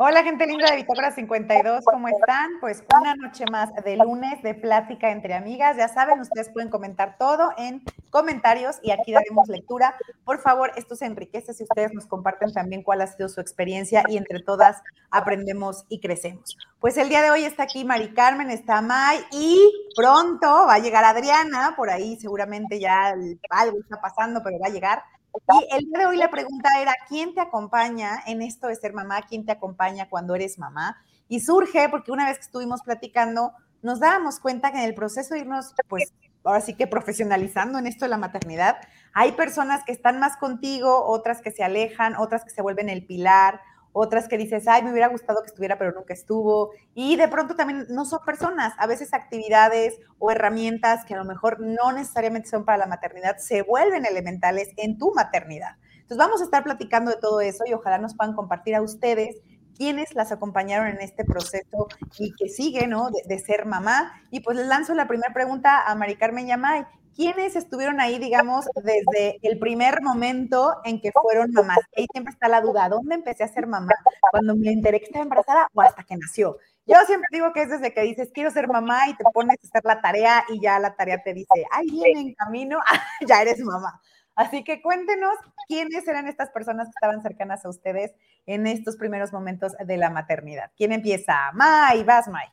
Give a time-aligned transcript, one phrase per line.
[0.00, 2.60] Hola, gente linda de Bitácora 52, ¿cómo están?
[2.60, 5.76] Pues una noche más de lunes de plática entre amigas.
[5.76, 9.96] Ya saben, ustedes pueden comentar todo en comentarios y aquí daremos lectura.
[10.24, 14.04] Por favor, esto se enriquece si ustedes nos comparten también cuál ha sido su experiencia
[14.06, 16.56] y entre todas aprendemos y crecemos.
[16.78, 19.60] Pues el día de hoy está aquí Mari Carmen, está May y
[19.96, 23.16] pronto va a llegar Adriana, por ahí seguramente ya
[23.50, 25.02] algo está pasando, pero va a llegar.
[25.46, 28.92] Y el día de hoy la pregunta era, ¿quién te acompaña en esto de ser
[28.92, 29.22] mamá?
[29.22, 30.96] ¿Quién te acompaña cuando eres mamá?
[31.28, 35.34] Y surge porque una vez que estuvimos platicando, nos dábamos cuenta que en el proceso
[35.34, 36.12] de irnos, pues,
[36.44, 38.78] ahora sí que profesionalizando en esto de la maternidad,
[39.12, 43.06] hay personas que están más contigo, otras que se alejan, otras que se vuelven el
[43.06, 43.60] pilar,
[43.92, 46.70] otras que dices, ay, me hubiera gustado que estuviera, pero nunca estuvo.
[46.94, 51.24] Y de pronto también no son personas, a veces actividades o herramientas que a lo
[51.24, 55.76] mejor no necesariamente son para la maternidad, se vuelven elementales en tu maternidad.
[55.94, 59.36] Entonces vamos a estar platicando de todo eso y ojalá nos puedan compartir a ustedes
[59.76, 61.86] quiénes las acompañaron en este proceso
[62.18, 63.10] y que sigue, ¿no?
[63.10, 64.12] De, de ser mamá.
[64.30, 66.84] Y pues les lanzo la primera pregunta a Mari Carmen Yamay.
[67.18, 71.80] ¿Quiénes estuvieron ahí, digamos, desde el primer momento en que fueron mamás?
[71.96, 73.92] Ahí siempre está la duda, ¿dónde empecé a ser mamá?
[74.30, 76.58] ¿Cuando me enteré que estaba embarazada o hasta que nació?
[76.86, 79.66] Yo siempre digo que es desde que dices, quiero ser mamá y te pones a
[79.66, 82.78] hacer la tarea y ya la tarea te dice, ahí viene en camino,
[83.28, 84.00] ya eres mamá.
[84.36, 85.34] Así que cuéntenos
[85.66, 88.14] quiénes eran estas personas que estaban cercanas a ustedes
[88.46, 90.70] en estos primeros momentos de la maternidad.
[90.76, 91.50] ¿Quién empieza?
[91.52, 92.46] May, vas, May.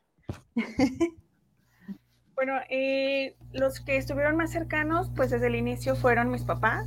[2.35, 6.85] Bueno, eh, los que estuvieron más cercanos, pues desde el inicio fueron mis papás.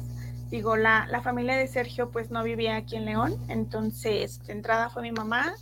[0.50, 4.91] Digo, la, la, familia de Sergio pues no vivía aquí en León, entonces de entrada
[4.91, 5.54] fue mi mamá,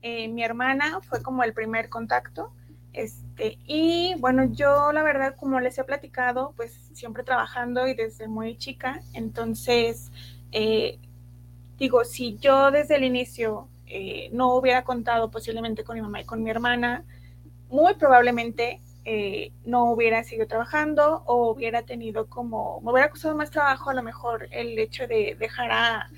[0.00, 2.54] eh, mi hermana fue como el primer contacto.
[2.94, 8.28] Este, y bueno, yo la verdad, como les he platicado, pues siempre trabajando y desde
[8.28, 10.10] muy chica, entonces
[10.52, 10.98] eh,
[11.76, 13.68] digo, si yo desde el inicio
[14.32, 17.04] no hubiera contado posiblemente con mi mamá y con mi hermana,
[17.68, 23.50] muy probablemente eh, no hubiera seguido trabajando o hubiera tenido como, me hubiera costado más
[23.50, 26.08] trabajo a lo mejor el hecho de dejar a,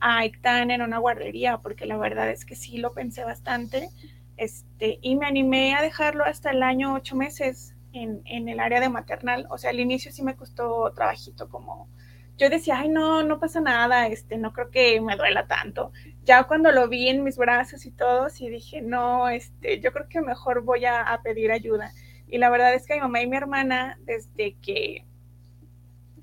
[0.00, 3.88] a en una guardería, porque la verdad es que sí lo pensé bastante,
[4.36, 8.80] este, y me animé a dejarlo hasta el año ocho meses en, en el área
[8.80, 11.88] de maternal, o sea, al inicio sí me costó trabajito como,
[12.38, 15.90] yo decía, ay, no, no pasa nada, este, no creo que me duela tanto.
[16.22, 20.06] Ya cuando lo vi en mis brazos y todo, sí dije, no, este, yo creo
[20.08, 21.92] que mejor voy a pedir ayuda.
[22.28, 25.04] Y la verdad es que mi mamá y mi hermana, desde que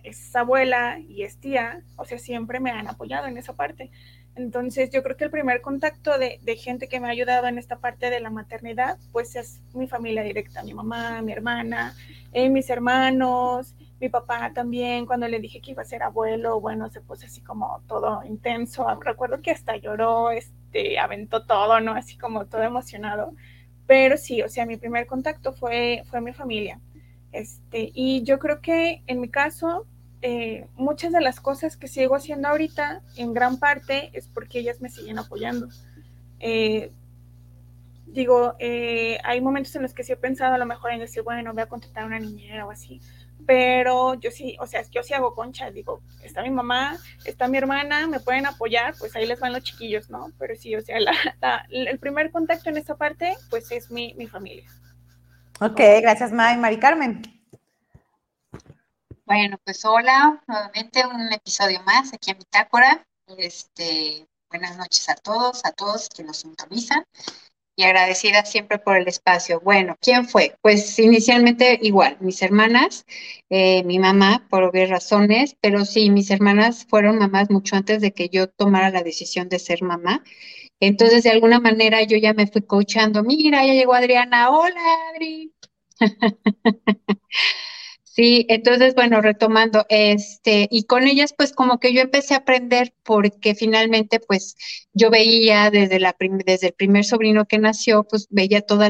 [0.03, 3.90] es abuela y es tía, o sea, siempre me han apoyado en esa parte.
[4.36, 7.78] Entonces, yo creo que el primer contacto de, gente que me ha ayudado en esta
[7.78, 11.96] parte de la maternidad, pues es mi familia directa, mi mamá, mi hermana,
[12.31, 16.90] eh, mis hermanos, mi papá también, cuando le dije que iba a ser abuelo, bueno,
[16.90, 18.88] se puso así como todo intenso.
[19.02, 21.94] Recuerdo que hasta lloró, este, aventó todo, ¿no?
[21.94, 23.34] Así como todo emocionado.
[23.88, 26.80] Pero sí, o sea, mi primer contacto fue, fue mi familia.
[27.32, 29.88] Este, y yo creo que en mi caso,
[30.22, 34.80] eh, muchas de las cosas que sigo haciendo ahorita, en gran parte, es porque ellas
[34.82, 35.68] me siguen apoyando.
[36.40, 36.92] Eh,
[38.06, 41.24] digo, eh, hay momentos en los que sí he pensado a lo mejor en decir,
[41.24, 43.02] bueno, voy a contratar a una niñera o así,
[43.46, 47.58] pero yo sí, o sea, yo sí hago concha, digo, está mi mamá, está mi
[47.58, 50.31] hermana, me pueden apoyar, pues ahí les van los chiquillos, ¿no?
[50.40, 50.98] Pero sí, o sea,
[51.69, 54.69] el primer contacto en esta parte, pues es mi, mi familia.
[55.60, 56.57] Ok, gracias, May.
[56.57, 57.22] Mari Carmen.
[59.25, 63.06] Bueno, pues hola, nuevamente un episodio más aquí en Bitácora.
[63.38, 67.06] Este, buenas noches a todos, a todos que nos sintonizan
[67.75, 69.60] y agradecida siempre por el espacio.
[69.62, 70.56] Bueno, ¿quién fue?
[70.62, 73.06] Pues inicialmente igual, mis hermanas,
[73.50, 78.14] eh, mi mamá, por obvias razones, pero sí, mis hermanas fueron mamás mucho antes de
[78.14, 80.24] que yo tomara la decisión de ser mamá.
[80.80, 84.81] Entonces, de alguna manera, yo ya me fui coachando, mira, ya llegó Adriana, hola
[85.14, 85.54] Adri.
[88.15, 92.94] Sí, entonces, bueno, retomando, este, y con ellas, pues como que yo empecé a aprender
[93.04, 94.56] porque finalmente, pues
[94.94, 96.15] yo veía desde, la
[96.45, 98.89] desde el primer sobrino que nació, pues veía toda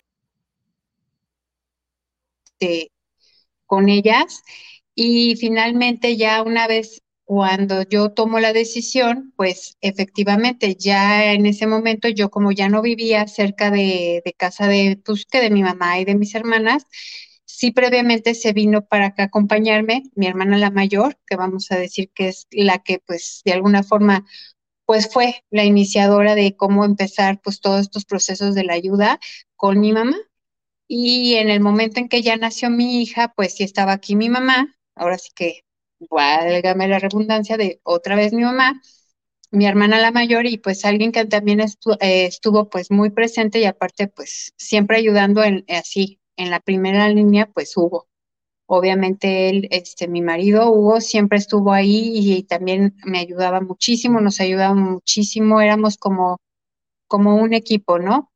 [2.60, 2.92] este,
[3.66, 4.44] con ellas
[4.96, 11.68] y finalmente ya una vez cuando yo tomo la decisión, pues efectivamente ya en ese
[11.68, 15.64] momento yo como ya no vivía cerca de, de casa de, pues, que de mi
[15.64, 16.86] mamá y de mis hermanas,
[17.64, 22.12] Sí, previamente se vino para acá acompañarme mi hermana la mayor, que vamos a decir
[22.14, 24.26] que es la que pues de alguna forma
[24.86, 29.20] pues fue la iniciadora de cómo empezar pues todos estos procesos de la ayuda
[29.56, 30.18] con mi mamá.
[30.88, 34.30] Y en el momento en que ya nació mi hija, pues sí estaba aquí mi
[34.30, 35.62] mamá, ahora sí que
[36.10, 38.82] válgame la redundancia de otra vez mi mamá,
[39.52, 43.66] mi hermana la mayor y pues alguien que también eh, estuvo, pues muy presente y
[43.66, 48.08] aparte pues siempre ayudando en, así, en la primera línea pues Hugo.
[48.66, 54.40] Obviamente él, este, mi marido Hugo siempre estuvo ahí y, también me ayudaba muchísimo, nos
[54.42, 56.40] ayudaba muchísimo, éramos como,
[57.08, 58.32] como un equipo, ¿no?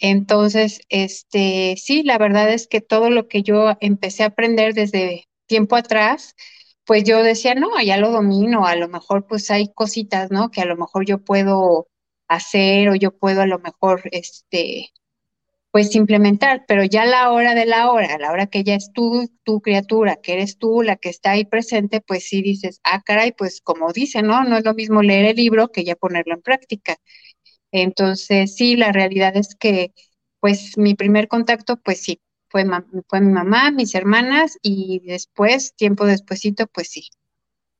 [0.00, 5.24] Entonces, este, sí, la verdad es que todo lo que yo empecé a aprender desde
[5.46, 6.34] tiempo atrás,
[6.84, 10.50] pues yo decía, no, ya lo domino, a lo mejor pues hay cositas, ¿no?
[10.50, 11.88] Que a lo mejor yo puedo
[12.28, 14.90] hacer o yo puedo a lo mejor, este,
[15.78, 18.90] pues implementar, pero ya la hora de la hora, a la hora que ya es
[18.92, 23.00] tú, tu criatura, que eres tú la que está ahí presente, pues sí dices, ah,
[23.04, 24.42] caray, pues como dice, ¿no?
[24.42, 26.96] No es lo mismo leer el libro que ya ponerlo en práctica.
[27.72, 29.92] Entonces, sí, la realidad es que,
[30.40, 32.20] pues mi primer contacto, pues sí,
[32.50, 32.64] fue,
[33.08, 37.08] fue mi mamá, mis hermanas y después, tiempo despuesito, pues sí,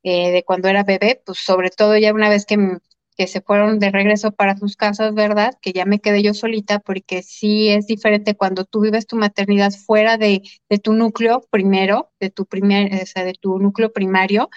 [0.04, 2.56] eh, de cuando era bebé, pues sobre todo ya una vez que,
[3.18, 5.54] que se fueron de regreso para sus casas, ¿verdad?
[5.60, 9.72] Que ya me quedé yo solita, porque sí es diferente cuando tú vives tu maternidad
[9.72, 14.50] fuera de, de tu núcleo primero, de tu primer, o sea, de tu núcleo primario,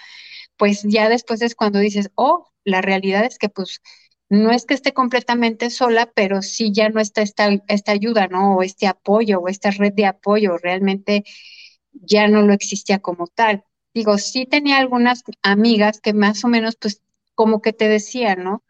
[0.56, 3.80] pues ya después es cuando dices, oh, la realidad es que pues
[4.28, 8.56] no es que esté completamente sola, pero sí ya no está esta, esta ayuda, ¿no?
[8.56, 11.24] O este apoyo o esta red de apoyo, realmente
[11.92, 13.64] ya no lo existía como tal.
[13.94, 17.02] Digo, sí tenía algunas amigas que más o menos, pues,
[17.34, 18.62] como que te decían, ¿no?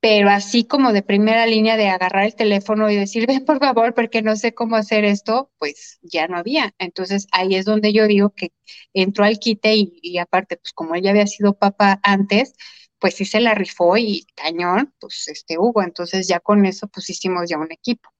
[0.00, 3.94] Pero así como de primera línea de agarrar el teléfono y decir, ven por favor,
[3.94, 6.74] porque no sé cómo hacer esto, pues ya no había.
[6.78, 8.52] Entonces ahí es donde yo digo que
[8.94, 12.54] entró al quite y, aparte, pues como ella había sido papá antes,
[12.98, 17.08] pues sí se la rifó y cañón, pues este Hugo, entonces ya con eso pues
[17.10, 18.10] hicimos ya un equipo.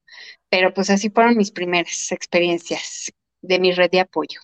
[0.49, 3.11] Pero pues así fueron mis primeras experiencias
[3.41, 4.39] de mi red de apoyo.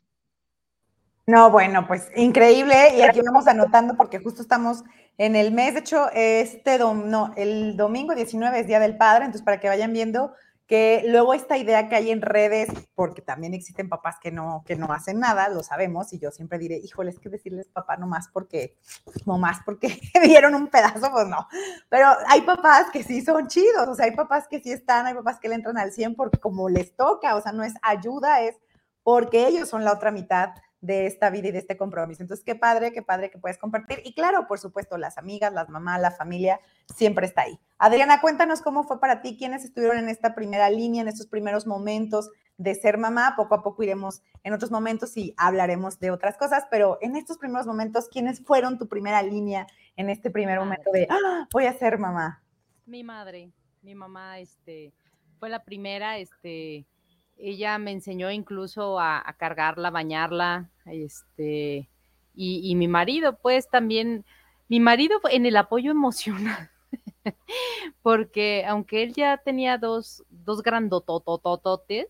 [1.28, 2.76] No, bueno, pues increíble.
[2.98, 4.84] Y aquí vamos anotando porque justo estamos
[5.18, 5.74] en el mes.
[5.74, 9.68] De hecho, este dom no, el domingo 19 es Día del Padre, entonces para que
[9.68, 10.34] vayan viendo
[10.68, 14.76] que luego esta idea que hay en redes, porque también existen papás que no, que
[14.76, 18.08] no hacen nada, lo sabemos, y yo siempre diré, híjole, es que decirles papá no
[18.08, 18.76] más porque,
[19.26, 21.48] no más porque dieron un pedazo, pues no.
[21.90, 25.14] Pero hay papás que sí son chidos, o sea, hay papás que sí están, hay
[25.14, 28.42] papás que le entran al 100 porque como les toca, o sea, no es ayuda,
[28.42, 28.56] es
[29.04, 30.50] porque ellos son la otra mitad
[30.86, 32.22] de esta vida y de este compromiso.
[32.22, 34.02] Entonces, qué padre, qué padre que puedes compartir.
[34.06, 36.60] Y claro, por supuesto, las amigas, las mamás, la familia,
[36.94, 37.60] siempre está ahí.
[37.78, 41.66] Adriana, cuéntanos cómo fue para ti, quiénes estuvieron en esta primera línea, en estos primeros
[41.66, 43.34] momentos de ser mamá.
[43.36, 47.38] Poco a poco iremos en otros momentos y hablaremos de otras cosas, pero en estos
[47.38, 49.66] primeros momentos, ¿quiénes fueron tu primera línea
[49.96, 52.44] en este primer momento de, ¡Ah, voy a ser mamá?
[52.86, 53.52] Mi madre,
[53.82, 54.94] mi mamá, este,
[55.40, 56.86] fue la primera, este,
[57.38, 61.90] ella me enseñó incluso a, cargarla, bañarla, este,
[62.36, 64.26] y, mi marido, pues también,
[64.68, 66.70] mi marido en el apoyo emocional,
[68.02, 72.08] porque aunque él ya tenía dos, dos grandototototes,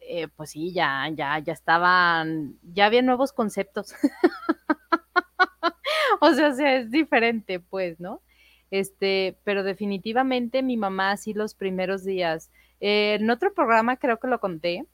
[0.00, 3.94] eh, pues sí, ya, ya, ya estaban, ya había nuevos conceptos.
[6.20, 8.22] o sea, sea, es diferente, pues, ¿no?
[8.70, 12.50] Este, pero definitivamente mi mamá sí los primeros días,
[12.80, 14.86] eh, en otro programa creo que lo conté,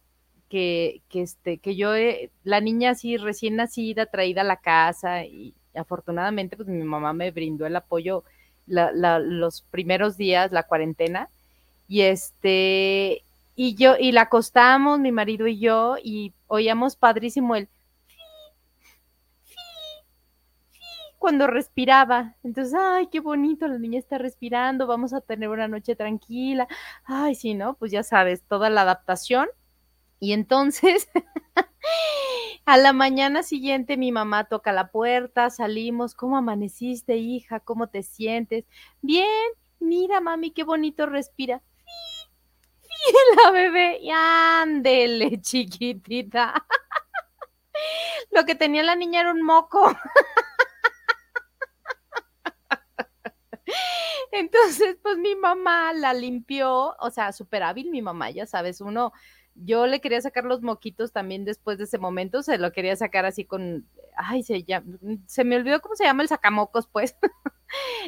[0.48, 5.24] que, que, este, que yo, eh, la niña así recién nacida, traída a la casa
[5.24, 8.24] y afortunadamente pues mi mamá me brindó el apoyo
[8.66, 11.28] los primeros días, la cuarentena,
[11.86, 13.24] y este,
[13.56, 17.68] y yo, y la acostamos, mi marido y yo, y oíamos padrísimo el
[21.24, 22.34] cuando respiraba.
[22.42, 26.68] Entonces, ay, qué bonito, la niña está respirando, vamos a tener una noche tranquila.
[27.04, 27.76] Ay, sí, ¿no?
[27.76, 29.48] Pues ya sabes, toda la adaptación.
[30.25, 31.07] Y entonces,
[32.64, 37.61] a la mañana siguiente mi mamá toca la puerta, salimos, ¿cómo amaneciste, hija?
[37.61, 38.64] ¿Cómo te sientes?
[39.02, 39.28] Bien,
[39.81, 41.61] mira, mami, qué bonito respira.
[43.45, 46.54] la bebé, y ándele, chiquitita.
[48.31, 49.95] Lo que tenía la niña era un moco.
[54.33, 59.12] Entonces, pues mi mamá la limpió, o sea, súper hábil mi mamá, ya sabes, uno,
[59.54, 63.25] yo le quería sacar los moquitos también después de ese momento, se lo quería sacar
[63.25, 64.82] así con, ay, se, ya,
[65.26, 67.16] se me olvidó cómo se llama el sacamocos, pues.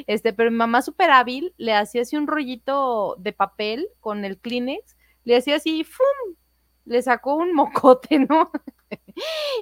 [0.07, 4.39] Este, pero mi mamá súper hábil, le hacía así un rollito de papel con el
[4.39, 6.37] Kleenex, le hacía así, ¡fum!
[6.85, 8.53] Le sacó un mocote, ¿no?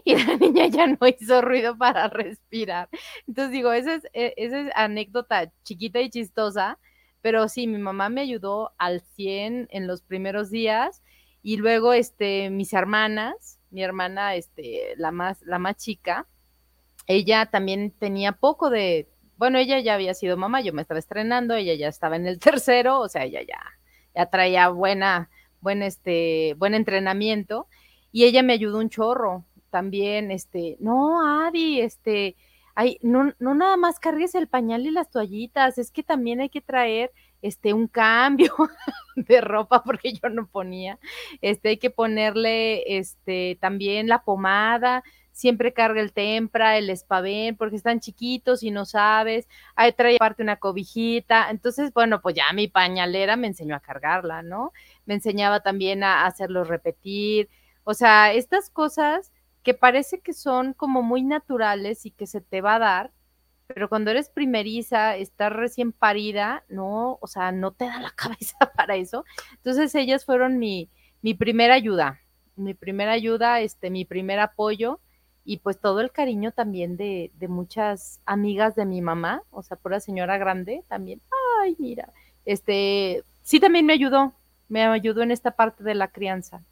[0.04, 2.88] y la niña ya no hizo ruido para respirar.
[3.26, 6.78] Entonces digo, esa es, e, esa es anécdota chiquita y chistosa,
[7.22, 11.02] pero sí, mi mamá me ayudó al 100 en los primeros días
[11.44, 16.26] y luego este, mis hermanas, mi hermana, este, la más, la más chica,
[17.06, 21.54] ella también tenía poco de, bueno, ella ya había sido mamá, yo me estaba estrenando,
[21.54, 23.60] ella ya estaba en el tercero, o sea, ella ya,
[24.14, 25.28] ya traía buena,
[25.60, 27.68] buen, este, buen entrenamiento
[28.10, 32.36] y ella me ayudó un chorro también, este, no, Adi, este,
[32.74, 36.48] hay, no, no nada más cargues el pañal y las toallitas, es que también hay
[36.48, 37.12] que traer
[37.44, 38.54] este un cambio
[39.16, 40.98] de ropa porque yo no ponía,
[41.42, 47.76] este hay que ponerle este también la pomada, siempre carga el tempra, el espavén, porque
[47.76, 52.68] están chiquitos y no sabes, ahí trae aparte una cobijita, entonces, bueno, pues ya mi
[52.68, 54.72] pañalera me enseñó a cargarla, ¿no?
[55.06, 57.50] Me enseñaba también a hacerlo repetir,
[57.82, 59.32] o sea, estas cosas
[59.62, 63.10] que parece que son como muy naturales y que se te va a dar,
[63.66, 68.56] pero cuando eres primeriza, estás recién parida, no, o sea, no te da la cabeza
[68.76, 69.24] para eso.
[69.52, 70.88] Entonces ellas fueron mi,
[71.22, 72.20] mi primera ayuda,
[72.56, 75.00] mi primera ayuda, este, mi primer apoyo
[75.44, 79.76] y pues todo el cariño también de, de muchas amigas de mi mamá, o sea,
[79.76, 81.20] por la señora grande también.
[81.60, 82.10] Ay, mira,
[82.44, 84.32] este, sí también me ayudó,
[84.68, 86.62] me ayudó en esta parte de la crianza.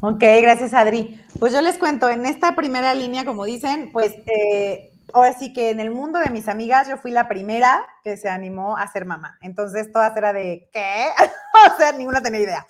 [0.00, 1.20] Ok, gracias Adri.
[1.38, 5.70] Pues yo les cuento, en esta primera línea, como dicen, pues eh, ahora sí que
[5.70, 9.04] en el mundo de mis amigas yo fui la primera que se animó a ser
[9.04, 9.38] mamá.
[9.40, 11.06] Entonces todas era de, ¿qué?
[11.74, 12.66] o sea, ninguna tenía idea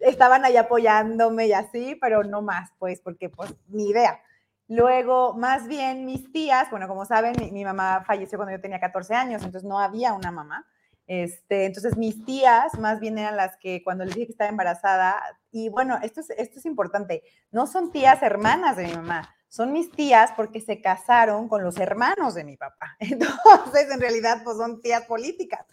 [0.00, 4.20] estaban ahí apoyándome y así, pero no más, pues, porque pues ni idea.
[4.68, 9.14] Luego, más bien mis tías, bueno, como saben, mi, mamá falleció cuando yo tenía 14
[9.14, 10.66] años, entonces no había una mamá.
[11.06, 15.22] Este, entonces mis tías más bien eran las que cuando les dije que estaba embarazada,
[15.52, 19.72] y bueno, esto es, esto es importante, no son tías hermanas de mi mamá, son
[19.72, 22.96] mis tías porque se casaron con los hermanos de mi papá.
[22.98, 25.64] Entonces, en realidad, pues son tías políticas.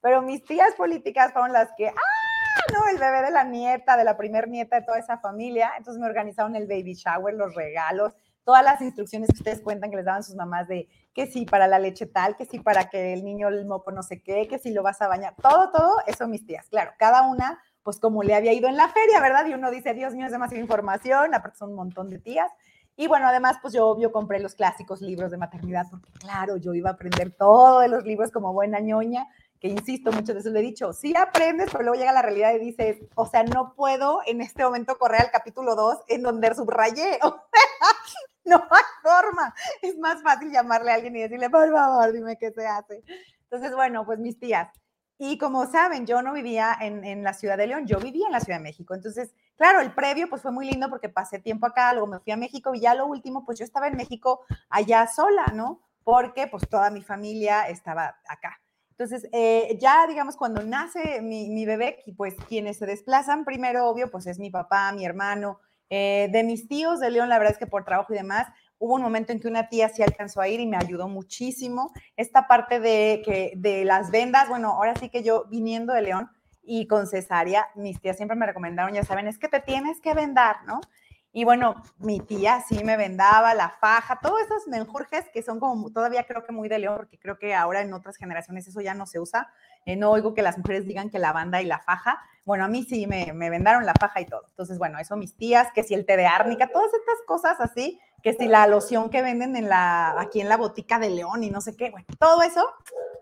[0.00, 2.72] Pero mis tías políticas fueron las que, ¡ah!
[2.72, 5.72] no, el bebé de la nieta, de la primer nieta de toda esa familia.
[5.76, 8.14] Entonces me organizaron el baby shower, los regalos,
[8.44, 11.66] todas las instrucciones que ustedes cuentan que les daban sus mamás de que sí para
[11.66, 14.58] la leche tal, que sí para que el niño el moco no sé qué, que
[14.58, 16.68] si lo vas a bañar, todo, todo, eso mis tías.
[16.68, 19.46] Claro, cada una, pues como le había ido en la feria, ¿verdad?
[19.46, 22.50] Y uno dice, Dios mío, es demasiada información, aparte son un montón de tías.
[22.96, 26.74] Y bueno, además, pues yo obvio compré los clásicos libros de maternidad, porque claro, yo
[26.74, 29.26] iba a aprender todos los libros como buena ñoña,
[29.60, 32.58] que insisto, muchas veces lo he dicho, sí aprendes, pero luego llega la realidad y
[32.58, 37.18] dices, o sea, no puedo en este momento correr al capítulo 2 en donde subrayé,
[37.22, 37.88] o sea,
[38.44, 39.54] no hay forma.
[39.82, 43.02] Es más fácil llamarle a alguien y decirle, por favor, dime qué se hace.
[43.44, 44.68] Entonces, bueno, pues mis tías.
[45.16, 48.32] Y como saben, yo no vivía en, en, la ciudad de León, yo vivía en
[48.32, 48.94] la Ciudad de México.
[48.94, 52.32] Entonces, claro, el previo pues fue muy lindo porque pasé tiempo acá, luego me fui
[52.32, 55.80] a México y ya lo último, pues yo estaba en México allá sola, ¿no?
[56.02, 58.60] Porque pues toda mi familia estaba acá.
[58.96, 64.08] Entonces, eh, ya digamos, cuando nace mi, mi, bebé, pues quienes se desplazan primero, obvio,
[64.08, 65.58] pues es mi papá, mi hermano.
[65.90, 68.46] Eh, de mis tíos de León, la verdad es que por trabajo y demás,
[68.78, 71.92] hubo un momento en que una tía sí alcanzó a ir y me ayudó muchísimo.
[72.16, 76.30] Esta parte de, que, de las vendas, bueno, ahora sí que yo viniendo de León
[76.62, 80.14] y con cesárea, mis tías siempre me recomendaron, ya saben, es que te tienes que
[80.14, 80.80] vendar, ¿no?
[81.36, 85.90] Y bueno, mi tía sí me vendaba la faja, todos esos menjurjes que son como
[85.90, 88.94] todavía creo que muy de león, porque creo que ahora en otras generaciones eso ya
[88.94, 89.52] no se usa.
[89.84, 92.22] Eh, no oigo que las mujeres digan que la banda y la faja.
[92.44, 94.44] Bueno, a mí sí me, vendaron la faja y todo.
[94.48, 97.98] Entonces, bueno, eso mis tías, que si el té de árnica, todas estas cosas así,
[98.22, 101.50] que si la loción que venden en la, aquí en la botica de León y
[101.50, 102.64] no sé qué, bueno, todo eso,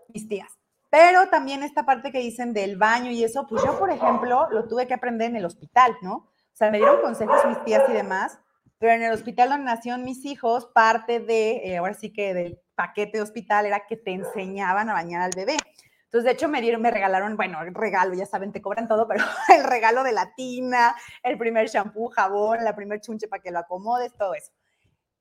[0.09, 0.51] mis tías.
[0.91, 4.67] Pero también esta parte que dicen del baño y eso, pues yo, por ejemplo, lo
[4.67, 6.29] tuve que aprender en el hospital, ¿no?
[6.53, 8.39] O sea, me dieron consejos mis tías y demás,
[8.77, 12.59] pero en el hospital donde nacieron mis hijos, parte de, eh, ahora sí que del
[12.75, 15.57] paquete de hospital era que te enseñaban a bañar al bebé.
[16.03, 19.07] Entonces, de hecho, me dieron, me regalaron, bueno, el regalo, ya saben, te cobran todo,
[19.07, 19.25] pero
[19.57, 23.57] el regalo de la tina, el primer shampoo, jabón, la primer chunche para que lo
[23.57, 24.51] acomodes, todo eso.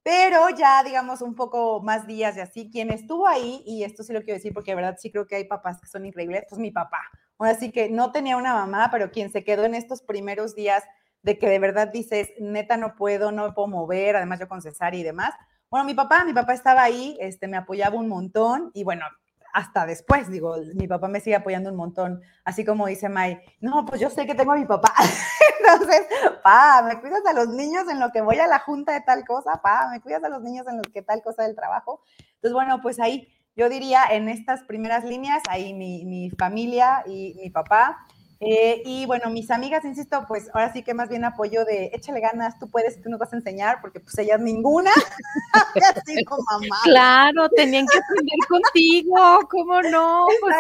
[0.02, 4.12] Pero ya, digamos, un poco más días de así, quien estuvo ahí, y esto sí
[4.12, 6.60] lo quiero decir porque de verdad sí creo que hay papás que son increíbles, pues
[6.60, 6.98] mi papá.
[7.38, 10.84] Ahora sí que no tenía una mamá, pero quien se quedó en estos primeros días
[11.22, 14.62] de que de verdad dices, neta, no puedo, no me puedo mover, además yo con
[14.62, 15.34] cesárea y demás.
[15.70, 19.06] Bueno, mi papá, mi papá estaba ahí, este, me apoyaba un montón y bueno,
[19.52, 23.84] hasta después, digo, mi papá me sigue apoyando un montón, así como dice May, no,
[23.84, 24.94] pues yo sé que tengo a mi papá,
[25.60, 26.06] entonces,
[26.42, 29.24] pa, me cuidas a los niños en lo que voy a la junta de tal
[29.26, 32.02] cosa, pa, me cuidas a los niños en lo que tal cosa del trabajo.
[32.34, 37.34] Entonces, bueno, pues ahí yo diría en estas primeras líneas, ahí mi, mi familia y
[37.42, 37.98] mi papá,
[38.44, 42.18] eh, y bueno, mis amigas, insisto, pues ahora sí que más bien apoyo de échale
[42.18, 44.90] ganas, tú puedes, tú nos vas a enseñar, porque pues ellas ninguna,
[45.96, 46.76] así como mamá.
[46.82, 50.26] Claro, tenían que aprender contigo, ¿cómo no?
[50.40, 50.56] Pues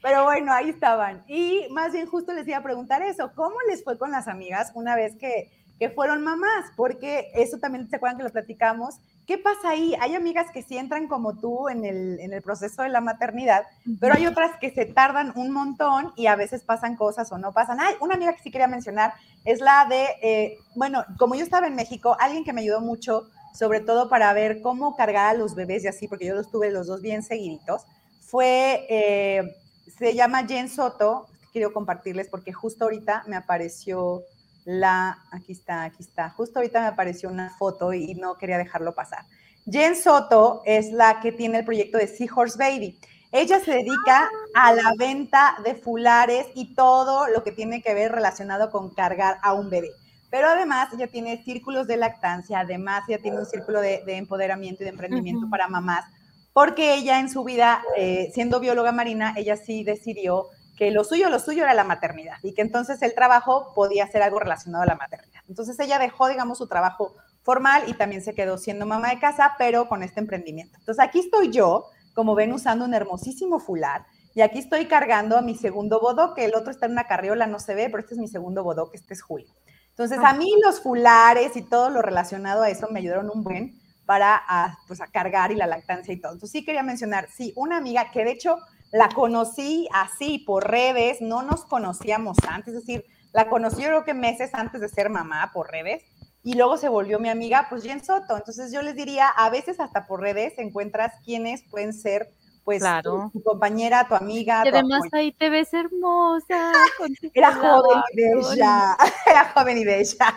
[0.00, 1.22] Pero bueno, ahí estaban.
[1.28, 4.72] Y más bien justo les iba a preguntar eso, ¿cómo les fue con las amigas
[4.74, 6.72] una vez que, que fueron mamás?
[6.74, 9.94] Porque eso también se acuerdan que lo platicamos, ¿qué pasa ahí?
[10.00, 13.64] Hay amigas que sí entran como tú en el, en el proceso de la maternidad,
[14.00, 17.52] pero hay otras que se tardan un montón y a veces pasan cosas o no
[17.52, 17.80] pasan.
[17.80, 19.14] Hay una amiga que sí quería mencionar
[19.44, 23.28] es la de, eh, bueno, como yo estaba en México, alguien que me ayudó mucho,
[23.54, 26.70] sobre todo para ver cómo cargar a los bebés y así, porque yo los tuve
[26.70, 27.82] los dos bien seguiditos,
[28.20, 29.54] fue, eh,
[29.98, 34.22] se llama Jen Soto, quiero compartirles porque justo ahorita me apareció
[34.64, 38.94] la, aquí está, aquí está, justo ahorita me apareció una foto y no quería dejarlo
[38.94, 39.24] pasar.
[39.70, 42.98] Jen Soto es la que tiene el proyecto de Seahorse Baby.
[43.32, 48.12] Ella se dedica a la venta de fulares y todo lo que tiene que ver
[48.12, 49.90] relacionado con cargar a un bebé.
[50.30, 54.84] Pero además ella tiene círculos de lactancia, además ella tiene un círculo de, empoderamiento y
[54.84, 56.04] de emprendimiento para mamás,
[56.52, 61.30] porque ella en su vida, eh, siendo bióloga marina, ella sí decidió que lo suyo,
[61.30, 64.86] lo suyo era la maternidad y que entonces el trabajo podía ser algo relacionado a
[64.86, 65.40] la maternidad.
[65.48, 69.54] Entonces ella dejó, digamos, su trabajo formal y también se quedó siendo mamá de casa,
[69.58, 70.76] pero con este emprendimiento.
[70.78, 75.42] Entonces aquí estoy yo, como ven, usando un hermosísimo fular y aquí estoy cargando a
[75.42, 78.14] mi segundo bodo, que el otro está en una carriola, no se ve, pero este
[78.14, 79.46] es mi segundo bodo, que este es Julio.
[79.90, 83.78] Entonces a mí los fulares y todo lo relacionado a eso me ayudaron un buen
[84.06, 86.32] para a, pues, a cargar y la lactancia y todo.
[86.32, 88.58] Entonces sí quería mencionar, sí, una amiga que de hecho
[88.92, 94.04] la conocí así por redes, no nos conocíamos antes, es decir, la conocí yo creo
[94.04, 96.04] que meses antes de ser mamá por redes
[96.44, 98.36] y luego se volvió mi amiga, pues Jen Soto.
[98.36, 102.32] Entonces yo les diría, a veces hasta por redes encuentras quienes pueden ser
[102.64, 103.30] pues claro.
[103.32, 104.62] tu, compañera, tu amiga.
[104.64, 106.72] Y además ahí te ves hermosa.
[107.34, 110.34] Era joven y bella, era joven y bella.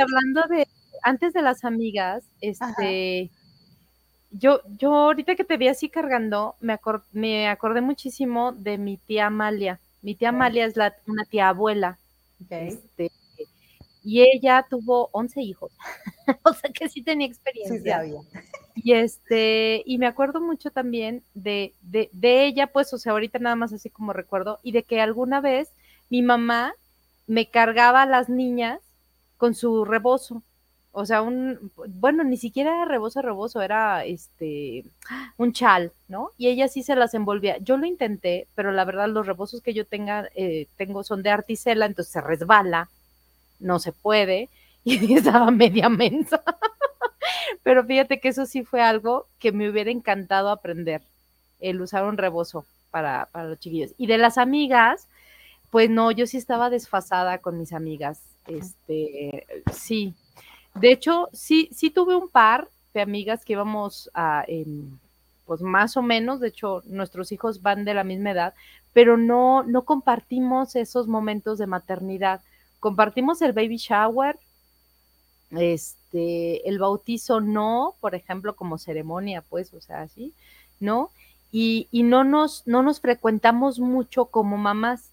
[0.00, 0.68] hablando de,
[1.02, 3.30] antes de las amigas, este,
[4.30, 6.78] yo, yo ahorita que te vi así cargando, me,
[7.12, 9.80] me acordé muchísimo de mi tía Amalia.
[10.02, 11.98] Mi tía Amalia es la, una tía abuela.
[12.50, 13.10] Este,
[14.04, 15.72] y ella tuvo 11 hijos.
[16.44, 18.02] o sea que sí tenía experiencia.
[18.02, 18.14] Sí,
[18.76, 23.38] Y este, y me acuerdo mucho también de, de, de ella, pues, o sea, ahorita
[23.38, 25.72] nada más así como recuerdo, y de que alguna vez
[26.10, 26.74] mi mamá
[27.26, 28.80] me cargaba a las niñas
[29.36, 30.42] con su rebozo
[30.98, 34.82] o sea, un, bueno, ni siquiera era rebozo, rebozo, era este,
[35.36, 36.32] un chal, ¿no?
[36.36, 37.58] Y ella sí se las envolvía.
[37.58, 41.30] Yo lo intenté, pero la verdad los rebozos que yo tenga, eh, tengo son de
[41.30, 42.88] articela, entonces se resbala,
[43.60, 44.48] no se puede,
[44.84, 46.42] y estaba media mensa.
[47.62, 51.02] pero fíjate que eso sí fue algo que me hubiera encantado aprender,
[51.60, 53.94] el usar un rebozo para, para los chiquillos.
[53.98, 55.06] Y de las amigas,
[55.70, 58.20] pues no, yo sí estaba desfasada con mis amigas.
[58.48, 60.14] Este, sí,
[60.80, 64.44] de hecho, sí, sí tuve un par de amigas que íbamos a,
[65.46, 68.54] pues más o menos, de hecho, nuestros hijos van de la misma edad,
[68.92, 72.40] pero no, no compartimos esos momentos de maternidad.
[72.80, 74.38] Compartimos el baby shower,
[75.50, 80.34] este, el bautizo no, por ejemplo, como ceremonia, pues, o sea, así,
[80.80, 81.10] ¿no?
[81.50, 85.10] Y, y no, nos, no nos frecuentamos mucho como mamás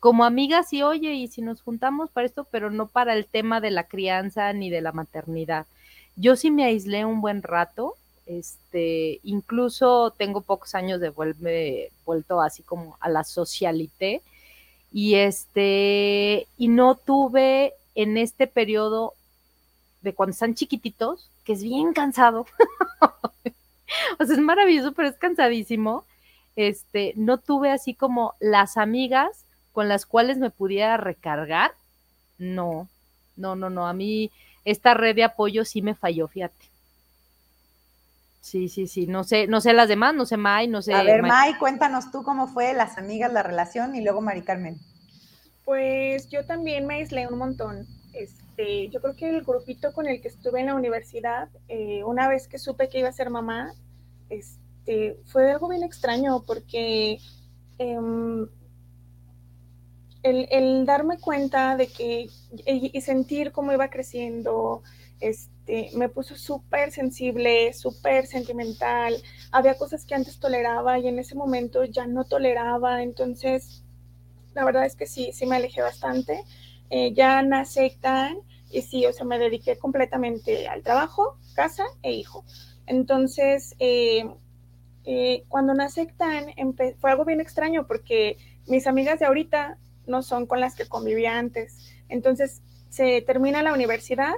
[0.00, 3.60] como amigas y oye, y si nos juntamos para esto, pero no para el tema
[3.60, 5.66] de la crianza ni de la maternidad.
[6.16, 7.94] Yo sí me aislé un buen rato,
[8.26, 14.22] este, incluso tengo pocos años de vuelve, vuelto así como a la socialité
[14.92, 19.14] y este, y no tuve en este periodo
[20.00, 22.46] de cuando están chiquititos, que es bien cansado,
[24.18, 26.04] o sea, es maravilloso, pero es cansadísimo,
[26.56, 31.72] este, no tuve así como las amigas con las cuales me pudiera recargar,
[32.38, 32.88] no,
[33.36, 34.30] no, no, no, a mí
[34.64, 36.70] esta red de apoyo sí me falló, fíjate.
[38.40, 40.94] Sí, sí, sí, no sé, no sé las demás, no sé May, no sé.
[40.94, 44.78] A ver, May, cuéntanos tú cómo fue las amigas, la relación y luego Mari Carmen.
[45.64, 47.86] Pues yo también me aislé un montón.
[48.14, 52.28] Este, yo creo que el grupito con el que estuve en la universidad, eh, una
[52.28, 53.74] vez que supe que iba a ser mamá,
[54.30, 57.18] este, fue algo bien extraño porque
[57.78, 58.48] em,
[60.22, 62.28] el, darme cuenta de que
[62.66, 64.82] y, sentir cómo iba creciendo,
[65.20, 69.14] este, me puso súper sensible, súper sentimental.
[69.52, 73.02] Había cosas que antes toleraba y en ese momento ya no toleraba.
[73.02, 73.84] Entonces,
[74.54, 76.44] la verdad es que sí, sí me alejé bastante.
[76.90, 78.38] Eh, ya nací tan
[78.70, 82.44] y sí, o sea, me dediqué completamente al trabajo, casa e hijo.
[82.86, 84.28] Entonces, eh,
[85.04, 86.46] eh, cuando nací tan,
[87.00, 89.78] fue algo bien extraño porque mis amigas de ahorita
[90.10, 91.92] no son con las que convivía antes.
[92.08, 94.34] Entonces, se termina la universidad,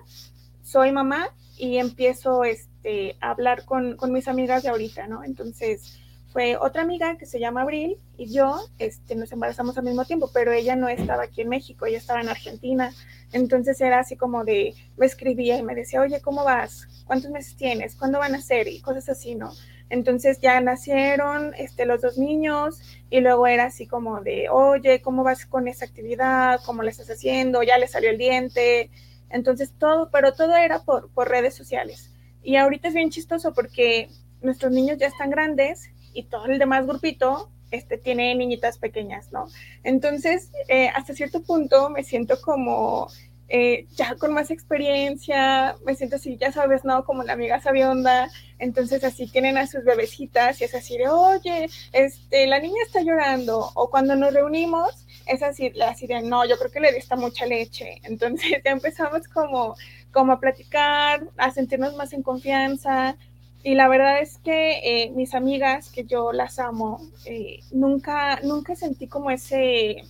[0.62, 5.24] soy mamá y empiezo este, a hablar con, mis amigas de ahorita, ¿no?
[5.24, 5.98] Entonces,
[6.32, 10.30] fue otra amiga que se llama Abril y yo este, nos embarazamos al mismo tiempo,
[10.32, 12.90] pero ella no estaba aquí en México, ella estaba en Argentina.
[13.32, 17.04] Entonces era así como de, me escribía y me decía, oye, ¿cómo vas?
[17.06, 17.96] ¿Cuántos meses tienes?
[17.96, 18.66] ¿Cuándo van a ser?
[18.68, 19.52] Y cosas así, ¿no?
[19.92, 25.22] Entonces ya nacieron este, los dos niños y luego era así como de, oye, ¿cómo
[25.22, 26.60] vas con esa actividad?
[26.64, 27.62] ¿Cómo le estás haciendo?
[27.62, 28.90] Ya le salió el diente.
[29.28, 32.10] Entonces todo, pero todo era por, por redes sociales.
[32.42, 34.08] Y ahorita es bien chistoso porque
[34.40, 39.46] nuestros niños ya están grandes y todo el demás grupito este, tiene niñitas pequeñas, ¿no?
[39.84, 43.08] Entonces, eh, hasta cierto punto me siento como
[43.54, 47.04] eh, ya con más experiencia, me siento así, ya sabes, ¿no?
[47.04, 51.68] Como la amiga sabionda, entonces así tienen a sus bebecitas y es así de, oye,
[51.92, 56.56] este, la niña está llorando, o cuando nos reunimos, es así, así de, no, yo
[56.56, 59.76] creo que le dista mucha leche, entonces ya empezamos como,
[60.12, 63.18] como a platicar, a sentirnos más en confianza,
[63.62, 68.74] y la verdad es que eh, mis amigas, que yo las amo, eh, nunca, nunca
[68.76, 70.04] sentí como ese,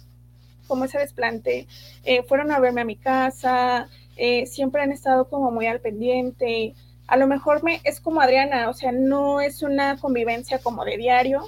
[0.72, 1.66] como ese desplante.
[2.02, 3.88] Eh, fueron a verme a mi casa,
[4.46, 6.74] siempre han estado como muy al pendiente.
[7.06, 10.96] A lo mejor me, es como Adriana, o sea, no es una convivencia como de
[10.96, 11.42] diario,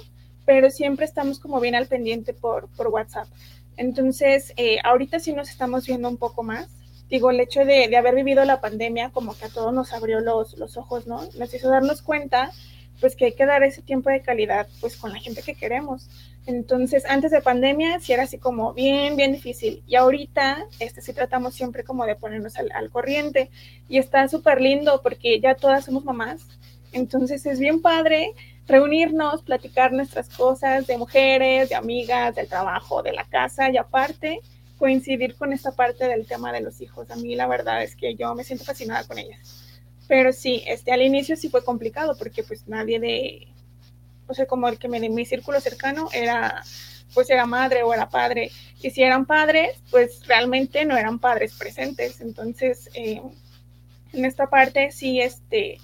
[0.45, 3.27] pero siempre estamos como bien al pendiente por, por WhatsApp.
[3.77, 6.69] Entonces, ahorita sí nos estamos viendo un poco más
[7.09, 10.57] digo, el hecho de, haber vivido la pandemia como que a todos nos abrió los,
[10.57, 11.21] los ojos, ¿no?
[11.37, 12.51] Nos hizo darnos cuenta,
[12.99, 16.09] pues que hay que dar ese tiempo de calidad, pues con la gente que queremos.
[16.47, 19.83] Entonces, antes de pandemia, sí era así como bien, bien difícil.
[19.87, 23.49] Y ahorita, este, sí tratamos siempre como de ponernos al, al corriente.
[23.89, 26.41] Y está súper lindo porque ya todas somos mamás.
[26.91, 28.33] Entonces, es bien padre
[28.67, 34.41] reunirnos, platicar nuestras cosas de mujeres, de amigas, del trabajo, de la casa y aparte,
[34.77, 37.09] coincidir con esta parte del tema de los hijos.
[37.11, 39.63] A mí la verdad es que yo me siento fascinada con ellas.
[40.07, 43.47] Pero sí, este, al inicio sí fue complicado porque pues nadie de,
[44.27, 46.63] o sea, como el que me mi círculo cercano era,
[47.13, 48.51] pues era madre o era padre.
[48.81, 52.21] Y si eran padres, pues realmente no eran padres presentes.
[52.21, 53.21] Entonces, eh,
[54.13, 55.77] en esta parte sí, este,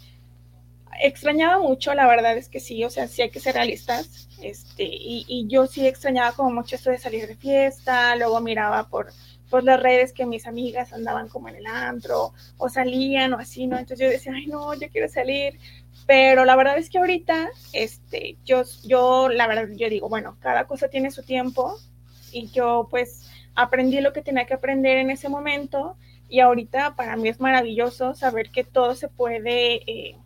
[1.01, 4.83] extrañaba mucho, la verdad es que sí, o sea, sí hay que ser realistas, este,
[4.83, 9.11] y, y yo sí extrañaba como mucho esto de salir de fiesta, luego miraba por,
[9.49, 13.67] por las redes que mis amigas andaban como en el antro, o salían o así,
[13.67, 13.77] ¿no?
[13.77, 15.59] Entonces yo decía, ay, no, yo quiero salir,
[16.07, 20.65] pero la verdad es que ahorita, este, yo, yo, la verdad, yo digo, bueno, cada
[20.67, 21.77] cosa tiene su tiempo,
[22.31, 27.15] y yo pues aprendí lo que tenía que aprender en ese momento, y ahorita para
[27.17, 29.89] mí es maravilloso saber que todo se puede...
[29.89, 30.17] Eh,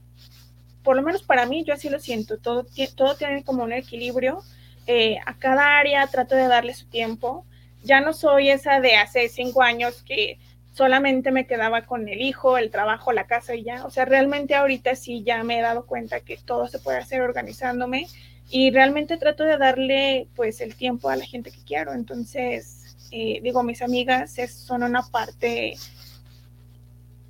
[0.83, 4.43] por lo menos para mí, yo así lo siento, todo, todo tiene como un equilibrio.
[4.87, 7.43] Eh, a cada área trato de darle su tiempo.
[7.83, 10.37] Ya no soy esa de hace cinco años que
[10.75, 13.85] solamente me quedaba con el hijo, el trabajo, la casa y ya.
[13.85, 17.21] O sea, realmente ahorita sí ya me he dado cuenta que todo se puede hacer
[17.21, 18.07] organizándome
[18.49, 21.93] y realmente trato de darle pues el tiempo a la gente que quiero.
[21.93, 25.77] Entonces, eh, digo, mis amigas son una parte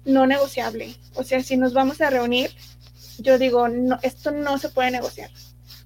[0.05, 0.95] no negociable.
[1.13, 2.49] O sea, si nos vamos a reunir,
[3.19, 5.29] yo digo, no, esto no se puede negociar.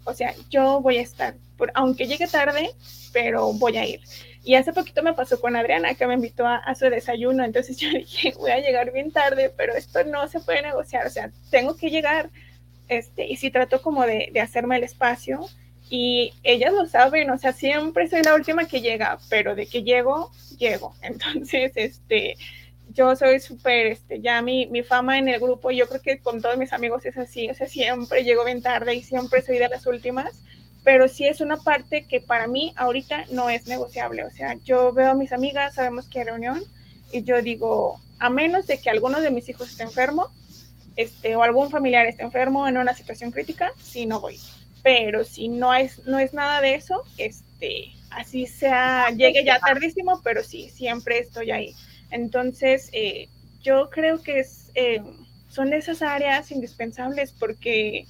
[0.05, 1.35] O sea, yo voy a estar,
[1.73, 2.73] aunque llegue tarde,
[3.11, 3.99] pero voy a ir.
[4.43, 7.89] Y hace poquito me pasó con Adriana, que me invitó a, su desayuno, entonces yo
[7.89, 11.75] dije, voy a llegar bien tarde, pero esto no se puede negociar, o sea, tengo
[11.75, 12.29] que llegar.
[12.87, 15.47] Este, y si trato como de, de hacerme el espacio,
[15.89, 19.83] y ellas lo saben, o sea, siempre soy la última que llega, pero de que
[19.83, 20.95] llego, llego.
[21.01, 22.35] Entonces, este,
[22.93, 26.41] yo soy súper, este, ya mi, mi fama en el grupo, yo creo que con
[26.41, 29.69] todos mis amigos es así, o sea, siempre llego bien tarde y siempre soy de
[29.69, 30.43] las últimas,
[30.83, 34.93] pero sí es una parte que para mí ahorita no es negociable, o sea, yo
[34.93, 36.63] veo a mis amigas, sabemos que hay reunión,
[37.11, 40.29] y yo digo, a menos de que alguno de mis hijos esté enfermo,
[40.95, 44.37] este, o algún familiar esté enfermo en una situación crítica, sí no voy.
[44.83, 50.21] Pero si no es, no es nada de eso, este, así sea, llegue ya tardísimo,
[50.23, 51.75] pero sí, siempre estoy ahí.
[52.11, 53.29] Entonces, eh,
[53.61, 55.01] yo creo que es, eh,
[55.49, 58.05] son esas áreas indispensables porque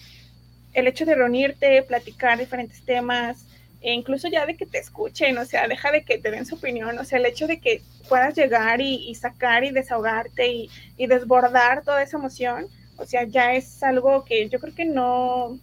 [0.73, 3.45] el hecho de reunirte, platicar diferentes temas,
[3.82, 6.55] e incluso ya de que te escuchen, o sea, deja de que te den su
[6.55, 11.08] opinión, o sea, el hecho de que puedas llegar y, sacar y desahogarte y, y,
[11.08, 15.58] desbordar toda esa emoción, o sea, ya es algo que yo creo que no,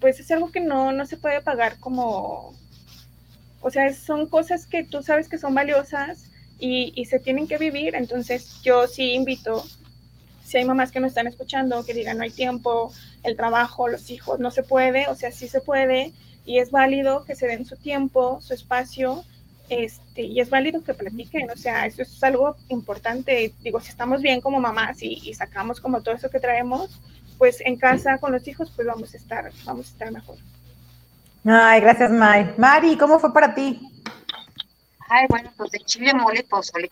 [0.00, 2.54] pues es algo que no, no se puede pagar como,
[3.60, 7.94] o sea, son cosas que tú sabes que son valiosas y, se tienen que vivir.
[7.94, 9.64] Entonces yo sí invito,
[10.44, 12.92] si hay mamás que no están escuchando, que digan no hay tiempo,
[13.26, 16.12] el trabajo, los hijos, no se puede, o sea, sí se puede
[16.44, 19.24] y es válido que se den su tiempo, su espacio.
[19.68, 23.52] Este, y es válido que platiquen, o sea, eso es algo importante.
[23.62, 27.00] Digo, si estamos bien como mamás y, y sacamos como todo eso que traemos,
[27.36, 30.36] pues en casa con los hijos, pues vamos a estar, vamos a estar mejor.
[31.44, 32.50] Ay, gracias, Mari.
[32.56, 33.80] Mari, ¿cómo fue para ti?
[35.08, 36.88] Ay, bueno, pues de chile mole pozole,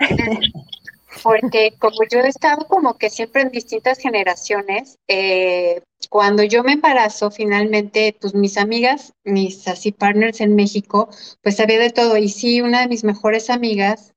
[1.23, 6.73] porque como yo he estado como que siempre en distintas generaciones, eh, cuando yo me
[6.73, 11.09] embarazo, finalmente, pues mis amigas, mis así partners en México,
[11.43, 12.17] pues sabía de todo.
[12.17, 14.15] Y sí, una de mis mejores amigas,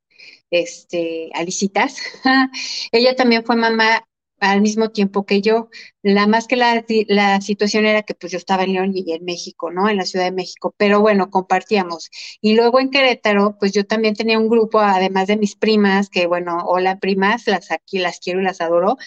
[0.52, 1.98] este, Alicitas,
[2.92, 4.07] ella también fue mamá
[4.40, 5.70] al mismo tiempo que yo.
[6.02, 9.26] La más que la, la, situación era que pues yo estaba en León y en
[9.26, 9.90] México, ¿no?
[9.90, 12.10] En la Ciudad de México, pero bueno, compartíamos.
[12.42, 16.28] Y luego en Querétaro, pues yo también tenía un grupo, además de mis primas, que
[16.28, 18.98] bueno, hola primas, las aquí las quiero y las adoro.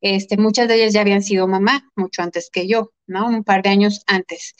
[0.00, 3.26] Este, muchas de ellas ya habían sido mamá mucho antes que yo, ¿no?
[3.28, 4.54] Un par de años antes.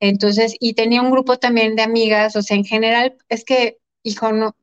[0.00, 4.32] Entonces, y tenía un grupo también de amigas, o sea, en general, es que, hijo,
[4.32, 4.54] no,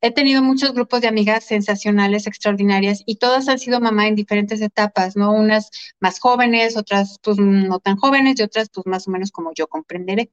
[0.00, 4.60] he tenido muchos grupos de amigas sensacionales, extraordinarias, y todas han sido mamá en diferentes
[4.60, 5.32] etapas, ¿no?
[5.32, 9.52] Unas más jóvenes, otras pues no tan jóvenes y otras pues más o menos como
[9.54, 10.30] yo comprenderé.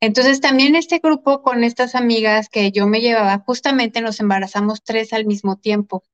[0.00, 5.12] Entonces también este grupo con estas amigas que yo me llevaba, justamente nos embarazamos tres
[5.12, 6.04] al mismo tiempo.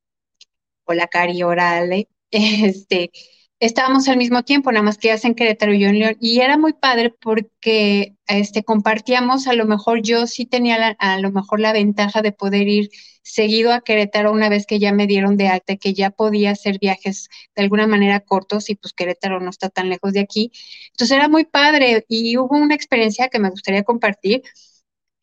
[0.85, 2.09] Hola Cari, orale.
[2.37, 3.13] Este,
[3.61, 6.40] estábamos al mismo tiempo, nada más que ya en Querétaro y yo en León, y
[6.40, 11.61] era muy padre porque este, compartíamos, a lo mejor yo sí tenía a lo mejor
[11.61, 12.90] la ventaja de poder ir
[13.23, 16.79] seguido a Querétaro una vez que ya me dieron de alta, que ya podía hacer
[16.79, 20.53] viajes de alguna manera cortos y pues Querétaro no está tan lejos de aquí.
[20.90, 24.43] Entonces era muy padre y hubo una experiencia que me gustaría compartir.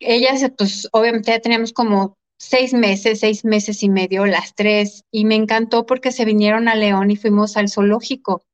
[0.00, 5.24] Ellas, pues obviamente ya teníamos como seis meses, seis meses y medio, las tres, y
[5.24, 8.44] me encantó porque se vinieron a León y fuimos al zoológico.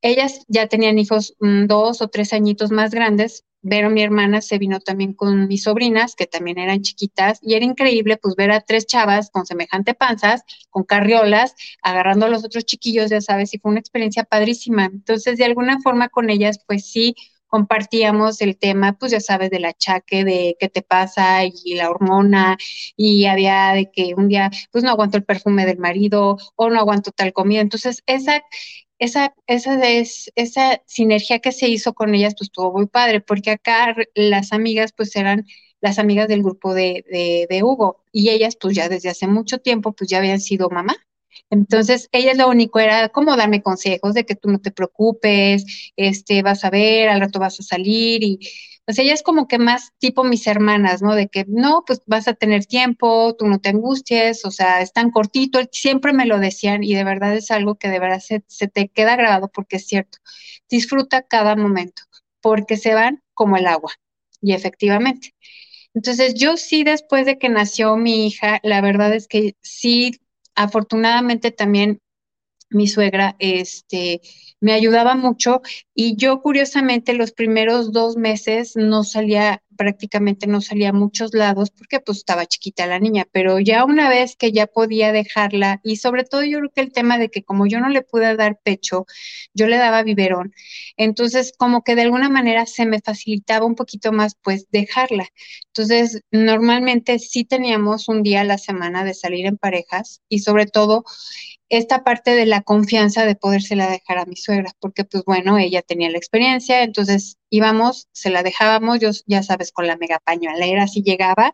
[0.00, 3.44] Ellas ya tenían hijos mm, dos o tres añitos más grandes.
[3.62, 7.64] Vero, mi hermana, se vino también con mis sobrinas, que también eran chiquitas, y era
[7.64, 12.64] increíble pues ver a tres chavas con semejante panzas, con carriolas, agarrando a los otros
[12.64, 14.84] chiquillos, ya sabes, y fue una experiencia padrísima.
[14.84, 17.16] Entonces, de alguna forma con ellas, pues sí,
[17.56, 22.58] compartíamos el tema, pues ya sabes, del achaque, de qué te pasa y la hormona,
[22.96, 26.78] y había de que un día, pues no aguanto el perfume del marido o no
[26.78, 27.62] aguanto tal comida.
[27.62, 28.42] Entonces, esa,
[28.98, 33.52] esa, esa, es, esa sinergia que se hizo con ellas, pues estuvo muy padre, porque
[33.52, 35.46] acá las amigas, pues eran
[35.80, 39.60] las amigas del grupo de, de, de Hugo, y ellas, pues ya desde hace mucho
[39.60, 41.05] tiempo, pues ya habían sido mamá.
[41.50, 46.42] Entonces, ella lo único era como darme consejos de que tú no te preocupes, este,
[46.42, 48.40] vas a ver, al rato vas a salir y,
[48.84, 51.14] pues ella es como que más tipo mis hermanas, ¿no?
[51.16, 54.92] De que no, pues vas a tener tiempo, tú no te angusties, o sea, es
[54.92, 58.44] tan cortito, siempre me lo decían y de verdad es algo que de verdad se,
[58.46, 60.18] se te queda grabado porque es cierto,
[60.70, 62.02] disfruta cada momento,
[62.40, 63.92] porque se van como el agua
[64.40, 65.34] y efectivamente.
[65.94, 70.12] Entonces, yo sí, después de que nació mi hija, la verdad es que sí
[70.56, 72.00] afortunadamente también
[72.70, 74.20] mi suegra este,
[74.60, 75.62] me ayudaba mucho
[75.94, 81.70] y yo curiosamente los primeros dos meses no salía, prácticamente no salía a muchos lados
[81.70, 85.96] porque pues estaba chiquita la niña, pero ya una vez que ya podía dejarla y
[85.96, 88.58] sobre todo yo creo que el tema de que como yo no le pude dar
[88.62, 89.06] pecho,
[89.54, 90.52] yo le daba biberón,
[90.96, 95.28] entonces como que de alguna manera se me facilitaba un poquito más pues dejarla.
[95.68, 100.66] Entonces normalmente sí teníamos un día a la semana de salir en parejas y sobre
[100.66, 101.04] todo
[101.68, 105.82] esta parte de la confianza de podérsela dejar a mi suegra, porque pues bueno, ella
[105.82, 110.84] tenía la experiencia, entonces íbamos, se la dejábamos, yo ya sabes, con la mega pañuelera
[110.84, 111.52] así llegaba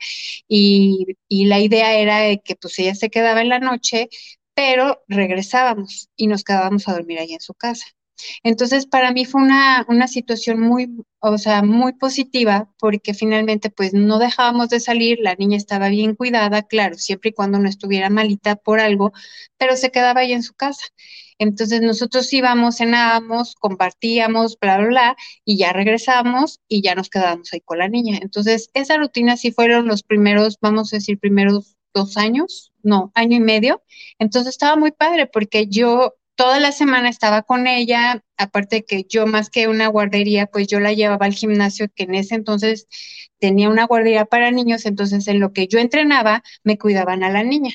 [0.49, 4.09] y, y la idea era que pues ella se quedaba en la noche,
[4.55, 7.87] pero regresábamos y nos quedábamos a dormir ahí en su casa.
[8.45, 10.89] Entonces, para mí fue una, una situación muy,
[11.21, 16.15] o sea, muy positiva porque finalmente pues no dejábamos de salir, la niña estaba bien
[16.15, 19.13] cuidada, claro, siempre y cuando no estuviera malita por algo,
[19.59, 20.85] pero se quedaba ahí en su casa.
[21.43, 27.53] Entonces nosotros íbamos, cenábamos, compartíamos, bla, bla, bla, y ya regresamos y ya nos quedábamos
[27.53, 28.19] ahí con la niña.
[28.23, 33.37] Entonces, esa rutina sí fueron los primeros, vamos a decir, primeros dos años, no, año
[33.37, 33.83] y medio.
[34.19, 39.27] Entonces estaba muy padre porque yo toda la semana estaba con ella, aparte que yo
[39.27, 42.87] más que una guardería, pues yo la llevaba al gimnasio, que en ese entonces
[43.39, 47.43] tenía una guardería para niños, entonces en lo que yo entrenaba, me cuidaban a la
[47.43, 47.73] niña.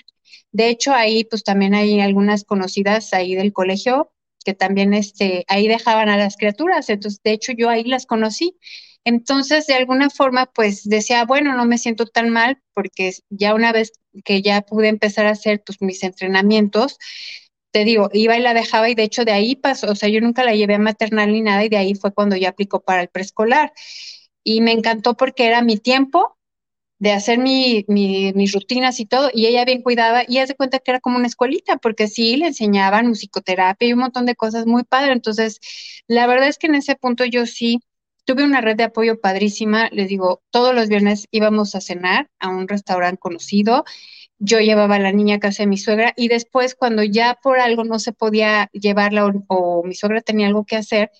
[0.52, 4.12] De hecho, ahí pues también hay algunas conocidas ahí del colegio
[4.46, 8.58] que también este, ahí dejaban a las criaturas, entonces de hecho yo ahí las conocí.
[9.04, 13.72] Entonces, de alguna forma, pues decía, bueno, no me siento tan mal porque ya una
[13.72, 13.92] vez
[14.26, 16.98] que ya pude empezar a hacer pues, mis entrenamientos,
[17.72, 20.22] te digo, iba y la dejaba y de hecho de ahí pasó, o sea, yo
[20.22, 23.02] nunca la llevé a maternal ni nada y de ahí fue cuando ya aplicó para
[23.02, 23.74] el preescolar.
[24.44, 26.37] Y me encantó porque era mi tiempo
[27.00, 30.92] de hacer mi, mis rutinas y todo, y ella bien cuidaba, y hace cuenta que
[30.92, 34.84] era como una escuelita, porque sí, le enseñaban musicoterapia y un montón de cosas muy
[34.84, 35.14] padre.
[35.14, 35.60] Entonces,
[36.08, 37.80] la verdad es que en ese punto yo sí
[38.26, 42.50] tuve una red de apoyo padrísima, les digo, todos los viernes íbamos a cenar a
[42.50, 43.86] un restaurante conocido,
[44.40, 47.60] yo llevaba a la niña a casa de mi suegra y después cuando ya por
[47.60, 51.12] algo no se podía llevarla o mi suegra tenía algo que hacer,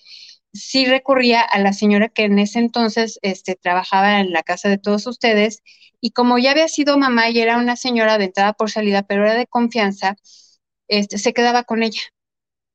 [0.52, 4.78] sí recurría a la señora que en ese entonces este, trabajaba en la casa de
[4.78, 5.62] todos ustedes
[6.00, 9.24] y como ya había sido mamá y era una señora de entrada por salida, pero
[9.24, 10.16] era de confianza,
[10.88, 12.00] este, se quedaba con ella.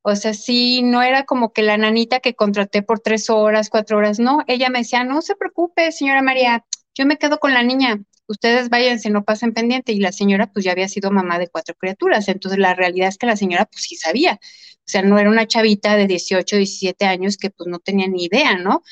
[0.03, 3.97] O sea, sí, no era como que la nanita que contraté por tres horas, cuatro
[3.97, 7.63] horas, no, ella me decía, no se preocupe, señora María, yo me quedo con la
[7.63, 9.91] niña, ustedes váyanse, no pasen pendiente.
[9.91, 13.17] Y la señora pues ya había sido mamá de cuatro criaturas, entonces la realidad es
[13.17, 14.39] que la señora pues sí sabía,
[14.85, 18.25] o sea, no era una chavita de 18, 17 años que pues no tenía ni
[18.25, 18.83] idea, ¿no?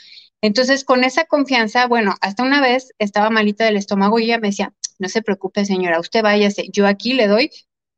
[0.42, 4.48] Entonces, con esa confianza, bueno, hasta una vez estaba malita del estómago y ella me
[4.50, 7.52] decía, no se preocupe, señora, usted váyase, yo aquí le doy,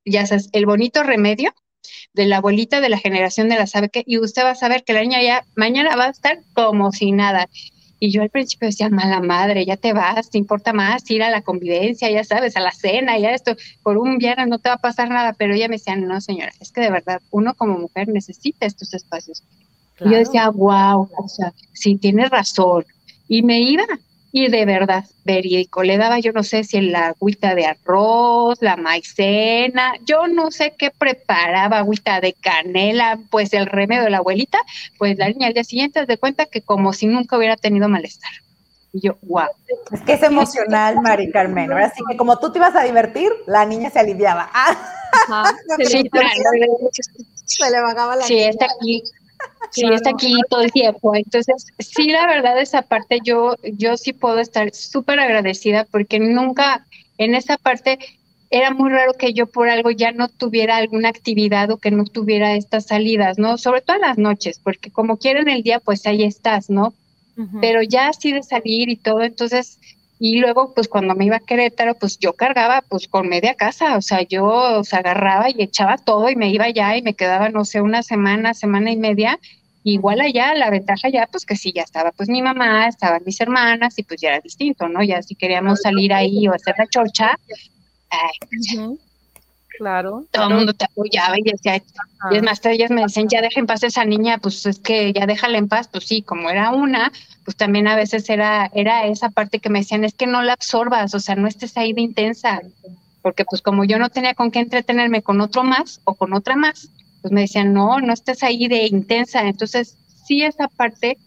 [0.05, 1.53] ya sabes, el bonito remedio
[2.13, 4.83] de la abuelita de la generación de la sabe que, y usted va a saber
[4.83, 7.49] que la niña ya mañana va a estar como si nada.
[8.05, 11.29] Y yo al principio decía, mala madre, ya te vas, te importa más ir a
[11.29, 14.75] la convivencia, ya sabes, a la cena, ya esto, por un viernes no te va
[14.75, 17.77] a pasar nada, pero ella me decía, no señora, es que de verdad uno como
[17.77, 19.41] mujer necesita estos espacios.
[20.01, 22.83] Y yo decía, wow, o sea, sí, tienes razón.
[23.29, 23.85] Y me iba,
[24.35, 28.75] y de verdad, verídico, le daba yo no sé si la agüita de arroz, la
[28.75, 34.57] maicena, yo no sé qué preparaba, agüita de canela, pues el remedio de la abuelita,
[34.97, 38.31] pues la niña al día siguiente de cuenta que como si nunca hubiera tenido malestar.
[38.91, 39.49] Y yo, wow.
[39.91, 41.71] Es que es emocional, Mari Carmen.
[41.71, 44.49] Ahora sí que como tú te ibas a divertir, la niña se aliviaba.
[45.77, 46.09] sí,
[47.45, 49.03] Se le bajaba la Sí, está aquí
[49.71, 51.15] sí está aquí todo el tiempo.
[51.15, 56.85] Entonces, sí, la verdad, esa parte yo, yo sí puedo estar súper agradecida porque nunca
[57.17, 57.99] en esa parte
[58.49, 62.05] era muy raro que yo por algo ya no tuviera alguna actividad o que no
[62.05, 63.57] tuviera estas salidas, ¿no?
[63.57, 66.93] Sobre todo en las noches, porque como quieren el día, pues ahí estás, ¿no?
[67.61, 69.79] Pero ya así de salir y todo, entonces
[70.25, 73.97] y luego, pues cuando me iba a Querétaro, pues yo cargaba pues con media casa,
[73.97, 77.49] o sea, yo o agarraba y echaba todo y me iba allá y me quedaba,
[77.49, 79.37] no sé, una semana, semana y media.
[79.83, 83.41] Igual allá, la ventaja ya, pues que sí, ya estaba pues mi mamá, estaban mis
[83.41, 85.03] hermanas y pues ya era distinto, ¿no?
[85.03, 87.37] Ya si queríamos salir ahí o hacer la chorcha,
[88.09, 88.97] ay,
[89.77, 90.23] Claro.
[90.31, 91.83] Todo el mundo te apoyaba y decía,
[92.31, 94.79] y es más, ellas me decían, ya dejen en paz a esa niña, pues es
[94.79, 97.11] que ya déjala en paz, pues sí, como era una,
[97.43, 100.53] pues también a veces era, era esa parte que me decían, es que no la
[100.53, 102.61] absorbas, o sea, no estés ahí de intensa,
[103.21, 106.55] porque pues como yo no tenía con qué entretenerme con otro más o con otra
[106.55, 106.89] más,
[107.21, 111.17] pues me decían, no, no estés ahí de intensa, entonces sí esa parte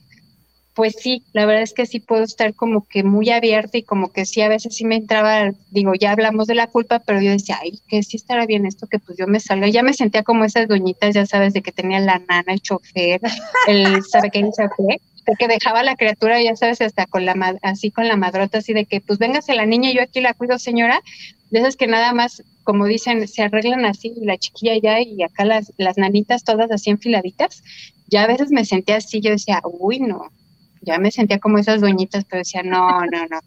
[0.77, 4.13] pues sí, la verdad es que sí puedo estar como que muy abierta y como
[4.13, 7.31] que sí, a veces sí me entraba, digo, ya hablamos de la culpa, pero yo
[7.31, 9.69] decía, ay, que sí estará bien esto, que pues yo me salga.
[9.69, 13.23] Ya me sentía como esas doñitas, ya sabes, de que tenía la nana, el chofer,
[13.69, 17.91] el sabe qué, sabe qué, que dejaba la criatura, ya sabes, hasta con la, así
[17.91, 21.01] con la madrota, así de que pues véngase la niña, yo aquí la cuido, señora,
[21.51, 25.47] de esas que nada más, como dicen, se arreglan así, la chiquilla ya y acá
[25.47, 27.65] las, las nanitas todas así enfiladitas.
[28.09, 30.31] Ya a veces me sentía así, yo decía, uy, no,
[30.87, 33.41] ya me sentía como esas dueñitas, pero decía, no, no, no.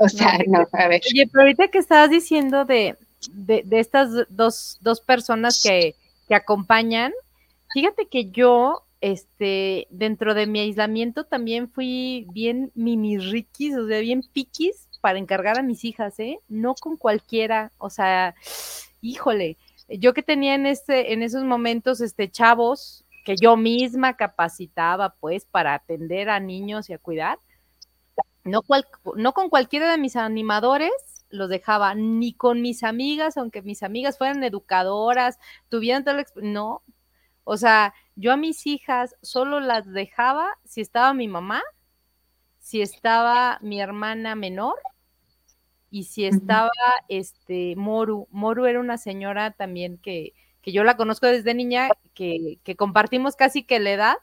[0.00, 1.02] O sea, no, a ver.
[1.12, 2.96] Oye, pero ahorita que estabas diciendo de,
[3.32, 5.94] de, estas dos, dos personas que,
[6.26, 7.12] que acompañan,
[7.72, 14.00] fíjate que yo, este, dentro de mi aislamiento también fui bien mini riquis, o sea,
[14.00, 16.38] bien piquis para encargar a mis hijas, ¿eh?
[16.48, 18.34] No con cualquiera, o sea,
[19.00, 19.56] híjole,
[19.88, 25.44] yo que tenía en este, en esos momentos, este, chavos, que yo misma capacitaba pues
[25.44, 27.38] para atender a niños y a cuidar.
[28.42, 28.62] No,
[29.16, 30.90] no con cualquiera de mis animadores
[31.28, 36.24] los dejaba, ni con mis amigas, aunque mis amigas fueran educadoras, tuvieran el...
[36.36, 36.82] No,
[37.44, 41.60] o sea, yo a mis hijas solo las dejaba si estaba mi mamá,
[42.58, 44.78] si estaba mi hermana menor
[45.90, 46.70] y si estaba
[47.08, 48.26] este Moru.
[48.30, 50.32] Moru era una señora también que,
[50.62, 54.16] que yo la conozco desde niña, que, que, compartimos casi que la edad,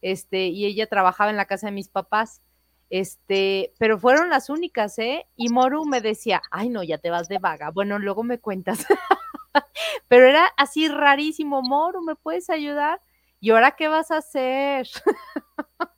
[0.00, 2.42] este, y ella trabajaba en la casa de mis papás.
[2.90, 5.26] Este, pero fueron las únicas, ¿eh?
[5.34, 7.70] Y Moru me decía, ay, no, ya te vas de vaga.
[7.70, 8.86] Bueno, luego me cuentas.
[10.08, 13.00] pero era así rarísimo, Moru, ¿me puedes ayudar?
[13.40, 14.88] ¿Y ahora qué vas a hacer?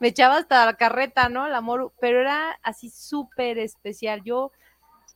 [0.00, 1.48] me echaba hasta la carreta, ¿no?
[1.48, 4.22] La Moru, pero era así súper especial.
[4.24, 4.50] Yo,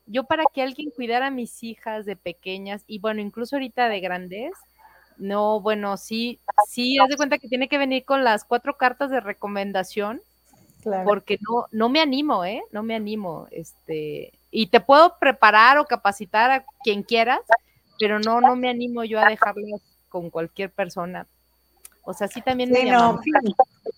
[0.07, 4.01] yo para que alguien cuidara a mis hijas de pequeñas y bueno, incluso ahorita de
[4.01, 4.53] grandes,
[5.19, 9.11] no, bueno, sí, sí, haz de cuenta que tiene que venir con las cuatro cartas
[9.11, 10.21] de recomendación,
[11.05, 12.63] porque no, no me animo, ¿eh?
[12.73, 17.41] No me animo, este, y te puedo preparar o capacitar a quien quieras,
[17.99, 21.27] pero no, no me animo yo a dejarlas con cualquier persona.
[22.03, 23.21] O sea, sí también me no.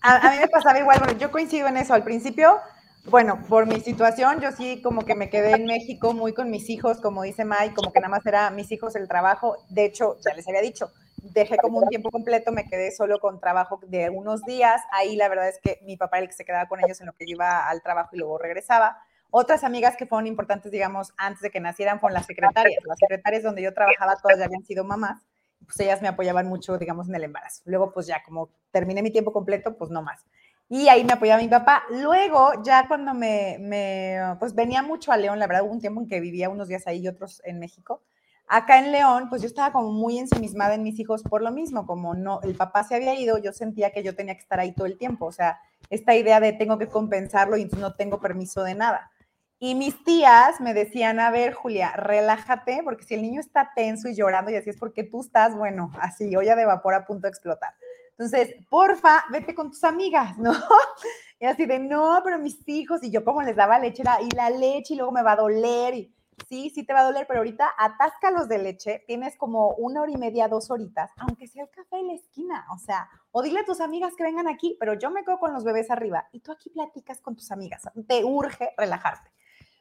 [0.02, 1.94] A, mí me pasaba igual, bueno, yo coincido en eso.
[1.94, 2.58] Al principio,
[3.06, 6.70] bueno, por mi situación, yo sí como que me quedé en México muy con mis
[6.70, 9.56] hijos, como dice Mai, como que nada más era mis hijos el trabajo.
[9.68, 10.90] De hecho, ya les había dicho,
[11.32, 14.82] dejé como un tiempo completo, me quedé solo con trabajo de unos días.
[14.92, 17.06] Ahí la verdad es que mi papá era el que se quedaba con ellos en
[17.06, 18.98] lo que iba al trabajo y luego regresaba.
[19.30, 22.82] Otras amigas que fueron importantes, digamos, antes de que nacieran fueron las secretarias.
[22.84, 25.22] Las secretarias donde yo trabajaba, todas ya habían sido mamás.
[25.64, 27.62] Pues ellas me apoyaban mucho, digamos, en el embarazo.
[27.64, 30.24] Luego, pues ya como terminé mi tiempo completo, pues no más.
[30.68, 31.84] Y ahí me apoyaba mi papá.
[31.90, 36.00] Luego, ya cuando me, me, pues venía mucho a León, la verdad, hubo un tiempo
[36.00, 38.02] en que vivía unos días ahí y otros en México.
[38.46, 41.86] Acá en León, pues yo estaba como muy ensimismada en mis hijos por lo mismo,
[41.86, 44.72] como no, el papá se había ido, yo sentía que yo tenía que estar ahí
[44.72, 48.62] todo el tiempo, o sea, esta idea de tengo que compensarlo y no tengo permiso
[48.62, 49.10] de nada.
[49.58, 54.08] Y mis tías me decían, a ver, Julia, relájate, porque si el niño está tenso
[54.08, 57.22] y llorando y así es porque tú estás, bueno, así, olla de vapor a punto
[57.22, 57.72] de explotar.
[58.18, 60.52] Entonces, porfa, vete con tus amigas, ¿no?
[61.40, 64.30] Y así de, no, pero mis hijos, y yo como les daba leche, era, y
[64.30, 66.14] la leche, y luego me va a doler, y
[66.48, 70.12] sí, sí te va a doler, pero ahorita atáscalos de leche, tienes como una hora
[70.12, 73.60] y media, dos horitas, aunque sea el café en la esquina, o sea, o dile
[73.60, 76.40] a tus amigas que vengan aquí, pero yo me quedo con los bebés arriba, y
[76.40, 79.30] tú aquí platicas con tus amigas, te urge relajarte.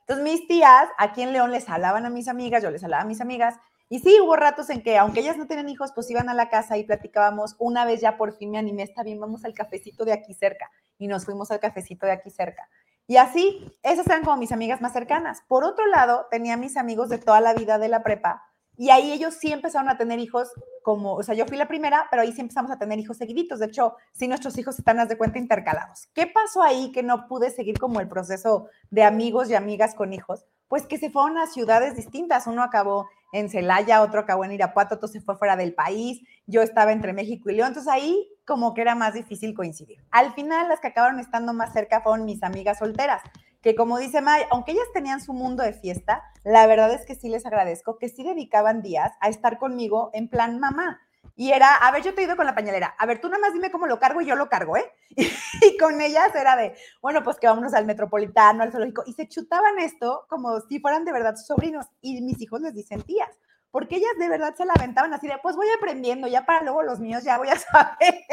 [0.01, 3.07] Entonces mis tías aquí en León les hablaban a mis amigas, yo les hablaba a
[3.07, 3.55] mis amigas,
[3.93, 6.49] y sí, hubo ratos en que, aunque ellas no tienen hijos, pues iban a la
[6.49, 7.55] casa y platicábamos.
[7.59, 10.71] Una vez ya por fin me animé, está bien, vamos al cafecito de aquí cerca.
[10.97, 12.67] Y nos fuimos al cafecito de aquí cerca.
[13.05, 15.43] Y así, esas eran como mis amigas más cercanas.
[15.47, 18.41] Por otro lado, tenía mis amigos de toda la vida de la prepa,
[18.75, 20.49] y ahí ellos sí empezaron a tener hijos
[20.81, 23.59] como, o sea, yo fui la primera, pero ahí sí empezamos a tener hijos seguiditos.
[23.59, 26.07] De hecho, sí nuestros hijos están, haz de cuenta, intercalados.
[26.13, 30.11] ¿Qué pasó ahí que no pude seguir como el proceso de amigos y amigas con
[30.11, 30.45] hijos?
[30.73, 32.47] Pues que se fueron a ciudades distintas.
[32.47, 36.19] Uno acabó en Celaya, otro acabó en Irapuato, otro se fue fuera del país.
[36.47, 37.67] Yo estaba entre México y León.
[37.67, 39.99] Entonces ahí como que era más difícil coincidir.
[40.09, 43.21] Al final, las que acabaron estando más cerca fueron mis amigas solteras
[43.61, 47.13] que como dice May, aunque ellas tenían su mundo de fiesta, la verdad es que
[47.13, 50.99] sí les agradezco que sí dedicaban días a estar conmigo en plan mamá.
[51.35, 53.53] Y era, a ver, yo te ido con la pañalera, a ver, tú nada más
[53.53, 54.91] dime cómo lo cargo y yo lo cargo, ¿eh?
[55.61, 59.27] Y, con ellas era de, bueno, pues que vámonos al metropolitano, al zoológico, y se
[59.27, 63.29] chutaban esto como si fueran de verdad sobrinos, y mis hijos les dicen tías,
[63.71, 66.83] porque ellas de verdad se la aventaban así de, pues voy aprendiendo, ya para luego
[66.83, 68.23] los míos ya voy a saber.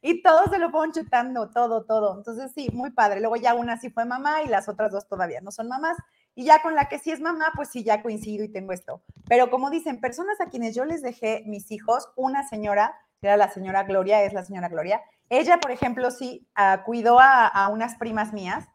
[0.00, 2.16] Y todos se lo fueron chutando, todo, todo.
[2.16, 3.18] Entonces sí, muy padre.
[3.18, 5.96] Luego ya una sí fue mamá y las otras dos todavía no son mamás.
[6.36, 9.02] Y ya con la que sí es mamá, pues sí, ya coincido y tengo esto.
[9.28, 13.36] Pero como dicen, personas a quienes yo les dejé mis hijos, una señora, que era
[13.36, 17.68] la señora Gloria, es la señora Gloria, ella, por ejemplo, sí uh, cuidó a, a
[17.68, 18.68] unas primas mías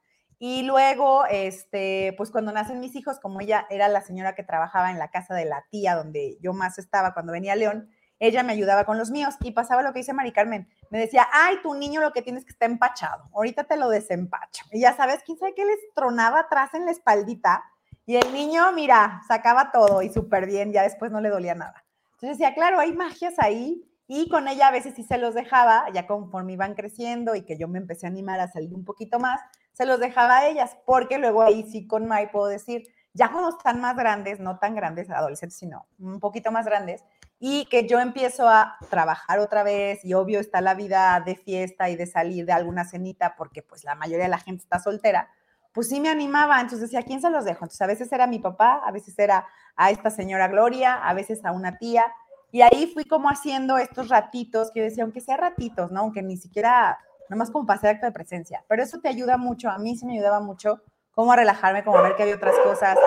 [0.44, 4.90] y luego, este, pues cuando nacen mis hijos, como ella era la señora que trabajaba
[4.90, 7.92] en la casa de la tía donde yo más estaba cuando venía León,
[8.22, 10.70] ella me ayudaba con los míos y pasaba lo que dice Mari Carmen.
[10.92, 13.24] Me decía, ay, tu niño lo que tienes que está empachado.
[13.34, 14.64] Ahorita te lo desempacho.
[14.72, 17.64] Y ya sabes, quién sabe qué les tronaba atrás en la espaldita.
[18.06, 21.84] Y el niño, mira, sacaba todo y súper bien, ya después no le dolía nada.
[22.14, 23.88] Entonces decía, claro, hay magias ahí.
[24.08, 27.58] Y con ella a veces sí se los dejaba, ya conforme iban creciendo y que
[27.58, 29.42] yo me empecé a animar a salir un poquito más,
[29.74, 32.84] se los dejaba a ellas, porque luego ahí sí con Mai puedo decir,
[33.14, 37.04] ya cuando están más grandes, no tan grandes, adolescentes, sino un poquito más grandes,
[37.40, 41.90] y que yo empiezo a trabajar otra vez y obvio está la vida de fiesta
[41.90, 45.28] y de salir de alguna cenita porque pues la mayoría de la gente está soltera,
[45.74, 47.66] pues sí me animaba, entonces decía, ¿a quién se los dejo?
[47.66, 51.44] Entonces a veces era mi papá, a veces era a esta señora Gloria, a veces
[51.46, 52.06] a una tía,
[52.52, 56.02] y ahí fui como haciendo estos ratitos, que yo decía, aunque sea ratitos, ¿no?
[56.02, 57.00] Aunque ni siquiera
[57.30, 58.66] nomás como para hacer acto de presencia.
[58.68, 60.82] Pero eso te ayuda mucho, a mí sí me ayudaba mucho,
[61.12, 62.98] como a relajarme, como a ver que había otras cosas,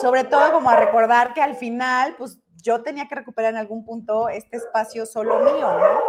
[0.00, 3.84] sobre todo como a recordar que al final, pues yo tenía que recuperar en algún
[3.84, 6.00] punto este espacio solo mío, ¿no?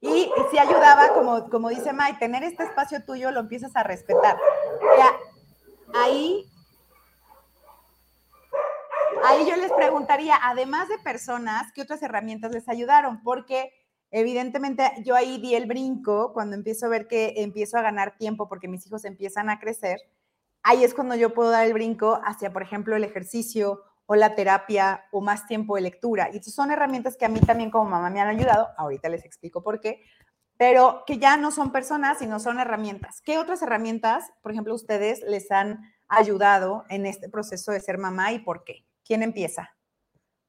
[0.00, 4.36] Y, sí ayudaba, como, como dice Mai, tener este espacio tuyo lo empiezas a respetar.
[4.98, 5.12] Ya,
[5.94, 6.44] ahí,
[9.24, 13.22] ahí yo les preguntaría, además de personas, ¿qué otras herramientas les ayudaron?
[13.22, 13.72] Porque
[14.14, 18.46] Evidentemente, yo ahí di el brinco cuando empiezo a ver que empiezo a ganar tiempo
[18.46, 20.00] porque mis hijos empiezan a crecer.
[20.62, 24.34] Ahí es cuando yo puedo dar el brinco hacia, por ejemplo, el ejercicio o la
[24.34, 26.28] terapia o más tiempo de lectura.
[26.30, 28.68] Y son herramientas que a mí también como mamá me han ayudado.
[28.76, 30.02] Ahorita les explico por qué.
[30.58, 33.22] Pero que ya no son personas, sino son herramientas.
[33.22, 38.32] ¿Qué otras herramientas, por ejemplo, ustedes les han ayudado en este proceso de ser mamá
[38.32, 38.84] y por qué?
[39.06, 39.74] ¿Quién empieza?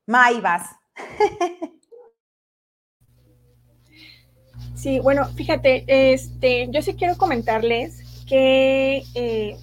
[0.06, 0.70] May, vas.
[4.84, 9.56] Sí, bueno, fíjate, este, yo sí quiero comentarles que eh,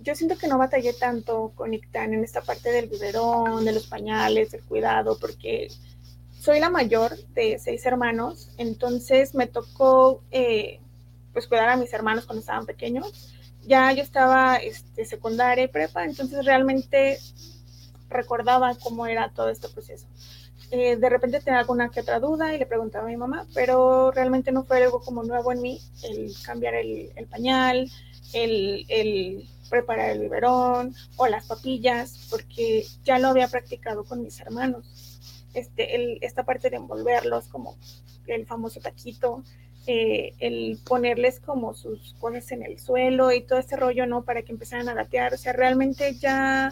[0.00, 3.86] yo siento que no batallé tanto con Ictan en esta parte del biberón, de los
[3.86, 5.68] pañales, del cuidado, porque
[6.38, 10.80] soy la mayor de seis hermanos, entonces me tocó eh,
[11.32, 13.32] pues cuidar a mis hermanos cuando estaban pequeños.
[13.66, 17.16] Ya yo estaba este, secundaria y prepa, entonces realmente
[18.10, 20.06] recordaba cómo era todo este proceso.
[20.70, 24.10] Eh, de repente tenía alguna que otra duda y le preguntaba a mi mamá, pero
[24.10, 27.90] realmente no fue algo como nuevo en mí, el cambiar el, pañal,
[28.34, 34.38] el, el, preparar el biberón o las papillas, porque ya lo había practicado con mis
[34.40, 35.18] hermanos.
[35.54, 37.78] Este, el, esta parte de envolverlos como
[38.26, 39.42] el famoso taquito,
[39.86, 44.22] eh, el ponerles como sus cosas en el suelo y todo ese rollo, ¿no?
[44.22, 45.32] Para que empezaran a gatear.
[45.32, 46.70] O sea, realmente ya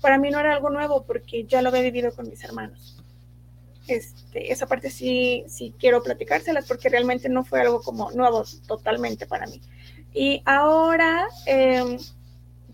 [0.00, 2.95] para mí no era algo nuevo porque ya lo había vivido con mis hermanos.
[3.88, 9.26] Este, esa parte sí, sí quiero platicárselas porque realmente no fue algo como nuevo totalmente
[9.26, 9.60] para mí.
[10.12, 11.98] Y ahora eh,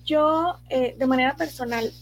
[0.05, 1.93] yo eh, de manera personal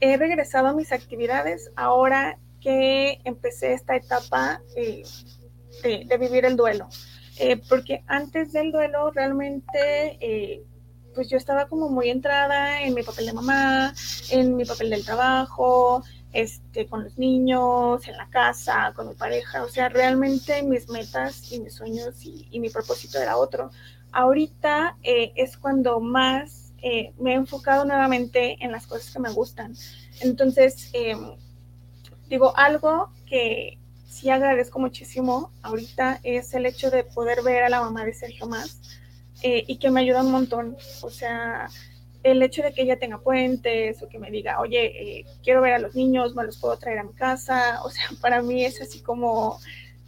[0.00, 5.04] he regresado a mis actividades ahora que empecé esta etapa eh,
[5.82, 6.88] de, de, vivir el duelo.
[7.38, 10.64] Eh, porque antes del duelo realmente
[11.14, 13.94] pues yo estaba como muy entrada en mi papel de mamá,
[14.30, 16.02] en mi papel del trabajo,
[16.36, 19.64] este, con los niños, en la casa, con mi pareja.
[19.64, 23.70] O sea, realmente mis metas y mis sueños y, mi propósito era otro.
[24.12, 29.32] Ahorita eh, es cuando más eh, me he enfocado nuevamente en las cosas que me
[29.32, 29.74] gustan.
[30.20, 31.16] Entonces, eh,
[32.28, 37.80] digo, algo que sí agradezco muchísimo ahorita es el hecho de poder ver a la
[37.80, 38.80] mamá de Sergio más
[39.42, 40.76] eh, y que me ayuda un montón.
[41.00, 41.68] O sea,
[42.30, 45.74] el hecho de que ella tenga puentes o que me diga, oye, eh, quiero ver
[45.74, 47.80] a los niños, me los puedo traer a mi casa.
[47.84, 49.58] O sea, para mí es así como,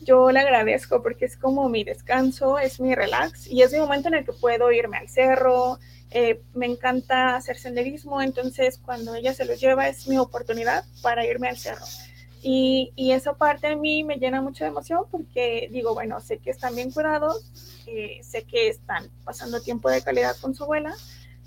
[0.01, 4.09] yo le agradezco porque es como mi descanso, es mi relax y es mi momento
[4.09, 5.79] en el que puedo irme al cerro.
[6.11, 11.25] Eh, me encanta hacer senderismo, entonces cuando ella se los lleva es mi oportunidad para
[11.25, 11.85] irme al cerro.
[12.41, 16.39] Y, y, esa parte a mí me llena mucho de emoción porque digo, bueno, sé
[16.39, 20.95] que están bien cuidados, eh, sé que están pasando tiempo de calidad con su abuela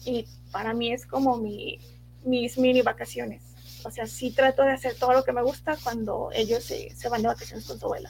[0.05, 1.79] y para mí es como mi,
[2.23, 3.41] mis mini vacaciones.
[3.83, 7.09] O sea, sí trato de hacer todo lo que me gusta cuando ellos se, se
[7.09, 8.09] van de vacaciones con su abuela.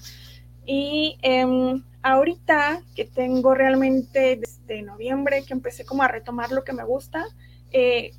[0.65, 6.73] Y eh, ahorita que tengo realmente desde noviembre que empecé como a retomar lo que
[6.73, 7.25] me gusta,
[7.71, 8.11] eh,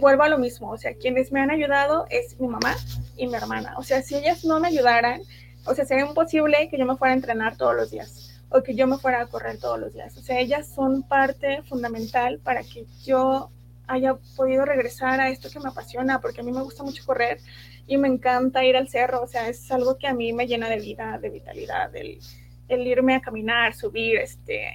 [0.00, 2.76] vuelvo a lo mismo, o sea, quienes me han ayudado es mi mamá
[3.16, 3.74] y mi hermana.
[3.78, 5.22] O sea, si ellas no me ayudaran,
[5.64, 8.74] o sea, sería imposible que yo me fuera a entrenar todos los días o que
[8.74, 10.16] yo me fuera a correr todos los días.
[10.16, 13.50] O sea, ellas son parte fundamental para que yo
[13.86, 17.40] haya podido regresar a esto que me apasiona, porque a mí me gusta mucho correr
[17.86, 20.68] y me encanta ir al cerro, o sea, es algo que a mí me llena
[20.68, 22.20] de vida, de vitalidad, el,
[22.68, 24.72] el irme a caminar, subir, este,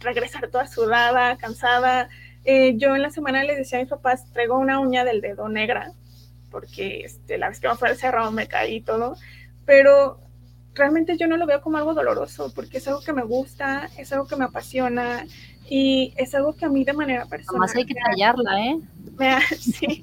[0.00, 2.10] regresar toda sudada, cansada,
[2.44, 5.48] eh, yo en la semana les decía a mis papás, traigo una uña del dedo
[5.48, 5.92] negra,
[6.50, 9.16] porque este, la vez que me fue al cerro me caí y todo,
[9.64, 10.20] pero
[10.76, 14.12] realmente yo no lo veo como algo doloroso, porque es algo que me gusta, es
[14.12, 15.26] algo que me apasiona
[15.68, 17.60] y es algo que a mí de manera personal...
[17.60, 18.80] Más hay que tallarla, ¿eh?
[19.16, 20.02] Me ha, sí,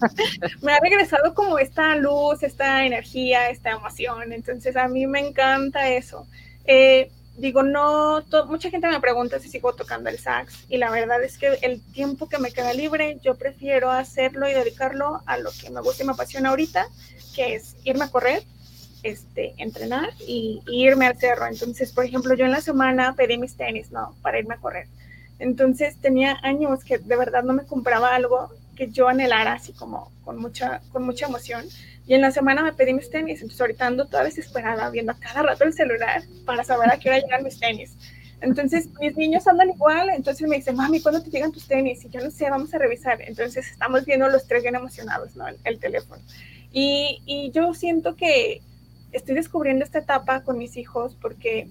[0.64, 5.88] me ha regresado como esta luz, esta energía, esta emoción, entonces a mí me encanta
[5.88, 6.26] eso.
[6.66, 11.24] Eh, digo, no, mucha gente me pregunta si sigo tocando el sax y la verdad
[11.24, 15.52] es que el tiempo que me queda libre, yo prefiero hacerlo y dedicarlo a lo
[15.52, 16.88] que me gusta y me apasiona ahorita,
[17.36, 18.44] que es irme a correr,
[19.04, 21.46] este, entrenar y, irme al cerro.
[21.46, 24.16] Entonces, por ejemplo, yo en la semana pedí mis tenis, ¿no?
[24.22, 24.88] Para irme a correr.
[25.40, 30.12] Entonces tenía años que de verdad no me compraba algo que yo anhelara así como
[30.24, 31.66] con mucha, con mucha emoción.
[32.08, 35.20] Y en la semana me pedí mis tenis, entonces ahorita ando toda desesperada viendo a
[35.20, 37.96] cada rato el celular para saber a qué hora llegan mis tenis.
[38.42, 42.04] Entonces mis niños andan igual, entonces me dicen, mami, ¿cuándo te llegan tus tenis?
[42.04, 43.22] Y yo no sé, vamos a revisar.
[43.22, 45.48] Entonces estamos viendo los tres bien emocionados, ¿no?
[45.48, 46.22] El, el teléfono.
[46.74, 48.62] Y, y yo siento que
[49.14, 51.70] estoy descubriendo esta etapa con mis hijos porque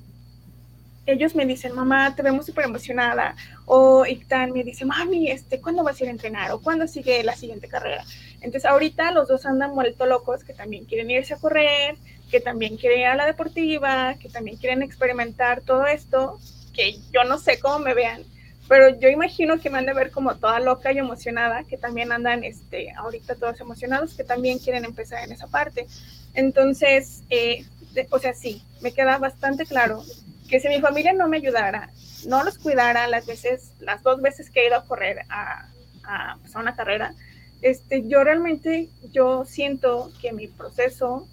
[1.05, 3.35] ellos me dicen, mamá, te vemos súper emocionada.
[3.67, 6.53] O Ictan me dice, mami, este, ¿cuándo vas a ir a entrenar?
[6.53, 8.05] ¿O cuándo sigue la siguiente carrera?
[8.37, 11.97] Entonces, ahorita los dos andan vuelto locos, que también quieren irse a correr,
[12.31, 16.39] que también quieren ir a la deportiva, que también quieren experimentar todo esto,
[16.73, 18.23] que yo no sé cómo me vean,
[18.69, 22.13] pero yo imagino que me han de ver como toda loca y emocionada, que también
[22.13, 25.87] andan este, ahorita todos emocionados, que también quieren empezar en esa parte.
[26.35, 27.65] Entonces, eh,
[28.11, 30.03] o sea, sí, me queda bastante claro
[30.49, 31.91] que si mi familia no me ayudara,
[32.27, 35.69] no los cuidara las veces, las dos veces que he ido a correr a,
[36.05, 37.15] a, pues a una carrera,
[37.63, 41.29] este, yo realmente, yo siento que mi proceso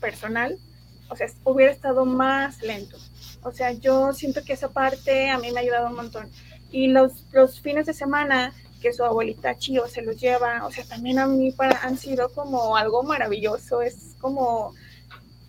[0.00, 0.58] personal,
[1.08, 2.98] o sea, hubiera estado más lento.
[3.42, 6.30] O sea, yo siento que esa parte a mí me ha ayudado un montón.
[6.70, 8.52] Y los, los fines de semana
[8.84, 12.28] que su abuelita Chio se los lleva, o sea, también a mí para, han sido
[12.28, 14.74] como algo maravilloso, es como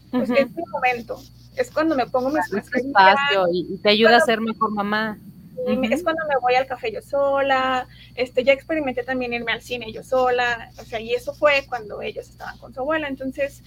[0.09, 1.21] pues es mi momento,
[1.57, 5.19] es cuando me pongo mis espacio y, te ayuda a ser mejor mamá.
[5.67, 9.91] Es cuando me voy al café yo sola, este, ya experimenté también irme al cine
[9.91, 13.63] yo sola, o sea, y eso fue cuando ellos estaban con su abuela, entonces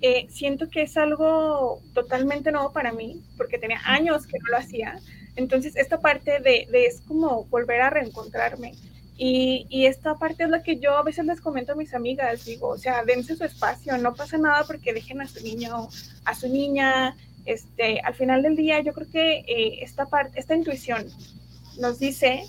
[0.00, 4.56] eh, siento que es algo totalmente nuevo para mí, porque tenía años que no lo
[4.56, 4.98] hacía.
[5.36, 8.72] Entonces, esta parte de, es como volver a reencontrarme.
[9.16, 12.68] Y, esta parte es la que yo a veces les comento a mis amigas, digo,
[12.68, 15.88] o sea, dense su espacio, no pasa nada porque dejen a su niño,
[16.24, 20.54] a su niña, este, al final del día yo creo que eh, esta parte, esta
[20.54, 21.06] intuición
[21.78, 22.44] nos dice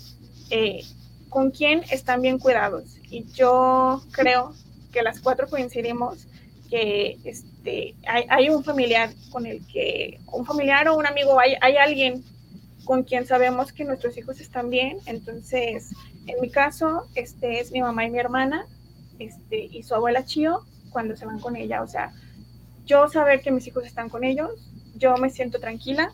[0.50, 0.82] eh,
[1.28, 2.98] con quién están bien cuidados.
[3.10, 4.54] Y yo creo
[4.92, 6.26] que las cuatro coincidimos
[6.70, 11.76] que este, hay, un familiar con el que, un familiar o un amigo, hay, hay
[11.76, 12.24] alguien
[12.84, 14.98] con quien sabemos que nuestros hijos están bien.
[15.06, 15.90] Entonces,
[16.26, 18.66] en mi caso, este es mi mamá y mi hermana,
[19.18, 21.82] este, y su abuela Chio cuando se van con ella.
[21.82, 22.12] O sea,
[22.86, 24.50] yo saber que mis hijos están con ellos,
[24.96, 26.12] yo me siento tranquila.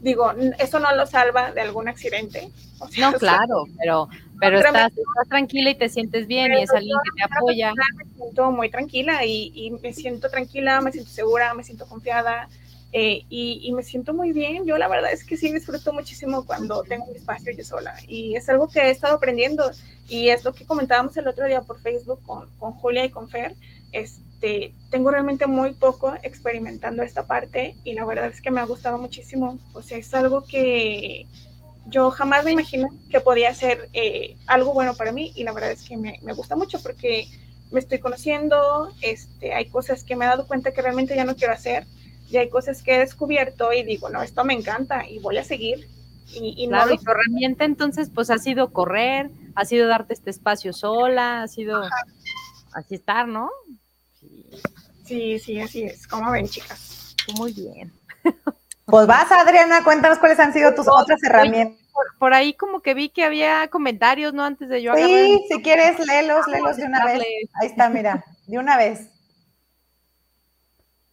[0.00, 2.50] Digo, eso no lo salva de algún accidente.
[2.98, 4.08] no, claro, pero
[4.40, 4.92] pero estás,
[5.28, 7.72] tranquila y te sientes bien y es alguien que te apoya.
[7.74, 12.48] Me siento muy tranquila y, me siento tranquila, me siento segura, me siento confiada
[12.92, 14.66] eh, y, me siento muy bien.
[14.66, 18.34] Yo la verdad es que sí disfruto muchísimo cuando tengo mi espacio yo sola y
[18.34, 19.70] es algo que he estado aprendiendo
[20.08, 23.28] y es lo que comentábamos el otro día por Facebook con, con Julia y con
[23.28, 23.54] Fer.
[23.92, 28.64] Este, tengo realmente muy poco experimentando esta parte y la verdad es que me ha
[28.64, 29.58] gustado muchísimo.
[29.72, 31.26] O sea, es algo que
[31.86, 35.70] yo jamás me imaginé que podía ser eh, algo bueno para mí y la verdad
[35.70, 37.26] es que me, gusta mucho porque
[37.70, 41.36] me estoy conociendo, este, hay cosas que me he dado cuenta que realmente ya no
[41.36, 41.86] quiero hacer
[42.30, 45.44] y hay cosas que he descubierto y digo, no, esto me encanta y voy a
[45.44, 45.88] seguir.
[46.32, 50.72] Y, claro, y tu herramienta entonces pues ha sido correr, ha sido darte este espacio
[50.72, 51.82] sola, ha sido
[52.72, 53.50] así estar, ¿no?
[55.04, 55.40] Sí.
[55.40, 56.06] sí, así es.
[56.06, 57.16] como ven, chicas?
[57.36, 57.92] Muy bien.
[58.84, 61.78] Pues vas, Adriana, cuéntanos cuáles han sido tus otras herramientas.
[62.18, 64.44] Por, ahí como que vi que había comentarios, ¿no?
[64.44, 67.22] Antes de yo Sí, si quieres, léelos, léelos de una vez.
[67.60, 69.08] Ahí está, mira, de una vez.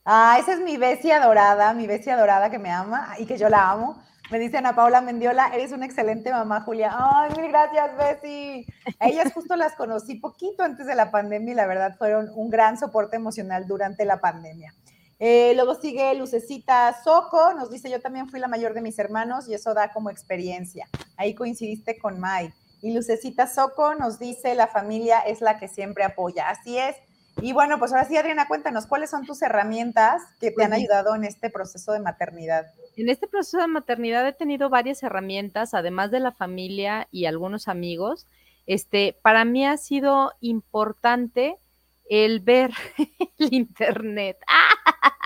[0.10, 3.50] Ah, esa es mi besia dorada, mi besia dorada que me ama y que yo
[3.50, 4.02] la amo.
[4.32, 6.96] Me dice Ana Paula Mendiola, eres una excelente mamá, Julia.
[6.98, 8.66] Ay, mil gracias, Bessie.
[9.02, 12.50] A ellas justo las conocí poquito antes de la pandemia y la verdad fueron un
[12.50, 14.74] gran soporte emocional durante la pandemia.
[15.20, 19.50] Eh, luego sigue Lucecita Soco, nos dice, yo también fui la mayor de mis hermanos
[19.50, 20.88] y eso da como experiencia.
[21.18, 22.54] Ahí coincidiste con Mai.
[22.82, 26.48] Y Lucecita Soco nos dice, la familia es la que siempre apoya.
[26.48, 26.96] Así es.
[27.42, 31.16] Y bueno, pues ahora sí, Adriana, cuéntanos, ¿cuáles son tus herramientas que te han ayudado
[31.16, 32.66] en este proceso de maternidad?
[32.96, 37.68] En este proceso de maternidad he tenido varias herramientas, además de la familia y algunos
[37.68, 38.26] amigos.
[38.66, 41.58] Este, para mí ha sido importante
[42.10, 42.72] el ver
[43.38, 44.38] el internet.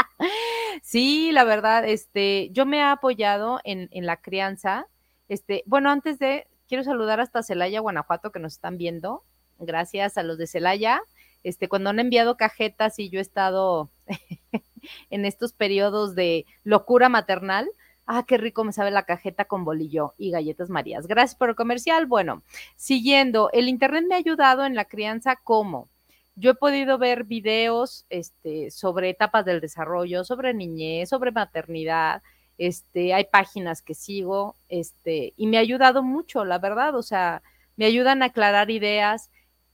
[0.84, 4.86] Sí, la verdad, este, yo me he apoyado en, en, la crianza.
[5.30, 9.24] Este, bueno, antes de, quiero saludar hasta Celaya, Guanajuato, que nos están viendo.
[9.58, 11.02] Gracias a los de Celaya.
[11.44, 13.90] Este, cuando han enviado cajetas y yo he estado
[15.10, 17.70] en estos periodos de locura maternal,
[18.06, 21.08] ah, qué rico me sabe la cajeta con bolillo y galletas marías.
[21.08, 22.06] Gracias por el comercial.
[22.06, 22.44] Bueno,
[22.76, 25.90] siguiendo, el Internet me ha ayudado en la crianza como
[26.36, 32.24] yo he podido ver videos este, sobre etapas del desarrollo, sobre niñez, sobre maternidad.
[32.58, 37.42] Este, hay páginas que sigo, y me ha ayudado mucho, la verdad, o sea,
[37.76, 39.30] me ayudan a aclarar ideas.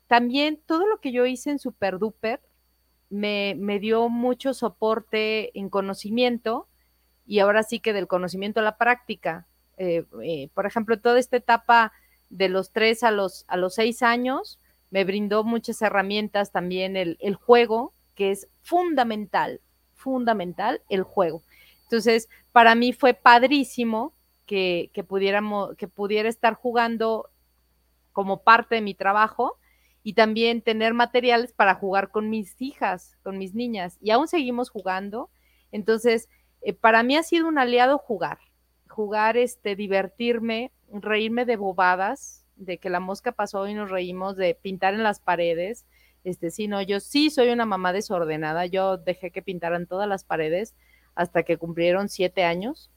[0.07, 2.41] También todo lo que yo hice en Super Duper
[3.09, 6.67] me, me dio mucho soporte en conocimiento
[7.27, 9.45] y ahora sí que del conocimiento a la práctica.
[9.77, 11.91] Eh, eh, por ejemplo, toda esta etapa
[12.29, 17.35] de los tres a los, a los seis años, me brindó muchas herramientas también el,
[17.35, 19.61] juego, que es fundamental,
[19.93, 21.43] fundamental el juego.
[21.83, 24.13] Entonces, para mí fue padrísimo
[24.45, 27.29] que, pudiéramos, que pudiera estar jugando
[28.13, 29.57] como parte de mi trabajo
[30.07, 33.97] y también tener materiales para jugar con mis hijas, con mis niñas.
[33.99, 35.29] Y aún seguimos jugando.
[35.73, 36.29] Entonces,
[36.61, 38.37] eh, para mí ha sido un aliado jugar,
[38.87, 44.55] jugar, este, divertirme, reírme de bobadas, de que la mosca pasó y nos reímos de
[44.55, 45.85] pintar en las paredes.
[46.23, 48.65] Este, sí, no, yo sí soy una mamá desordenada.
[48.65, 50.73] Yo dejé que pintaran todas las paredes
[51.15, 52.89] hasta que cumplieron siete años.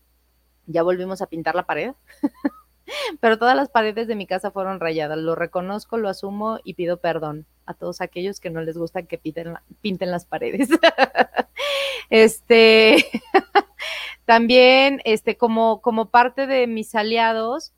[0.67, 1.93] Ya volvimos a pintar la pared.
[3.21, 5.19] Pero todas las paredes de mi casa fueron rayadas.
[5.19, 9.19] Lo reconozco, lo asumo y pido perdón a todos aquellos que no les gusta que
[9.19, 10.69] pinten, las paredes.
[12.11, 13.05] este,
[14.25, 17.73] también, este, como, como parte de mis aliados,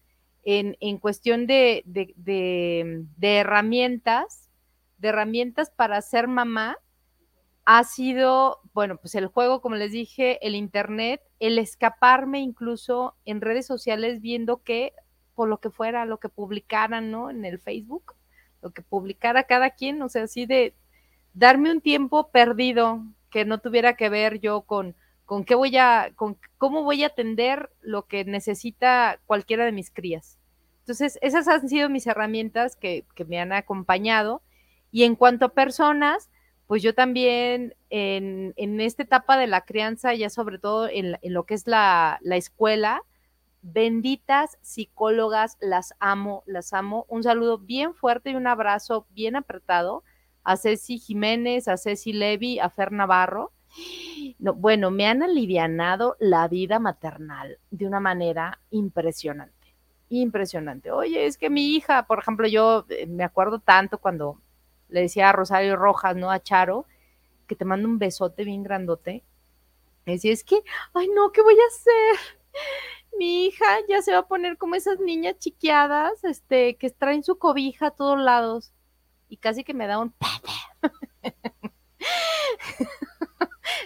[0.45, 1.85] en, cuestión de,
[3.21, 4.49] herramientas,
[4.99, 6.79] de herramientas para ser mamá,
[7.65, 13.41] ha sido, bueno, pues el juego, como les dije, el internet, el escaparme incluso en
[13.41, 14.93] redes sociales viendo que
[15.35, 17.31] por lo que fuera, lo que publicaran, ¿no?
[17.31, 18.15] En el Facebook,
[18.61, 20.75] lo que publicara cada quien, o sea, así de
[21.35, 24.95] darme un tiempo perdido que no tuviera que ver yo con
[25.33, 29.91] con qué voy a, con cómo voy a atender lo que necesita cualquiera de mis
[29.91, 30.39] crías.
[30.81, 34.43] Entonces, esas han sido mis herramientas que, que me han acompañado.
[34.91, 36.29] Y en cuanto a personas,
[36.73, 41.35] pues yo también en, en, esta etapa de la crianza, ya sobre todo en, en
[41.35, 43.03] lo que es la, la, escuela,
[43.61, 47.05] benditas psicólogas, las amo, las amo.
[47.11, 50.03] Un saludo bien fuerte y un abrazo bien apretado
[50.45, 53.53] a Ceci Jiménez, a Ceci Levy, a Fer Navarro.
[54.39, 59.75] No, bueno, me han alivianado la vida maternal de una manera impresionante,
[60.09, 60.91] impresionante.
[60.91, 64.41] Oye, es que mi hija, por ejemplo, yo eh, me acuerdo tanto cuando
[64.93, 66.31] le decía a Rosario Rojas, ¿no?
[66.31, 66.87] A Charo,
[67.49, 69.25] que te mando un besote bien grandote.
[70.05, 70.63] Me decía, es que,
[70.95, 72.37] ay, no, ¿qué voy a hacer?
[73.19, 77.39] Mi hija ya se va a poner como esas niñas chiquiadas, este, que traen su
[77.39, 78.73] cobija a todos lados.
[79.29, 80.15] Y casi que me da un...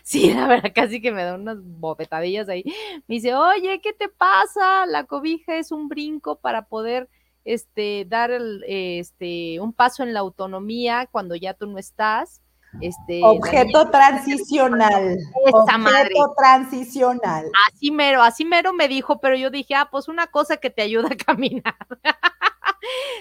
[0.02, 2.64] sí, la verdad, casi que me da unas bofetadillas ahí.
[3.07, 4.86] Me dice, oye, ¿qué te pasa?
[4.86, 7.09] La cobija es un brinco para poder
[7.47, 12.42] este, dar el, este, un paso en la autonomía cuando ya tú no estás.
[12.80, 15.16] Este, objeto transicional.
[15.53, 17.47] Objeto transicional.
[17.68, 20.82] Así mero, así mero me dijo, pero yo dije, ah, pues una cosa que te
[20.82, 21.76] ayuda a caminar.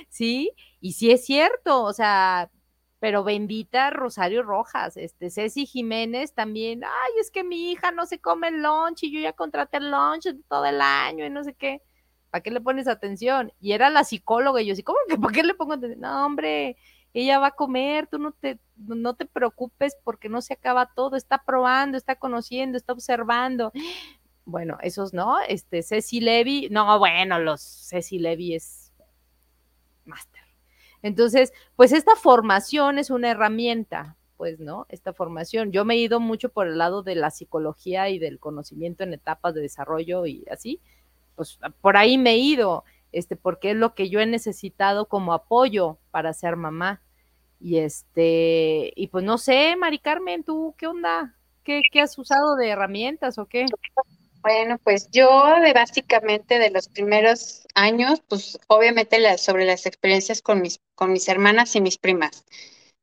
[0.09, 0.51] sí,
[0.82, 2.49] y sí es cierto, o sea,
[2.99, 8.19] pero bendita Rosario Rojas, este, Ceci Jiménez también, ay, es que mi hija no se
[8.19, 11.53] come el lunch y yo ya contraté el lunch todo el año y no sé
[11.53, 11.84] qué.
[12.30, 13.53] ¿Para qué le pones atención?
[13.59, 16.01] Y era la psicóloga y yo así, ¿cómo que para qué le pongo atención?
[16.01, 16.78] No, hombre,
[17.13, 21.15] ella va a comer, tú no te, no te preocupes porque no se acaba todo,
[21.15, 23.71] está probando, está conociendo, está observando.
[24.43, 28.91] Bueno, esos no, este, Ceci Levy, no, bueno, los Ceci Levy es
[30.03, 30.43] máster.
[31.01, 34.86] Entonces, pues esta formación es una herramienta, pues, ¿no?
[34.89, 35.71] Esta formación.
[35.71, 39.13] Yo me he ido mucho por el lado de la psicología y del conocimiento en
[39.13, 40.82] etapas de desarrollo y así,
[41.36, 45.33] pues por ahí me he ido, este, porque es lo que yo he necesitado como
[45.33, 47.01] apoyo para ser mamá.
[47.59, 51.36] Y este, y pues no sé, Mari Carmen, ¿tú qué onda?
[51.63, 53.65] ¿Qué, qué has usado de herramientas o qué?
[54.41, 60.61] Bueno, pues yo de básicamente de los primeros años, pues obviamente sobre las experiencias con
[60.61, 62.45] mis, con mis hermanas y mis primas.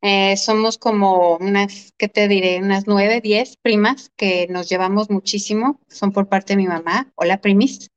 [0.05, 2.59] Eh, somos como unas, ¿qué te diré?
[2.59, 7.41] Unas nueve, diez primas que nos llevamos muchísimo, son por parte de mi mamá, hola
[7.41, 7.89] primis.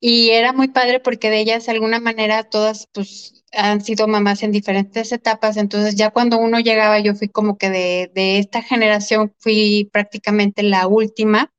[0.00, 4.42] Y era muy padre porque de ellas de alguna manera todas pues han sido mamás
[4.44, 8.62] en diferentes etapas, entonces ya cuando uno llegaba yo fui como que de, de esta
[8.62, 11.52] generación fui prácticamente la última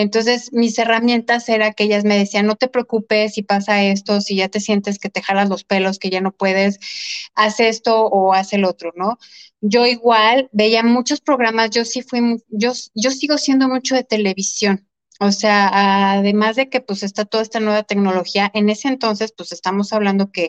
[0.00, 4.36] entonces, mis herramientas era que ellas me decían, no te preocupes si pasa esto, si
[4.36, 6.78] ya te sientes que te jalas los pelos, que ya no puedes,
[7.34, 9.18] haz esto o haz el otro, ¿no?
[9.60, 14.86] Yo igual veía muchos programas, yo sí fui, yo, yo sigo siendo mucho de televisión.
[15.20, 19.52] O sea, además de que pues está toda esta nueva tecnología, en ese entonces pues
[19.52, 20.48] estamos hablando que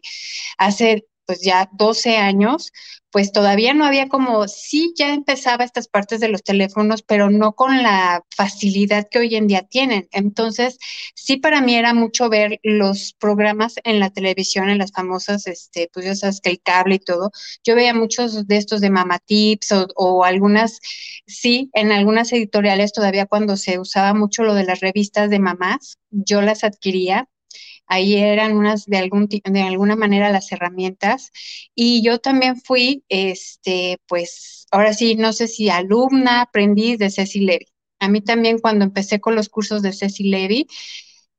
[0.57, 2.71] hace pues ya 12 años,
[3.12, 7.53] pues todavía no había como, sí, ya empezaba estas partes de los teléfonos, pero no
[7.53, 10.07] con la facilidad que hoy en día tienen.
[10.12, 10.78] Entonces,
[11.16, 15.89] sí, para mí era mucho ver los programas en la televisión, en las famosas, este,
[15.93, 17.32] pues ya sabes que el cable y todo.
[17.64, 20.80] Yo veía muchos de estos de Mama Tips o, o algunas,
[21.28, 25.97] sí, en algunas editoriales todavía cuando se usaba mucho lo de las revistas de mamás,
[26.12, 27.28] yo las adquiría
[27.91, 31.31] ahí eran unas de, algún, de alguna manera las herramientas.
[31.75, 37.41] Y yo también fui, este, pues, ahora sí, no sé si alumna, aprendiz de Ceci
[37.41, 37.67] Levy.
[37.99, 40.67] A mí también cuando empecé con los cursos de Ceci Levy,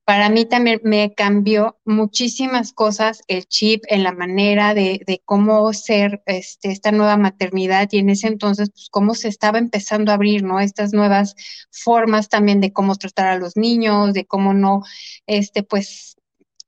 [0.04, 5.72] para mí también me cambió muchísimas cosas el chip en la manera de, de, cómo
[5.72, 10.16] ser este, esta nueva maternidad y en ese entonces, pues cómo se estaba empezando a
[10.16, 10.60] abrir, ¿no?
[10.60, 11.34] Estas nuevas
[11.70, 14.82] formas también de cómo tratar a los niños, de cómo no,
[15.26, 16.16] este, pues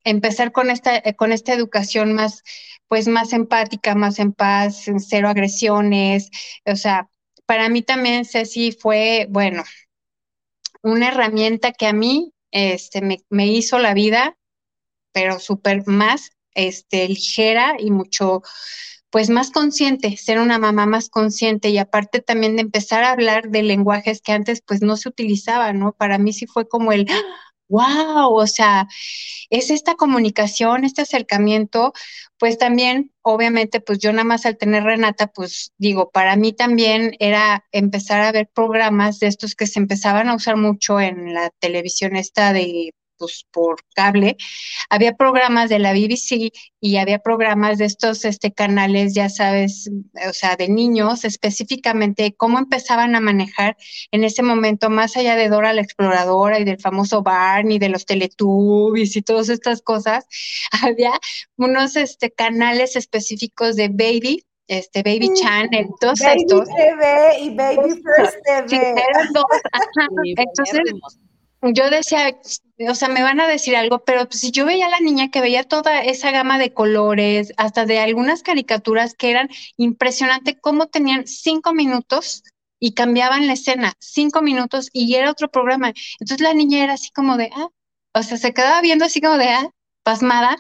[0.05, 2.43] empezar con esta, eh, con esta educación más,
[2.89, 6.31] pues más empática, más en paz, cero agresiones.
[6.67, 7.09] O sea,
[7.47, 9.65] para mí también Ceci fue, bueno,
[10.83, 14.37] una herramienta que a mí este, me, me hizo la vida,
[15.13, 18.43] pero súper más este, ligera y mucho,
[19.11, 23.49] pues más consciente, ser una mamá más consciente y aparte también de empezar a hablar
[23.51, 25.93] de lenguajes que antes pues no se utilizaban, ¿no?
[25.93, 27.07] Para mí sí fue como el,
[27.69, 28.87] wow, o sea,
[29.51, 31.93] es esta comunicación, este acercamiento,
[32.39, 37.13] pues también, obviamente, pues yo nada más al tener Renata, pues digo, para mí también
[37.21, 41.51] era empezar a ver programas de estos que se empezaban a usar mucho en la
[41.61, 42.93] televisión esta de
[43.25, 44.37] pues, por cable,
[44.91, 49.91] había programas de la BBC y había programas de estos este, canales, ya sabes,
[50.29, 53.77] o sea, de niños específicamente, cómo empezaban a manejar
[54.11, 58.05] en ese momento, más allá de Dora la Exploradora y del famoso Barney, de los
[58.05, 60.27] Teletubbies y todas estas cosas,
[60.83, 61.13] había
[61.57, 65.35] unos este, canales específicos de Baby este Baby mm.
[65.35, 66.69] Channel, todos Baby estos.
[66.69, 68.69] TV y Baby First TV.
[68.69, 69.45] Sí, eran dos.
[70.37, 70.81] Entonces,
[71.73, 72.37] yo decía,
[72.89, 75.31] o sea, me van a decir algo, pero pues, si yo veía a la niña
[75.31, 80.87] que veía toda esa gama de colores, hasta de algunas caricaturas que eran impresionante, cómo
[80.87, 82.43] tenían cinco minutos
[82.81, 85.93] y cambiaban la escena, cinco minutos y era otro programa.
[86.21, 87.69] Entonces la niña era así como de, ah,
[88.15, 89.71] o sea, se quedaba viendo así como de, ah,
[90.05, 90.57] pasmada,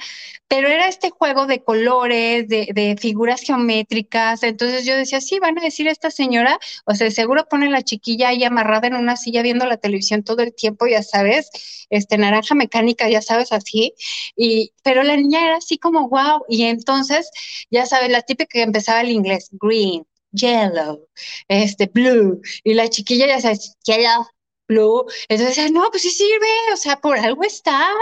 [0.48, 4.42] pero era este juego de colores, de, figuras geométricas.
[4.42, 8.28] Entonces yo decía, sí, van a decir esta señora, o sea, seguro pone la chiquilla
[8.30, 11.50] ahí amarrada en una silla viendo la televisión todo el tiempo, ya sabes,
[11.90, 13.94] este naranja mecánica, ya sabes, así.
[14.36, 16.44] Y, pero la niña era así como, wow.
[16.48, 17.30] Y entonces,
[17.70, 21.08] ya sabes, la típica que empezaba el inglés, green, yellow,
[21.48, 24.26] este, blue, y la chiquilla ya sabes, yellow,
[24.66, 25.04] Blue.
[25.28, 27.92] Entonces, no, pues sí sirve, o sea, por algo están,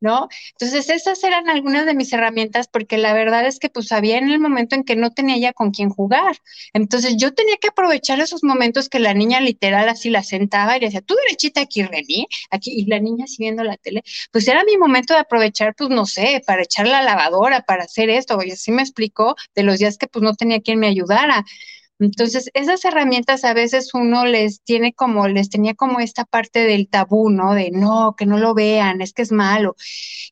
[0.00, 0.28] ¿no?
[0.52, 4.30] Entonces, esas eran algunas de mis herramientas porque la verdad es que pues había en
[4.30, 6.36] el momento en que no tenía ya con quién jugar.
[6.72, 10.80] Entonces, yo tenía que aprovechar esos momentos que la niña literal así la sentaba y
[10.80, 14.46] le decía, tú derechita aquí, Reni, aquí, y la niña así viendo la tele, pues
[14.46, 18.38] era mi momento de aprovechar, pues no sé, para echar la lavadora, para hacer esto,
[18.44, 21.44] y así me explicó de los días que pues no tenía quien me ayudara.
[22.00, 26.88] Entonces, esas herramientas a veces uno les tiene como, les tenía como esta parte del
[26.88, 27.54] tabú, ¿no?
[27.54, 29.76] De no, que no lo vean, es que es malo.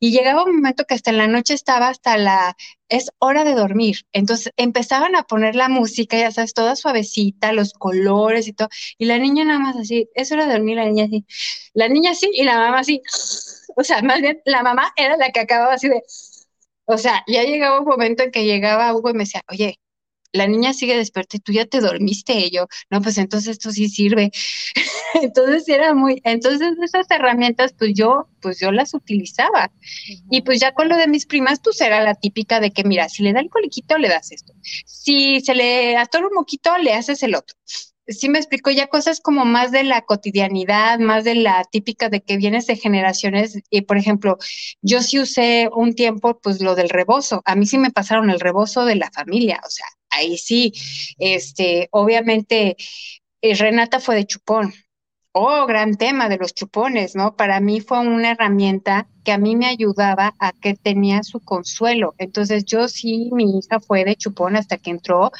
[0.00, 2.56] Y llegaba un momento que hasta en la noche estaba hasta la,
[2.88, 3.98] es hora de dormir.
[4.12, 8.68] Entonces empezaban a poner la música, ya sabes, toda suavecita, los colores y todo.
[8.98, 11.24] Y la niña nada más así, es hora de dormir, la niña así.
[11.74, 13.02] La niña así y la mamá así.
[13.76, 16.02] O sea, más bien la mamá era la que acababa así de...
[16.84, 19.78] O sea, ya llegaba un momento en que llegaba Hugo y me decía, oye,
[20.32, 23.70] la niña sigue despierta y tú ya te dormiste y yo, no, pues entonces esto
[23.70, 24.30] sí sirve.
[25.22, 29.72] entonces era muy, entonces esas herramientas pues yo, pues yo las utilizaba.
[30.30, 33.08] Y pues ya con lo de mis primas, pues era la típica de que, mira,
[33.08, 34.52] si le da el coliquito, le das esto.
[34.86, 37.56] Si se le atora un moquito, le haces el otro
[38.08, 42.22] sí me explico ya cosas como más de la cotidianidad, más de la típica de
[42.22, 43.58] que vienes de generaciones.
[43.70, 44.38] Y por ejemplo,
[44.80, 47.42] yo sí usé un tiempo, pues lo del rebozo.
[47.44, 49.60] A mí sí me pasaron el rebozo de la familia.
[49.64, 50.72] O sea, ahí sí,
[51.18, 52.76] este, obviamente,
[53.40, 54.72] eh, Renata fue de chupón.
[55.34, 57.36] Oh, gran tema de los chupones, ¿no?
[57.36, 62.14] Para mí fue una herramienta que a mí me ayudaba a que tenía su consuelo.
[62.18, 65.32] Entonces yo sí, mi hija fue de chupón hasta que entró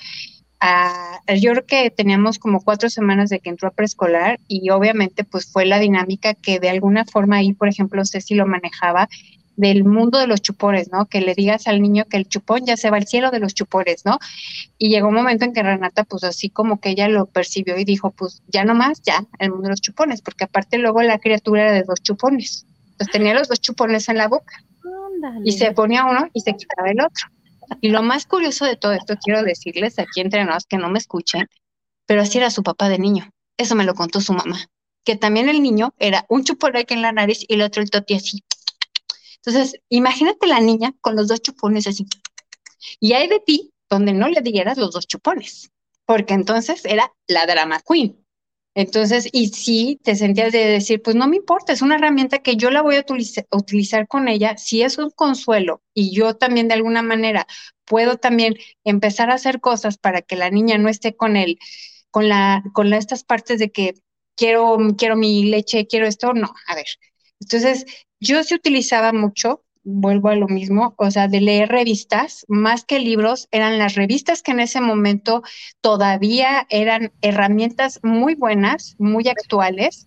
[1.41, 5.51] yo creo que teníamos como cuatro semanas de que entró a preescolar y obviamente pues
[5.51, 9.09] fue la dinámica que de alguna forma ahí, por ejemplo, Ceci lo manejaba
[9.57, 11.07] del mundo de los chupones, ¿no?
[11.07, 13.55] Que le digas al niño que el chupón ya se va al cielo de los
[13.55, 14.18] chupones, ¿no?
[14.78, 17.84] Y llegó un momento en que Renata, pues así como que ella lo percibió y
[17.84, 21.18] dijo, pues ya no más, ya, el mundo de los chupones, porque aparte luego la
[21.18, 22.66] criatura era de dos chupones.
[22.92, 24.64] Entonces tenía los dos chupones en la boca.
[25.44, 27.28] Y se ponía uno y se quitaba el otro.
[27.80, 30.98] Y lo más curioso de todo esto, quiero decirles aquí entre nosotros que no me
[30.98, 31.48] escuchen,
[32.07, 33.30] pero así era su papá de niño.
[33.57, 34.59] Eso me lo contó su mamá.
[35.05, 37.90] Que también el niño era un chupón aquí en la nariz y el otro el
[37.90, 38.42] toti así.
[39.45, 42.07] Entonces, imagínate la niña con los dos chupones así.
[43.01, 45.70] Y hay de ti donde no le dieras los dos chupones,
[46.07, 48.18] porque entonces era la drama queen.
[48.74, 52.57] Entonces, y sí, te sentías de decir, pues no me importa, es una herramienta que
[52.57, 53.05] yo la voy a
[53.51, 57.47] utilizar, con ella, si es un consuelo y yo también de alguna manera
[57.84, 61.59] puedo también empezar a hacer cosas para que la niña no esté con él,
[62.11, 63.95] con la, con estas partes de que
[64.36, 66.86] quiero, quiero mi leche, quiero esto, no, a ver.
[67.43, 67.86] Entonces,
[68.20, 72.99] yo sí utilizaba mucho vuelvo a lo mismo, o sea, de leer revistas, más que
[72.99, 75.43] libros, eran las revistas que en ese momento
[75.80, 80.07] todavía eran herramientas muy buenas, muy actuales,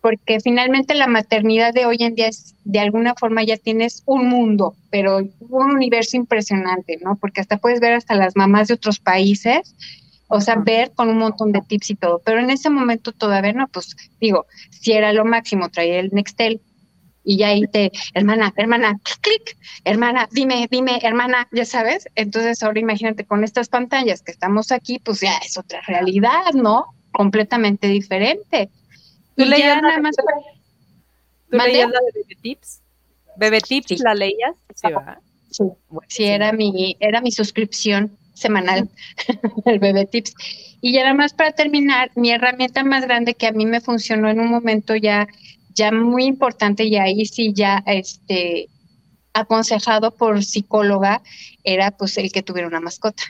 [0.00, 4.28] porque finalmente la maternidad de hoy en día es, de alguna forma ya tienes un
[4.28, 7.16] mundo, pero un universo impresionante, ¿no?
[7.16, 9.74] Porque hasta puedes ver hasta las mamás de otros países,
[10.34, 13.52] o sea, ver con un montón de tips y todo, pero en ese momento todavía
[13.52, 16.60] no, pues digo, si era lo máximo, traía el Nextel,
[17.22, 22.08] y ya ahí te, hermana, hermana, clic, hermana, dime, dime, hermana, ya sabes.
[22.16, 26.84] Entonces ahora imagínate con estas pantallas que estamos aquí, pues ya es otra realidad, ¿no?
[27.12, 28.70] Completamente diferente.
[29.36, 30.16] Tú leías nada más.
[30.16, 32.82] ¿Tú leías la de Bebé Tips?
[33.36, 34.56] ¿Bebé Tips la leías?
[34.74, 34.88] Sí,
[35.50, 35.64] Sí,
[36.08, 38.88] sí, era mi, era mi suscripción semanal,
[39.64, 40.34] el Bebé Tips.
[40.80, 44.28] Y ya nada más para terminar, mi herramienta más grande que a mí me funcionó
[44.28, 45.26] en un momento ya,
[45.70, 48.68] ya muy importante y ahí sí ya este
[49.32, 51.22] aconsejado por psicóloga
[51.64, 53.24] era pues el que tuviera una mascota.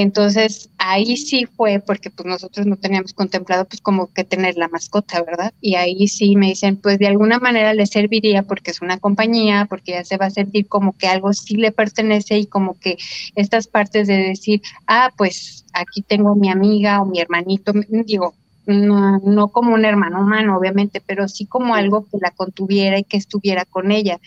[0.00, 4.68] Entonces, ahí sí fue porque pues nosotros no teníamos contemplado pues como que tener la
[4.68, 5.52] mascota, ¿verdad?
[5.60, 9.66] Y ahí sí me dicen, pues de alguna manera le serviría porque es una compañía,
[9.68, 12.96] porque ya se va a sentir como que algo sí le pertenece y como que
[13.34, 18.34] estas partes de decir, ah, pues aquí tengo mi amiga o mi hermanito, digo,
[18.66, 23.02] no, no como un hermano humano, obviamente, pero sí como algo que la contuviera y
[23.04, 24.20] que estuviera con ella.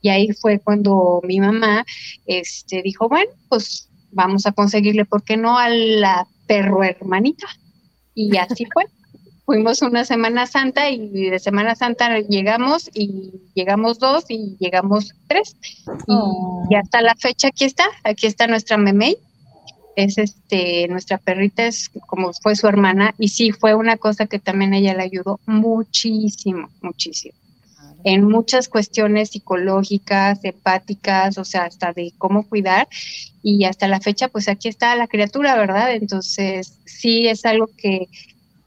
[0.00, 1.84] Y ahí fue cuando mi mamá
[2.24, 7.46] este, dijo, bueno, pues vamos a conseguirle, ¿por qué no a la perro hermanita?
[8.14, 8.84] Y así fue.
[9.44, 15.56] Fuimos una Semana Santa y de Semana Santa llegamos y llegamos dos y llegamos tres.
[16.06, 16.68] Y, oh.
[16.76, 19.16] hasta la fecha aquí está, aquí está nuestra Memey.
[19.96, 24.38] Es este, nuestra perrita es como fue su hermana y sí fue una cosa que
[24.38, 27.34] también ella le ayudó muchísimo, muchísimo
[28.04, 32.88] en muchas cuestiones psicológicas, hepáticas, o sea, hasta de cómo cuidar.
[33.42, 35.94] Y hasta la fecha, pues aquí está la criatura, ¿verdad?
[35.94, 38.08] Entonces, sí es algo que,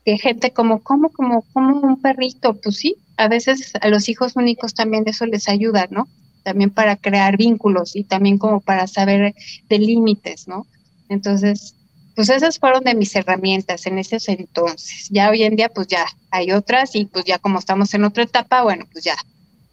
[0.06, 4.36] que gente como, como, como, como un perrito, pues sí, a veces a los hijos
[4.36, 6.08] únicos también eso les ayuda, ¿no?
[6.44, 9.36] También para crear vínculos y también como para saber
[9.70, 10.66] de límites, ¿no?
[11.08, 11.76] Entonces,
[12.16, 15.08] pues esas fueron de mis herramientas en ese entonces.
[15.10, 18.24] Ya hoy en día, pues ya hay otras y pues ya como estamos en otra
[18.24, 19.16] etapa, bueno, pues ya,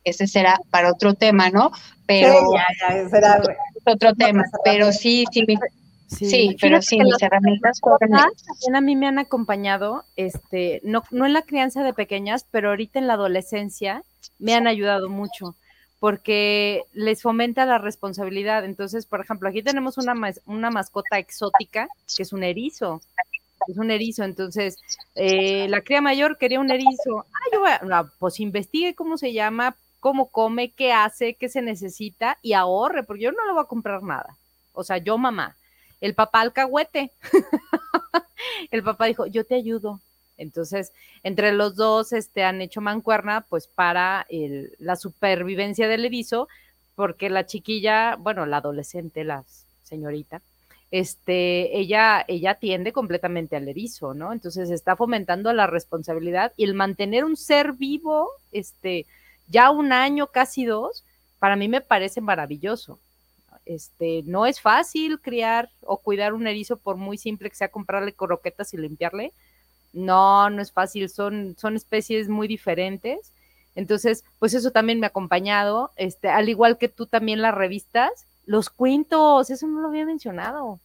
[0.05, 1.70] ese será para otro tema, ¿no?
[2.07, 3.43] Pero ya, ya, será
[3.84, 5.45] otro tema, pero sí, sí,
[6.09, 11.32] sí, pero sí, mis herramientas también a mí me han acompañado, este, no, no en
[11.32, 14.05] la crianza de pequeñas, pero ahorita en la adolescencia
[14.39, 15.55] me han ayudado mucho
[16.01, 18.64] porque les fomenta la responsabilidad.
[18.64, 20.14] Entonces, por ejemplo, aquí tenemos una,
[20.46, 23.01] una mascota exótica, que es un erizo.
[23.66, 24.78] Es un erizo, entonces
[25.14, 27.26] eh, la cría mayor quería un erizo.
[27.28, 31.61] Ah, yo voy a, pues investigue cómo se llama, cómo come, qué hace, qué se
[31.61, 34.36] necesita y ahorre, porque yo no le voy a comprar nada.
[34.72, 35.57] O sea, yo mamá.
[36.01, 37.11] El papá alcahuete.
[38.70, 40.01] el papá dijo, yo te ayudo,
[40.39, 44.26] entonces, entre los dos este, han hecho mancuerna, pues para
[44.78, 46.49] la supervivencia del erizo,
[46.95, 49.45] porque la chiquilla, bueno, la adolescente, la
[49.82, 50.41] señorita,
[50.91, 54.32] este, ella, ella atiende completamente al erizo, ¿no?
[54.32, 59.07] Entonces está fomentando la responsabilidad y el mantener un ser vivo, este,
[59.49, 61.05] ya un año, casi dos,
[61.39, 62.99] para mí me parece maravilloso.
[63.66, 68.14] Este, no es fácil criar o cuidar un erizo por muy simple que sea comprarle
[68.14, 69.34] croquetas y limpiarle,
[69.93, 73.32] no, no es fácil, son, son especies muy diferentes.
[73.74, 78.11] Entonces, pues eso también me ha acompañado, este, al igual que tú también las revistas,
[78.45, 80.80] los cuentos, eso no lo había mencionado.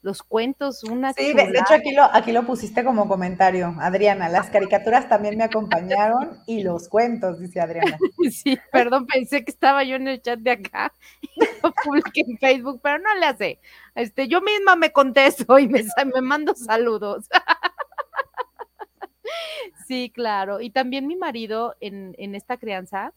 [0.00, 1.12] Los cuentos, una.
[1.12, 4.28] Sí, de, hecho aquí lo, aquí lo pusiste como comentario, Adriana.
[4.28, 7.98] Las caricaturas también me acompañaron y los cuentos, dice Adriana.
[8.30, 12.38] Sí, perdón, pensé que estaba yo en el chat de acá y lo publiqué en
[12.38, 13.58] Facebook, pero no le hace.
[13.96, 15.84] Este, yo misma me contesto y me,
[16.14, 17.28] me mando saludos.
[19.86, 20.60] Sí, claro.
[20.60, 23.12] Y también mi marido en, en esta crianza,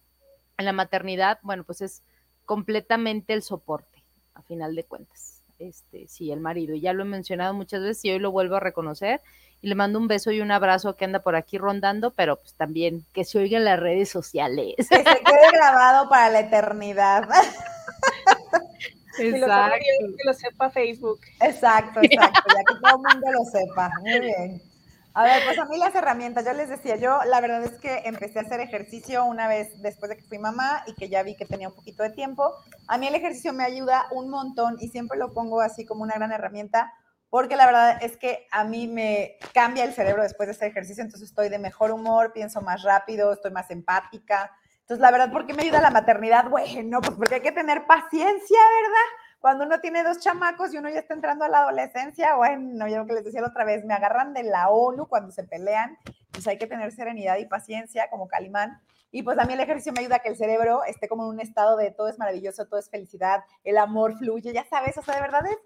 [0.57, 2.03] en la maternidad, bueno, pues es
[2.45, 4.03] completamente el soporte,
[4.33, 5.41] a final de cuentas.
[5.59, 6.73] Este, sí, el marido.
[6.73, 9.21] Y ya lo he mencionado muchas veces y hoy lo vuelvo a reconocer.
[9.61, 12.55] Y le mando un beso y un abrazo que anda por aquí rondando, pero pues
[12.55, 14.73] también que se oiga en las redes sociales.
[14.77, 17.29] Que se quede grabado para la eternidad.
[19.19, 19.75] Exacto.
[20.17, 21.19] Que lo sepa Facebook.
[21.41, 23.91] Exacto, exacto, ya que todo el mundo lo sepa.
[24.01, 24.70] Muy bien.
[25.13, 28.03] A ver, pues a mí las herramientas, yo les decía, yo la verdad es que
[28.05, 31.35] empecé a hacer ejercicio una vez después de que fui mamá y que ya vi
[31.35, 32.53] que tenía un poquito de tiempo.
[32.87, 36.15] A mí el ejercicio me ayuda un montón y siempre lo pongo así como una
[36.15, 36.93] gran herramienta
[37.31, 41.01] porque la verdad es que a mí me cambia el cerebro después de hacer ejercicio,
[41.01, 44.51] entonces estoy de mejor humor, pienso más rápido, estoy más empática.
[44.81, 46.49] Entonces, la verdad, ¿por qué me ayuda la maternidad?
[46.49, 49.07] Bueno, pues porque hay que tener paciencia, ¿verdad?
[49.41, 52.99] Cuando uno tiene dos chamacos y uno ya está entrando a la adolescencia, bueno, yo
[52.99, 55.97] lo que les decía la otra vez, me agarran de la ONU cuando se pelean,
[56.31, 58.79] pues hay que tener serenidad y paciencia como Calimán.
[59.09, 61.29] Y pues a mí el ejercicio me ayuda a que el cerebro esté como en
[61.29, 65.01] un estado de todo es maravilloso, todo es felicidad, el amor fluye, ya sabes, o
[65.01, 65.57] sea, de verdad es,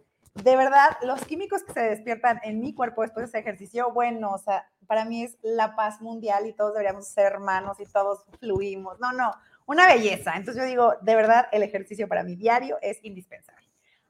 [0.41, 4.32] de verdad, los químicos que se despiertan en mi cuerpo después de ese ejercicio, bueno,
[4.32, 8.26] o sea, para mí es la paz mundial y todos deberíamos ser hermanos y todos
[8.39, 8.99] fluimos.
[8.99, 9.32] No, no,
[9.65, 10.34] una belleza.
[10.36, 13.64] Entonces yo digo, de verdad, el ejercicio para mi diario es indispensable.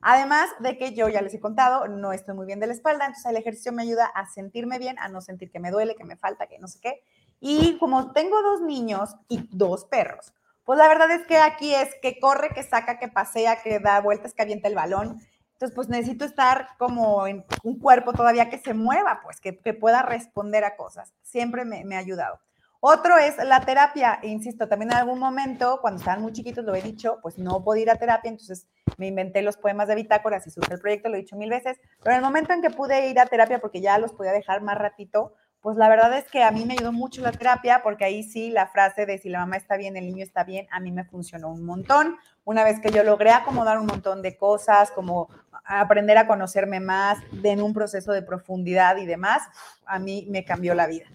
[0.07, 3.07] Además de que yo ya les he contado, no estoy muy bien de la espalda,
[3.07, 6.03] entonces el ejercicio me ayuda a sentirme bien, a no sentir que me duele, que
[6.03, 7.01] me falta, que no sé qué.
[7.39, 10.31] Y como tengo dos niños y dos perros,
[10.63, 13.99] pues la verdad es que aquí es que corre, que saca, que pasea, que da
[13.99, 15.19] vueltas, que avienta el balón.
[15.53, 20.03] Entonces, pues necesito estar como en un cuerpo todavía que se mueva, pues que, pueda
[20.03, 21.15] responder a cosas.
[21.23, 22.39] Siempre me, me, ha ayudado.
[22.87, 24.19] Otro es la terapia.
[24.21, 27.81] Insisto, también en algún momento, cuando estaban muy chiquitos, lo he dicho, pues no podía
[27.81, 28.67] ir a terapia, entonces
[28.97, 31.79] me inventé los poemas de bitácora, y surge el proyecto, lo he dicho mil veces,
[32.03, 34.61] pero en el momento en que pude ir a terapia, porque ya los podía dejar
[34.61, 38.05] más ratito, pues la verdad es que a mí me ayudó mucho la terapia, porque
[38.05, 40.79] ahí sí la frase de si la mamá está bien, el niño está bien, a
[40.79, 42.17] mí me funcionó un montón.
[42.43, 45.27] Una vez que yo logré acomodar un montón de cosas, como
[45.65, 49.41] aprender a conocerme más en un proceso de profundidad y demás,
[49.87, 51.07] a mí me cambió la vida.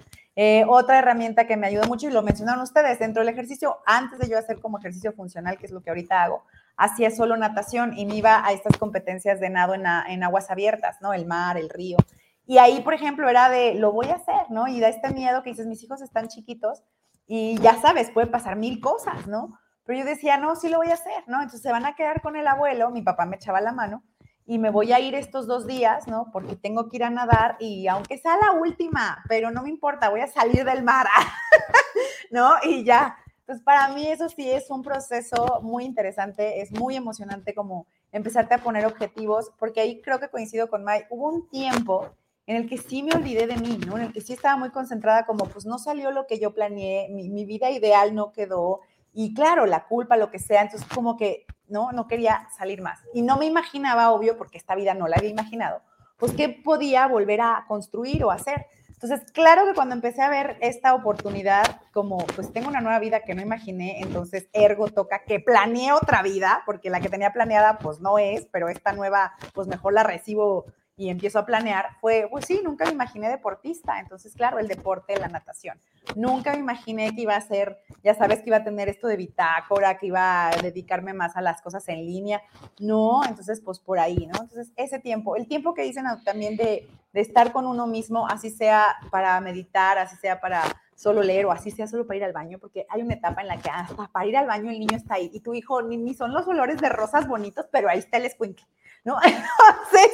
[0.43, 4.18] Eh, otra herramienta que me ayudó mucho, y lo mencionaron ustedes, dentro del ejercicio, antes
[4.18, 6.45] de yo hacer como ejercicio funcional, que es lo que ahorita hago,
[6.78, 10.97] hacía solo natación y me iba a estas competencias de nado en, en aguas abiertas,
[11.03, 11.12] ¿no?
[11.12, 11.99] El mar, el río.
[12.47, 14.66] Y ahí, por ejemplo, era de, lo voy a hacer, ¿no?
[14.66, 16.84] Y da este miedo que dices, mis hijos están chiquitos
[17.26, 19.59] y ya sabes, puede pasar mil cosas, ¿no?
[19.84, 21.43] Pero yo decía, no, sí lo voy a hacer, ¿no?
[21.43, 24.05] Entonces se van a quedar con el abuelo, mi papá me echaba la mano
[24.51, 26.28] y me voy a ir estos dos días, ¿no?
[26.32, 30.09] Porque tengo que ir a nadar y aunque sea la última, pero no me importa,
[30.09, 31.07] voy a salir del mar,
[32.32, 32.55] ¿no?
[32.64, 33.16] Y ya.
[33.38, 38.55] Entonces, para mí eso sí es un proceso muy interesante, es muy emocionante como empezarte
[38.55, 42.09] a poner objetivos, porque ahí creo que coincido con Mai, hubo un tiempo
[42.48, 43.98] en el que sí me olvidé de mí, ¿no?
[43.98, 47.09] En el que sí estaba muy concentrada como, pues no salió lo que yo planeé,
[47.09, 48.80] mi, vida ideal no quedó,
[49.12, 51.93] y claro, la culpa, lo que sea, entonces como que, ¿no?
[51.93, 53.01] No quería salir más.
[53.14, 55.83] Y no me imaginaba, obvio, porque esta vida no la había imaginado,
[56.18, 58.66] pues qué podía volver a construir o hacer.
[59.03, 63.21] Entonces, claro que cuando empecé a ver esta oportunidad, como pues tengo una nueva vida
[63.21, 67.79] que no imaginé, entonces ergo toca que planeé otra vida, porque la que tenía planeada
[67.79, 70.66] pues no es, pero esta nueva pues mejor la recibo
[71.01, 74.01] y empiezo a planear, fue, pues sí, nunca me imaginé deportista.
[74.01, 75.80] Entonces, claro, el deporte, la natación.
[76.14, 79.16] Nunca me imaginé que iba a ser, ya sabes, que iba a tener esto de
[79.16, 82.42] bitácora, que iba a dedicarme más a las cosas en línea.
[82.78, 84.42] No, entonces, pues por ahí, ¿no?
[84.42, 88.51] Entonces, ese tiempo, el tiempo que dicen también de, de estar con uno mismo, así
[88.51, 92.34] sea para meditar, así sea para solo leer o así sea solo para ir al
[92.34, 94.98] baño, porque hay una etapa en la que hasta para ir al baño el niño
[94.98, 98.01] está ahí y tu hijo ni, ni son los olores de rosas bonitos, pero ahí
[98.01, 98.66] está el escuincle.
[99.05, 99.16] ¿no?
[99.24, 100.11] Entonces,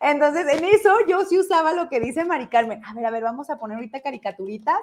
[0.00, 2.84] entonces, en eso yo sí usaba lo que dice Mari Carmen.
[2.84, 4.78] A ver, a ver, vamos a poner ahorita caricaturitas.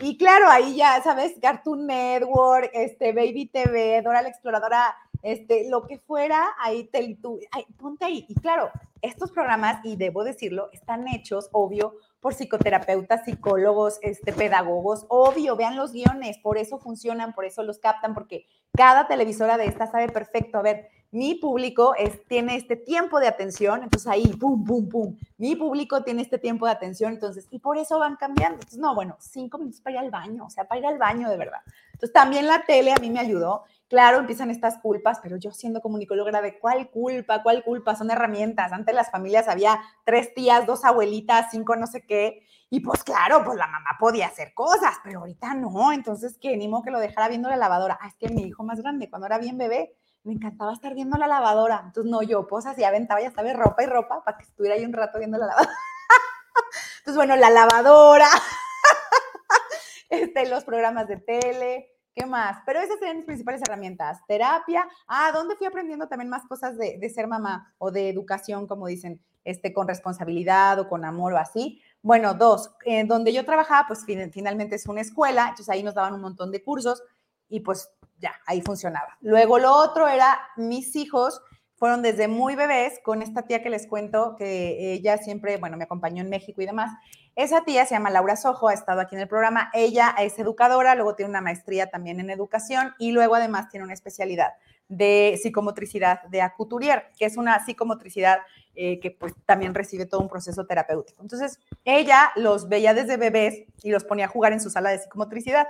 [0.00, 1.34] Y claro, ahí ya, ¿sabes?
[1.40, 7.40] Cartoon Network, este, Baby TV, Dora la Exploradora, este, lo que fuera, ahí te, tú,
[7.76, 8.24] ponte ahí.
[8.28, 8.70] Y claro,
[9.02, 15.76] estos programas, y debo decirlo, están hechos, obvio, por psicoterapeutas, psicólogos, este, pedagogos, obvio, vean
[15.76, 18.46] los guiones, por eso funcionan, por eso los captan, porque
[18.76, 21.94] cada televisora de esta sabe perfecto, a ver, mi público
[22.28, 26.66] tiene este tiempo de atención, entonces ahí, pum, pum, pum, mi público tiene este tiempo
[26.66, 28.56] de atención, entonces, y por eso van cambiando.
[28.56, 31.28] Entonces, no, bueno, cinco minutos para ir al baño, o sea, para ir al baño
[31.28, 31.60] de verdad.
[31.92, 33.64] Entonces, también la tele a mí me ayudó.
[33.88, 38.70] Claro, empiezan estas culpas, pero yo siendo comunicóloga de cuál culpa, cuál culpa, son herramientas.
[38.72, 43.42] Antes las familias había tres tías, dos abuelitas, cinco no sé qué, y pues claro,
[43.44, 47.00] pues la mamá podía hacer cosas, pero ahorita no, entonces que ni modo que lo
[47.00, 47.98] dejara viendo la lavadora.
[48.00, 51.16] Ah, es que mi hijo más grande, cuando era bien bebé, me encantaba estar viendo
[51.18, 51.82] la lavadora.
[51.86, 54.84] Entonces, no, yo pues así aventaba, ya sabes, ropa y ropa para que estuviera ahí
[54.84, 55.74] un rato viendo la lavadora.
[56.98, 58.28] Entonces, bueno, la lavadora,
[60.10, 62.58] este, los programas de tele, ¿qué más?
[62.66, 64.18] Pero esas serían mis principales herramientas.
[64.26, 64.86] Terapia.
[65.06, 68.86] Ah, ¿dónde fui aprendiendo también más cosas de, de ser mamá o de educación, como
[68.86, 71.80] dicen, este, con responsabilidad o con amor o así?
[72.02, 76.14] Bueno, dos, en donde yo trabajaba, pues finalmente es una escuela, entonces ahí nos daban
[76.14, 77.02] un montón de cursos
[77.50, 79.18] y pues ya, ahí funcionaba.
[79.20, 81.42] Luego lo otro era, mis hijos
[81.76, 85.84] fueron desde muy bebés con esta tía que les cuento, que ella siempre, bueno, me
[85.84, 86.92] acompañó en México y demás.
[87.36, 89.70] Esa tía se llama Laura Sojo, ha estado aquí en el programa.
[89.72, 93.94] Ella es educadora, luego tiene una maestría también en educación y luego además tiene una
[93.94, 94.52] especialidad
[94.88, 98.40] de psicomotricidad de acuturier, que es una psicomotricidad
[98.74, 101.22] eh, que pues también recibe todo un proceso terapéutico.
[101.22, 104.98] Entonces, ella los veía desde bebés y los ponía a jugar en su sala de
[104.98, 105.66] psicomotricidad.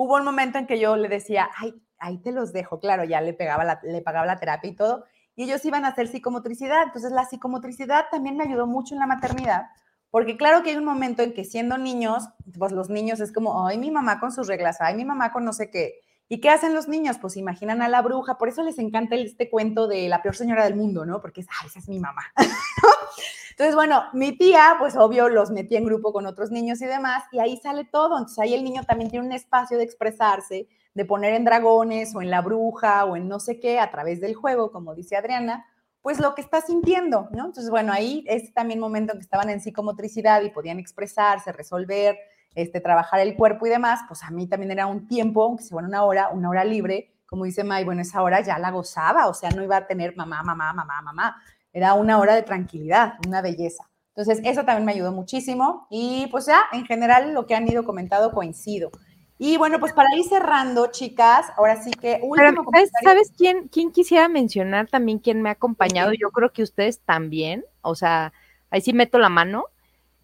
[0.00, 3.20] Hubo un momento en que yo le decía, ay, ahí te los dejo, claro, ya
[3.20, 5.04] le, pegaba la, le pagaba la terapia y todo,
[5.34, 6.84] y ellos iban a hacer psicomotricidad.
[6.84, 9.66] Entonces la psicomotricidad también me ayudó mucho en la maternidad,
[10.10, 13.66] porque claro que hay un momento en que siendo niños, pues los niños es como,
[13.66, 16.00] ay, mi mamá con sus reglas, ay, mi mamá con no sé qué.
[16.28, 17.16] ¿Y qué hacen los niños?
[17.18, 20.64] Pues imaginan a la bruja, por eso les encanta este cuento de la peor señora
[20.64, 21.22] del mundo, ¿no?
[21.22, 22.22] Porque es, esa es mi mamá.
[23.50, 27.24] Entonces, bueno, mi tía, pues obvio, los metí en grupo con otros niños y demás,
[27.32, 28.18] y ahí sale todo.
[28.18, 32.22] Entonces ahí el niño también tiene un espacio de expresarse, de poner en dragones o
[32.22, 35.66] en la bruja o en no sé qué a través del juego, como dice Adriana,
[36.02, 37.46] pues lo que está sintiendo, ¿no?
[37.46, 42.16] Entonces, bueno, ahí es también momento en que estaban en psicomotricidad y podían expresarse, resolver,
[42.58, 45.78] este, trabajar el cuerpo y demás, pues a mí también era un tiempo, aunque sea
[45.78, 49.34] una hora, una hora libre, como dice May, bueno, esa hora ya la gozaba, o
[49.34, 53.42] sea, no iba a tener mamá, mamá, mamá, mamá, era una hora de tranquilidad, una
[53.42, 53.88] belleza.
[54.16, 57.84] Entonces, eso también me ayudó muchísimo y pues ya, en general, lo que han ido
[57.84, 58.90] comentado coincido.
[59.38, 62.64] Y bueno, pues para ir cerrando, chicas, ahora sí que último
[63.04, 66.12] ¿Sabes, quién, quién quisiera mencionar también quién me ha acompañado?
[66.12, 68.32] Yo creo que ustedes también, o sea,
[68.70, 69.66] ahí sí meto la mano,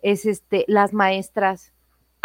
[0.02, 1.73] es este, las maestras.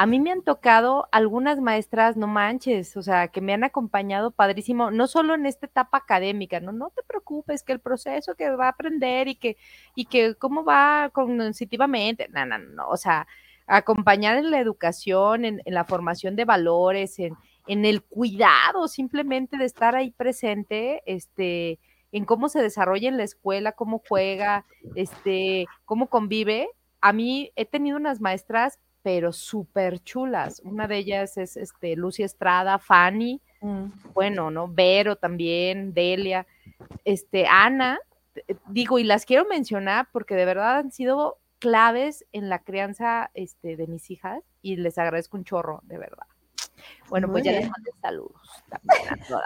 [0.02, 4.32] A mí me han tocado algunas maestras, no manches, o sea, que me han acompañado
[4.32, 8.50] padrísimo, no solo en esta etapa académica, no, no te preocupes, que el proceso que
[8.52, 9.58] va a aprender y que,
[9.96, 13.28] y que cómo va cognitivamente, no, no, no, o sea,
[13.68, 17.36] acompañar en la educación, en, la formación de valores, en,
[17.68, 21.78] en, el cuidado simplemente de estar ahí presente, este,
[22.14, 24.64] en cómo se desarrolla en la escuela, cómo juega,
[24.96, 26.70] este, cómo convive.
[27.02, 30.62] A mí he tenido unas maestras, pero súper chulas.
[30.64, 34.14] Una de ellas es este, Lucy Estrada, Fanny, mm.
[34.14, 34.68] bueno, ¿no?
[34.68, 36.46] Vero también, Delia,
[37.06, 38.00] este, Ana,
[38.68, 43.76] digo, y las quiero mencionar porque de verdad han sido claves en la crianza este,
[43.76, 46.28] de mis hijas y les agradezco un chorro, de verdad.
[47.10, 48.42] Bueno, pues ya les mandé saludos.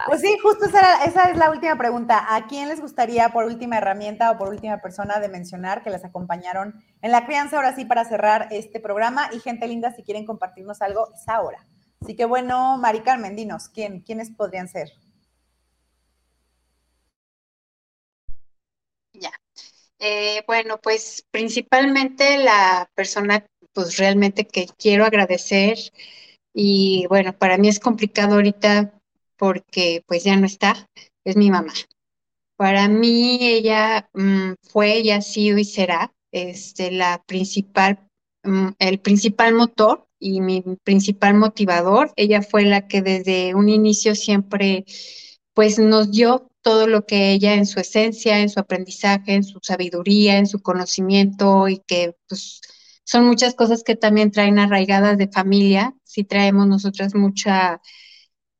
[0.07, 2.35] Pues sí, justo esa, esa, es la última pregunta.
[2.35, 6.03] ¿A quién les gustaría por última herramienta o por última persona de mencionar que les
[6.03, 7.55] acompañaron en la crianza?
[7.55, 9.29] Ahora sí, para cerrar este programa.
[9.31, 11.65] Y gente linda, si quieren compartirnos algo, es ahora.
[12.01, 14.91] Así que bueno, Mari Carmen, dinos, ¿quién, ¿quiénes podrían ser?
[19.13, 19.31] Ya.
[19.99, 25.77] Eh, bueno, pues principalmente la persona, pues realmente que quiero agradecer
[26.53, 28.93] y bueno, para mí es complicado ahorita
[29.37, 30.87] porque pues ya no está,
[31.23, 31.73] es mi mamá.
[32.55, 38.07] Para mí ella mm, fue y ha sido y será este, la principal,
[38.43, 42.11] mm, el principal motor y mi principal motivador.
[42.15, 44.85] Ella fue la que desde un inicio siempre
[45.53, 49.59] pues nos dio todo lo que ella en su esencia, en su aprendizaje, en su
[49.61, 52.61] sabiduría, en su conocimiento y que pues
[53.03, 57.81] son muchas cosas que también traen arraigadas de familia, si traemos nosotras mucha,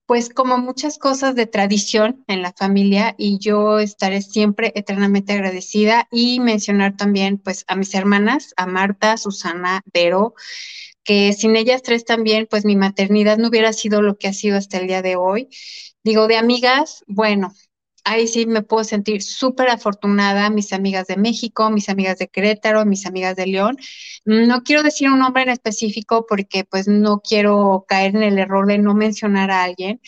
[0.06, 6.08] pues como muchas cosas de tradición en la familia y yo estaré siempre eternamente agradecida
[6.12, 10.36] y mencionar también pues a mis hermanas, a Marta, Susana, Vero,
[11.04, 14.58] que sin ellas tres también pues mi maternidad no hubiera sido lo que ha sido
[14.58, 15.50] hasta el día de hoy.
[16.04, 17.54] Digo, de amigas, bueno,
[18.04, 22.86] ahí sí me puedo sentir súper afortunada, mis amigas de México, mis amigas de Querétaro,
[22.86, 23.78] mis amigas de León.
[24.26, 28.68] No quiero decir un nombre en específico porque pues no quiero caer en el error
[28.68, 30.02] de no mencionar a alguien,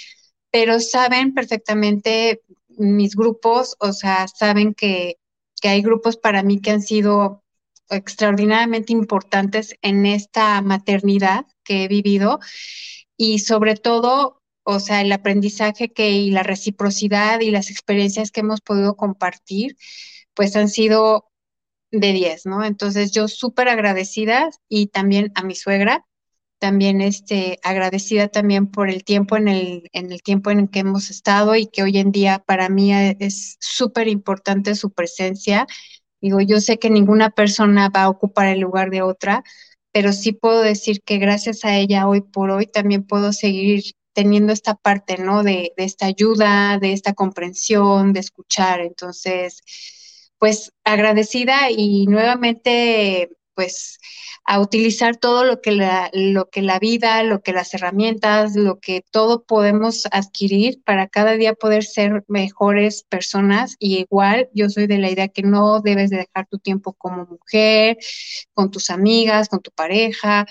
[0.51, 2.41] pero saben perfectamente
[2.77, 5.15] mis grupos, o sea, saben que,
[5.61, 7.43] que hay grupos para mí que han sido
[7.89, 12.39] extraordinariamente importantes en esta maternidad que he vivido
[13.17, 14.34] y sobre todo
[14.65, 19.77] o sea, el aprendizaje que y la reciprocidad y las experiencias que hemos podido compartir,
[20.33, 21.29] pues han sido
[21.91, 22.63] de 10, ¿no?
[22.65, 26.05] Entonces yo súper agradecida y también a mi suegra,
[26.59, 30.79] también este, agradecida también por el tiempo en el, en el tiempo en el que
[30.79, 35.67] hemos estado y que hoy en día para mí es súper importante su presencia.
[36.21, 39.43] Digo, yo sé que ninguna persona va a ocupar el lugar de otra,
[39.91, 43.83] pero sí puedo decir que gracias a ella hoy por hoy también puedo seguir
[44.15, 45.43] teniendo esta parte, ¿no?
[45.43, 48.79] De, de, esta ayuda, de esta comprensión, de escuchar.
[48.81, 49.61] Entonces,
[50.39, 53.99] pues agradecida y nuevamente, pues
[54.45, 58.79] a utilizar todo lo que la, lo que la vida, lo que las herramientas, lo
[58.79, 63.75] que todo podemos adquirir para cada día poder ser mejores personas.
[63.79, 67.25] Y igual yo soy de la idea que no debes de dejar tu tiempo como
[67.25, 67.97] mujer,
[68.53, 70.45] con tus amigas, con tu pareja,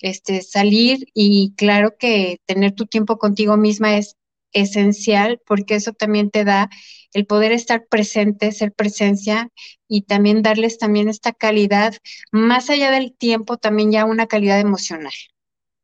[0.00, 4.16] este, salir y claro que tener tu tiempo contigo misma es
[4.52, 6.68] esencial porque eso también te da
[7.12, 9.48] el poder estar presente, ser presencia
[9.88, 11.94] y también darles también esta calidad,
[12.32, 15.12] más allá del tiempo, también ya una calidad emocional.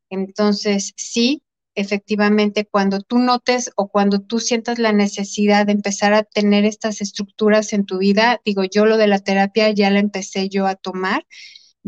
[0.09, 1.43] Entonces, sí,
[1.75, 7.01] efectivamente, cuando tú notes o cuando tú sientas la necesidad de empezar a tener estas
[7.01, 10.75] estructuras en tu vida, digo, yo lo de la terapia ya la empecé yo a
[10.75, 11.25] tomar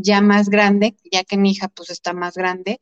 [0.01, 2.79] ya más grande, ya que mi hija pues está más grande.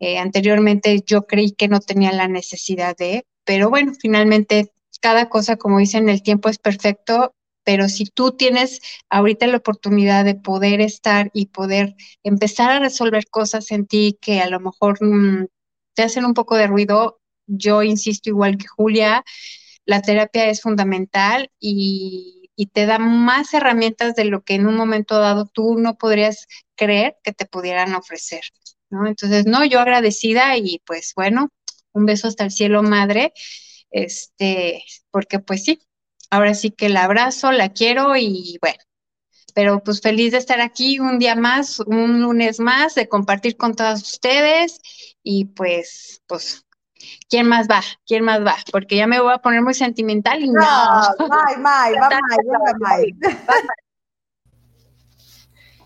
[0.00, 5.56] Eh, anteriormente yo creí que no tenía la necesidad de, pero bueno, finalmente cada cosa,
[5.56, 7.34] como dicen, el tiempo es perfecto,
[7.64, 8.80] pero si tú tienes
[9.10, 14.40] ahorita la oportunidad de poder estar y poder empezar a resolver cosas en ti que
[14.40, 15.46] a lo mejor mm,
[15.94, 19.24] te hacen un poco de ruido, yo insisto igual que Julia,
[19.86, 24.76] la terapia es fundamental y y te da más herramientas de lo que en un
[24.76, 28.42] momento dado tú no podrías creer que te pudieran ofrecer.
[28.90, 29.06] ¿no?
[29.06, 31.50] Entonces, no, yo agradecida y pues bueno,
[31.92, 33.32] un beso hasta el cielo, madre,
[33.90, 35.80] este, porque pues sí,
[36.30, 38.78] ahora sí que la abrazo, la quiero y bueno,
[39.54, 43.74] pero pues feliz de estar aquí un día más, un lunes más, de compartir con
[43.74, 44.80] todas ustedes
[45.22, 46.64] y pues, pues,
[47.28, 47.82] ¿quién más va?
[48.06, 48.56] ¿Quién más va?
[48.70, 50.60] Porque ya me voy a poner muy sentimental y no.
[50.60, 53.14] No, May, May, va May, va May.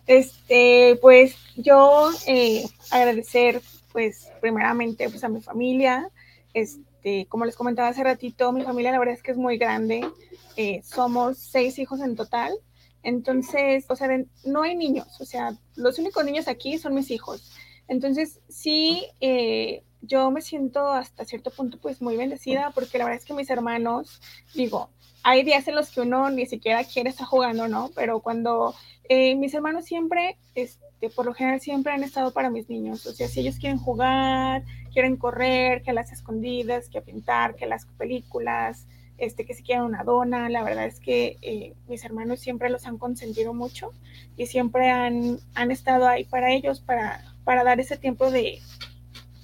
[0.09, 3.61] Este, pues yo eh, agradecer,
[3.93, 6.11] pues primeramente, pues a mi familia.
[6.55, 10.09] Este, como les comentaba hace ratito, mi familia la verdad es que es muy grande.
[10.57, 12.55] Eh, somos seis hijos en total.
[13.03, 14.09] Entonces, o sea,
[14.45, 15.21] no hay niños.
[15.21, 17.53] O sea, los únicos niños aquí son mis hijos.
[17.87, 23.21] Entonces, sí, eh, yo me siento hasta cierto punto pues muy bendecida porque la verdad
[23.21, 24.21] es que mis hermanos,
[24.55, 24.91] digo,
[25.23, 27.91] hay días en los que uno ni siquiera quiere estar jugando, ¿no?
[27.95, 28.75] Pero cuando
[29.09, 33.07] eh, mis hermanos siempre, este, por lo general, siempre han estado para mis niños.
[33.07, 37.87] O sea, si ellos quieren jugar, quieren correr, que las escondidas, que pintar, que las
[37.99, 38.87] películas,
[39.19, 42.87] este, que si quieren una dona, la verdad es que eh, mis hermanos siempre los
[42.87, 43.93] han consentido mucho
[44.37, 48.61] y siempre han, han estado ahí para ellos, para, para dar ese tiempo de,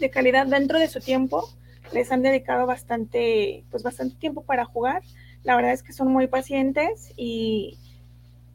[0.04, 1.48] de calidad dentro de su tiempo.
[1.92, 5.02] Les han dedicado bastante, pues bastante tiempo para jugar.
[5.42, 7.78] La verdad es que son muy pacientes y,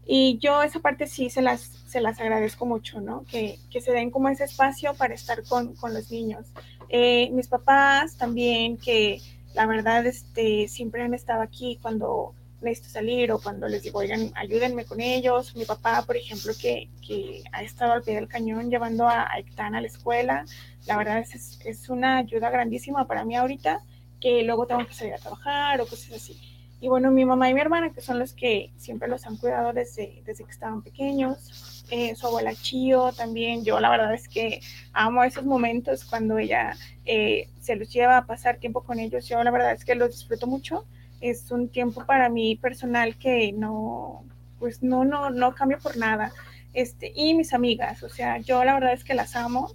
[0.05, 3.23] y yo esa parte sí se las, se las agradezco mucho, ¿no?
[3.25, 6.47] Que, que se den como ese espacio para estar con, con los niños.
[6.89, 9.21] Eh, mis papás también, que
[9.53, 14.31] la verdad este, siempre han estado aquí cuando necesito salir o cuando les digo, oigan,
[14.35, 15.55] ayúdenme con ellos.
[15.55, 19.67] Mi papá, por ejemplo, que, que ha estado al pie del cañón llevando a, a
[19.67, 20.45] a la escuela.
[20.85, 23.81] La verdad es, es una ayuda grandísima para mí ahorita,
[24.19, 26.39] que luego tengo que salir a trabajar o cosas así.
[26.81, 29.73] Y bueno, mi mamá y mi hermana, que son los que siempre los han cuidado
[29.73, 31.83] desde, desde que estaban pequeños.
[31.91, 33.65] Eh, su abuela Chío también.
[33.65, 34.61] Yo la verdad es que
[34.93, 36.75] amo esos momentos cuando ella
[37.05, 39.27] eh, se los lleva a pasar tiempo con ellos.
[39.27, 40.85] Yo la verdad es que los disfruto mucho.
[41.21, 44.23] Es un tiempo para mí personal que no,
[44.59, 46.31] pues no, no, no cambio por nada.
[46.73, 49.71] Este, y mis amigas, o sea, yo la verdad es que las amo.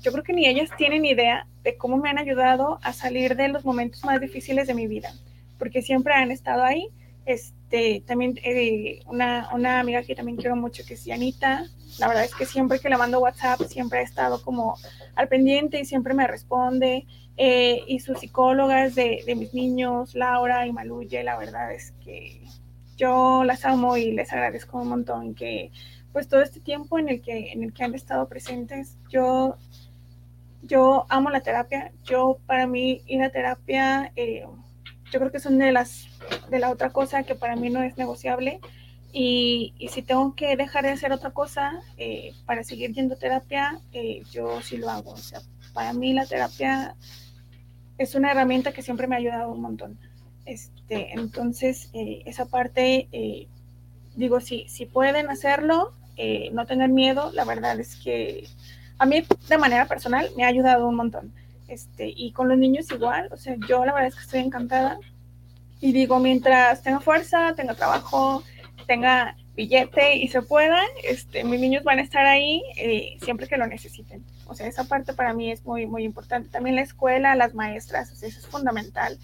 [0.00, 3.48] Yo creo que ni ellas tienen idea de cómo me han ayudado a salir de
[3.48, 5.12] los momentos más difíciles de mi vida
[5.58, 6.88] porque siempre han estado ahí.
[7.26, 11.66] Este, también eh, una, una, amiga que también quiero mucho, que es Yanita,
[11.98, 14.76] la verdad es que siempre que le mando WhatsApp, siempre ha estado como
[15.14, 17.06] al pendiente y siempre me responde.
[17.40, 22.42] Eh, y sus psicólogas de, de, mis niños, Laura y Maluye, la verdad es que
[22.96, 25.70] yo las amo y les agradezco un montón que
[26.12, 29.56] pues todo este tiempo en el que, en el que han estado presentes, yo,
[30.62, 34.12] yo amo la terapia, yo para mí ir a terapia...
[34.16, 34.44] Eh,
[35.10, 36.06] yo creo que son de las
[36.50, 38.60] de la otra cosa que para mí no es negociable.
[39.10, 43.18] Y, y si tengo que dejar de hacer otra cosa eh, para seguir yendo a
[43.18, 43.80] terapia
[44.30, 45.12] yo sí lo hago.
[45.12, 45.40] O sea
[45.72, 46.94] para mí la terapia
[47.98, 49.98] es una herramienta que siempre me ha ayudado un montón
[50.46, 53.08] este entonces eh, esa parte
[54.16, 55.92] digo si si pueden hacerlo
[56.52, 58.48] no tener miedo la verdad es que
[58.98, 61.32] a mí de manera personal me ha ayudado un montón
[61.68, 64.98] este, y con los niños igual, o sea, yo la verdad es que estoy encantada.
[65.80, 68.42] Y digo, mientras tenga fuerza, tenga trabajo,
[68.86, 73.58] tenga billete y se pueda, este, mis niños van a estar ahí eh, siempre que
[73.58, 74.24] lo necesiten.
[74.48, 76.48] O sea, esa parte para mí es muy, muy importante.
[76.48, 79.18] También la escuela, las maestras, o sea, eso es fundamental.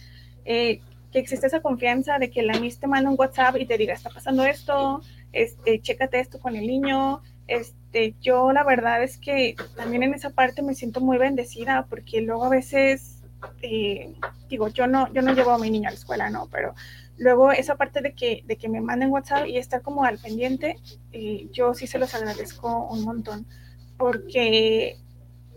[0.45, 0.81] Eh,
[1.11, 3.95] que existe esa confianza de que la MIS te manda un WhatsApp y te diga,
[3.95, 5.01] está pasando esto,
[5.33, 10.31] este, chécate esto con el niño, este, yo la verdad es que también en esa
[10.31, 13.23] parte me siento muy bendecida porque luego a veces,
[13.63, 14.13] eh,
[14.49, 16.49] digo, yo no, yo no llevo a mi niño a la escuela, ¿no?
[16.51, 16.75] Pero
[17.17, 20.77] luego esa parte de que, de que me manden WhatsApp y estar como al pendiente,
[21.13, 23.47] eh, yo sí se los agradezco un montón
[23.97, 24.99] porque,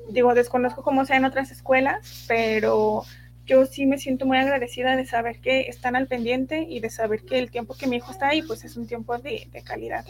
[0.09, 3.03] digo, desconozco cómo sea en otras escuelas, pero
[3.45, 7.23] yo sí me siento muy agradecida de saber que están al pendiente y de saber
[7.23, 10.05] que el tiempo que mi hijo está ahí, pues es un tiempo de, calidad.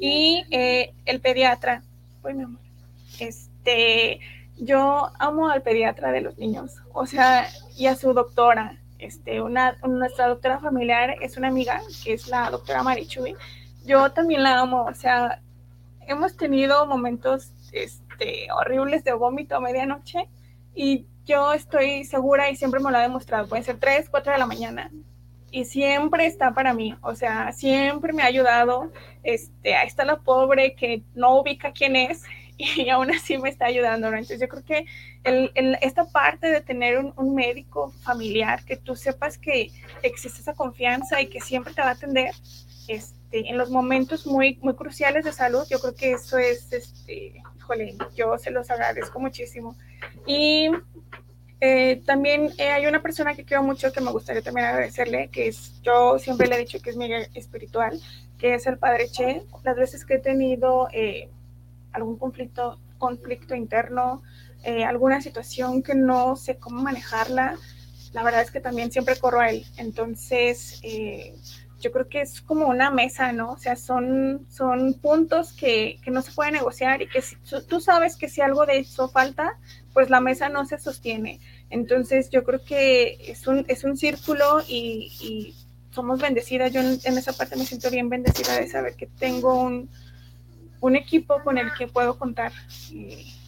[0.00, 1.82] Y eh, el pediatra,
[2.20, 2.60] pues mi amor,
[3.20, 4.18] este,
[4.58, 8.76] yo amo al pediatra de los niños, o sea, y a su doctora.
[8.98, 13.34] Este, una, nuestra doctora familiar es una amiga, que es la doctora Marichuy.
[13.86, 15.40] Yo también la amo, o sea,
[16.06, 18.09] hemos tenido momentos este,
[18.54, 20.28] horribles de vómito a medianoche.
[20.74, 24.38] Y yo estoy segura y siempre me lo ha demostrado, puede ser 3, 4 de
[24.38, 24.90] la mañana.
[25.52, 28.92] Y siempre está para mí, o sea, siempre me ha ayudado,
[29.24, 32.22] este, ahí está la pobre que no ubica quién es
[32.56, 34.86] y aún así me está ayudando, Entonces yo creo que
[35.80, 39.70] esta parte de tener un, un, médico familiar, que tú sepas que
[40.02, 42.32] existe esa confianza y que siempre te va a atender,
[42.86, 47.42] este, en los momentos muy, muy cruciales de salud, yo creo que eso es, este,
[47.70, 49.76] híjole, yo se los agradezco muchísimo.
[50.26, 50.70] Y
[51.60, 55.48] eh, también eh, hay una persona que quiero mucho que me gustaría también agradecerle, que
[55.48, 58.00] es, yo siempre le he dicho que es mi espiritual,
[58.38, 59.42] que es el Padre Che.
[59.62, 61.28] Las veces que he tenido eh,
[61.92, 64.22] algún conflicto, conflicto interno,
[64.86, 67.56] alguna situación que no sé cómo manejarla,
[68.12, 69.64] la verdad es que también siempre corro a él.
[69.78, 70.82] Entonces,
[71.80, 73.52] yo creo que es como una mesa, ¿no?
[73.52, 77.36] O sea, son, son puntos que, que no se pueden negociar y que si,
[77.68, 79.58] tú sabes que si algo de eso falta,
[79.92, 81.40] pues la mesa no se sostiene.
[81.70, 85.54] Entonces yo creo que es un, es un círculo y,
[85.90, 86.72] somos bendecidas.
[86.72, 89.90] Yo en, esa parte me siento bien bendecida de saber que tengo un,
[90.80, 92.52] un equipo con el que puedo contar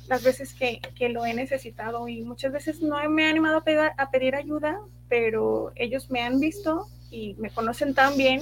[0.09, 3.63] las veces que, que, lo he necesitado y muchas veces no me he animado
[3.97, 8.41] a pedir ayuda, pero ellos me han visto y me conocen tan bien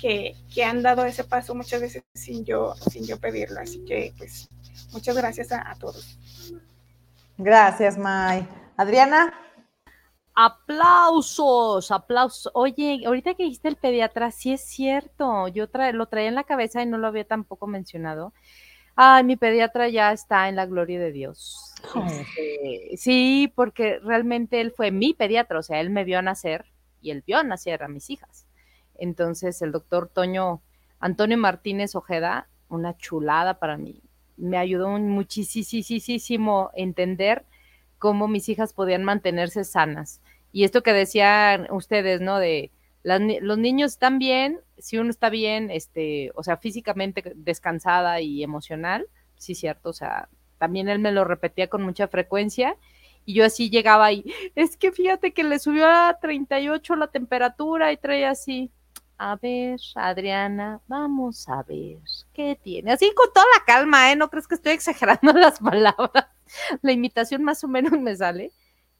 [0.00, 3.60] que, que, han dado ese paso muchas veces sin yo, sin yo pedirlo.
[3.60, 4.48] Así que pues
[4.92, 6.18] muchas gracias a todos.
[7.36, 8.46] Gracias, May.
[8.76, 9.34] Adriana.
[10.34, 12.50] Aplausos, aplausos.
[12.54, 15.48] Oye, ahorita que dijiste el pediatra, sí es cierto.
[15.48, 18.32] Yo lo traía en la cabeza y no lo había tampoco mencionado.
[18.96, 21.74] Ay, mi pediatra ya está en la gloria de Dios.
[22.06, 26.64] Este, sí, porque realmente él fue mi pediatra, o sea, él me vio nacer
[27.04, 28.46] y él vio nacer a mis hijas.
[28.96, 30.62] Entonces, el doctor Toño
[30.98, 34.02] Antonio Martínez Ojeda, una chulada para mí
[34.36, 37.44] me ayudó muchísimo entender
[37.98, 40.20] cómo mis hijas podían mantenerse sanas.
[40.52, 42.38] Y esto que decían ustedes, ¿no?
[42.38, 42.70] De
[43.02, 49.06] los niños están bien, si uno está bien, este, o sea, físicamente descansada y emocional,
[49.36, 52.76] sí, cierto, o sea, también él me lo repetía con mucha frecuencia
[53.24, 54.24] y yo así llegaba y
[54.54, 58.70] es que fíjate que le subió a 38 la temperatura y traía así,
[59.16, 61.98] a ver, Adriana, vamos a ver,
[62.32, 62.92] ¿qué tiene?
[62.92, 64.16] Así con toda la calma, ¿eh?
[64.16, 66.26] No crees que estoy exagerando las palabras.
[66.82, 68.52] La imitación más o menos me sale.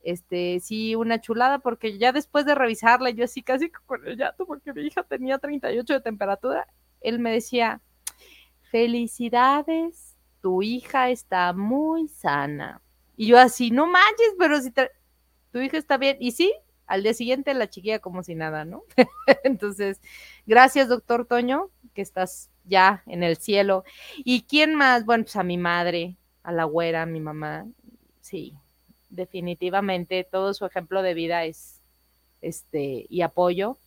[0.03, 4.47] Este, sí, una chulada, porque ya después de revisarla, yo así casi con el llanto,
[4.47, 6.67] porque mi hija tenía 38 de temperatura,
[7.01, 7.81] él me decía,
[8.71, 12.83] felicidades, tu hija está muy sana.
[13.17, 16.17] Y yo así, no manches, pero si tu hija está bien.
[16.21, 16.53] Y sí,
[16.87, 18.85] al día siguiente la chiquilla como si nada, ¿no?
[19.45, 20.01] Entonces,
[20.47, 23.85] gracias, doctor Toño, que estás ya en el cielo.
[24.19, 25.05] ¿Y quién más?
[25.05, 27.67] Bueno, pues a mi madre, a la güera, a mi mamá.
[28.21, 28.55] Sí,
[29.11, 31.81] definitivamente todo su ejemplo de vida es
[32.43, 33.79] este y apoyo.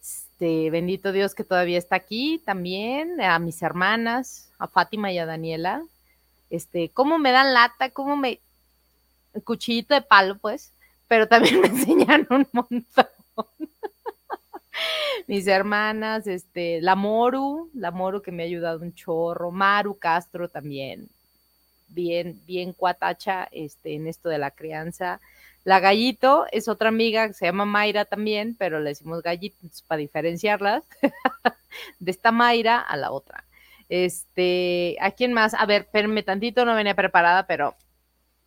[0.00, 5.26] Este, bendito Dios que todavía está aquí también, a mis hermanas, a Fátima y a
[5.26, 5.82] Daniela.
[6.52, 8.40] Este, cómo me dan lata, cómo me
[9.44, 10.72] cuchillito de palo, pues
[11.12, 13.06] pero también me enseñan un montón.
[15.26, 20.48] Mis hermanas, este, la Moru, la Moru que me ha ayudado un chorro, Maru Castro
[20.48, 21.10] también,
[21.88, 25.20] bien, bien cuatacha este, en esto de la crianza.
[25.64, 29.98] La Gallito es otra amiga que se llama Mayra también, pero le decimos gallitos para
[29.98, 30.82] diferenciarlas
[32.00, 33.44] de esta Mayra a la otra.
[33.94, 35.52] Este, ¿a quién más?
[35.52, 37.76] A ver, espérenme tantito, no venía preparada, pero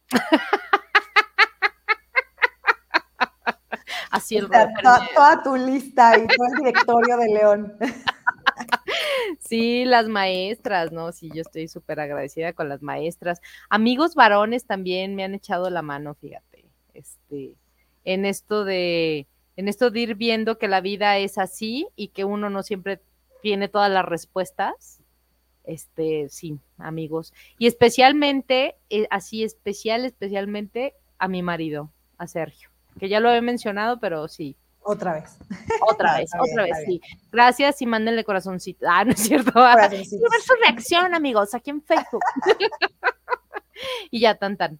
[4.10, 7.78] Así el toda, tu lista y todo el directorio de León.
[9.40, 11.12] Sí, las maestras, ¿no?
[11.12, 13.40] Sí, yo estoy súper agradecida con las maestras.
[13.70, 17.56] Amigos varones también me han echado la mano, fíjate, este,
[18.04, 22.24] en esto de, en esto de ir viendo que la vida es así y que
[22.24, 23.02] uno no siempre
[23.42, 25.02] tiene todas las respuestas.
[25.68, 27.34] Este, sí, amigos.
[27.58, 32.70] Y especialmente, eh, así especial, especialmente a mi marido, a Sergio
[33.00, 34.56] que ya lo he mencionado, pero sí.
[34.82, 35.38] Otra vez.
[35.82, 37.02] Otra vez, otra vez, sí.
[37.32, 38.86] Gracias y mándenle corazoncito.
[38.90, 39.52] Ah, no es cierto.
[39.52, 42.22] Quiero ver su reacción, amigos, aquí en Facebook.
[44.12, 44.80] y ya, tan, tan.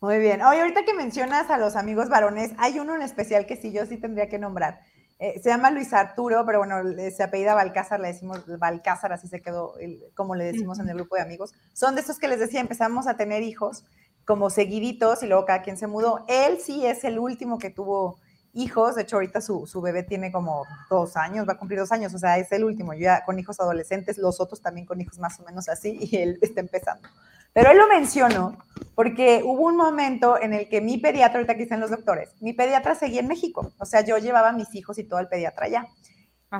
[0.00, 0.42] Muy bien.
[0.42, 3.86] Oye, ahorita que mencionas a los amigos varones, hay uno en especial que sí, yo
[3.86, 4.80] sí tendría que nombrar.
[5.22, 6.82] Eh, se llama Luis Arturo, pero bueno,
[7.14, 9.74] se apellida Balcázar, le decimos Balcázar, así se quedó,
[10.16, 11.54] como le decimos en el grupo de amigos.
[11.72, 13.84] Son de esos que les decía, empezamos a tener hijos
[14.24, 16.24] como seguiditos y luego cada quien se mudó.
[16.26, 18.18] Él sí es el último que tuvo
[18.52, 22.12] hijos, de hecho ahorita su, bebé tiene como dos años, va a cumplir dos años,
[22.14, 25.20] o sea, es el último, yo ya con hijos adolescentes, los otros también con hijos
[25.20, 27.08] más o menos así, y él está empezando.
[27.52, 28.58] Pero él lo mencionó
[28.94, 32.52] porque hubo un momento en el que mi pediatra, ahorita aquí están los doctores, mi
[32.52, 35.66] pediatra seguía en México, o sea, yo llevaba a mis hijos y todo el pediatra
[35.66, 35.86] allá.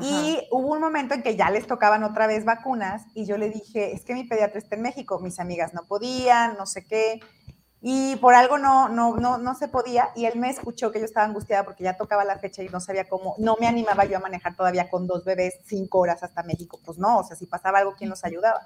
[0.00, 3.50] Y hubo un momento en que ya les tocaban otra vez vacunas y yo le
[3.50, 7.20] dije, es que mi pediatra está en México, mis amigas no podían, no sé qué,
[7.82, 10.08] y por algo no, no, no, no se podía.
[10.14, 12.80] Y él me escuchó que yo estaba angustiada porque ya tocaba la fecha y no
[12.80, 16.42] sabía cómo, no me animaba yo a manejar todavía con dos bebés cinco horas hasta
[16.42, 18.60] México, pues no, o sea, si pasaba algo, ¿quién los ayudaba?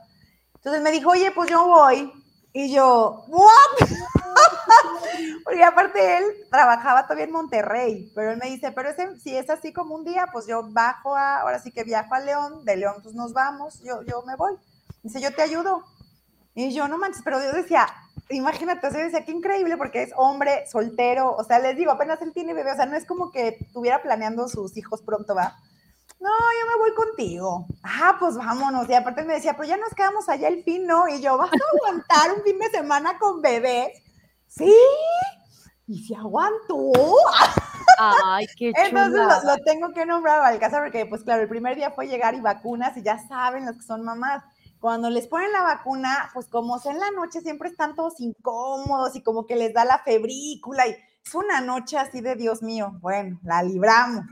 [0.66, 2.12] Entonces me dijo, oye, pues yo voy.
[2.52, 3.88] Y yo, ¿what?
[5.44, 9.48] Porque aparte él trabajaba todavía en Monterrey, pero él me dice, pero ese, si es
[9.48, 12.78] así como un día, pues yo bajo a, ahora sí que viajo a León, de
[12.78, 14.55] León pues nos vamos, yo, yo me voy.
[15.05, 15.84] Dice, yo te ayudo.
[16.56, 17.86] Y yo, no manches, pero yo decía,
[18.30, 22.20] imagínate, o sea, decía, qué increíble porque es hombre, soltero, o sea, les digo, apenas
[22.22, 25.56] él tiene bebé, o sea, no es como que estuviera planeando sus hijos pronto, va.
[26.18, 27.66] No, yo me voy contigo.
[27.82, 28.88] Ah, pues vámonos.
[28.88, 31.09] Y aparte me decía, pero ya nos quedamos allá el fin, ¿no?
[31.09, 34.02] Y yo, ¿vas a aguantar un fin de semana con bebés?
[34.47, 34.74] Sí.
[35.86, 36.93] Y si aguanto.
[37.98, 38.88] Ay, qué chula.
[38.88, 42.09] Entonces lo, lo, tengo que nombrar al casa porque, pues claro, el primer día fue
[42.09, 44.43] llegar y vacunas y ya saben los que son mamás
[44.86, 49.16] cuando les ponen la vacuna, pues como sea en la noche siempre están todos incómodos
[49.16, 52.93] y como que les da la febrícula y es una noche así de Dios mío,
[53.01, 54.24] bueno, la libramos.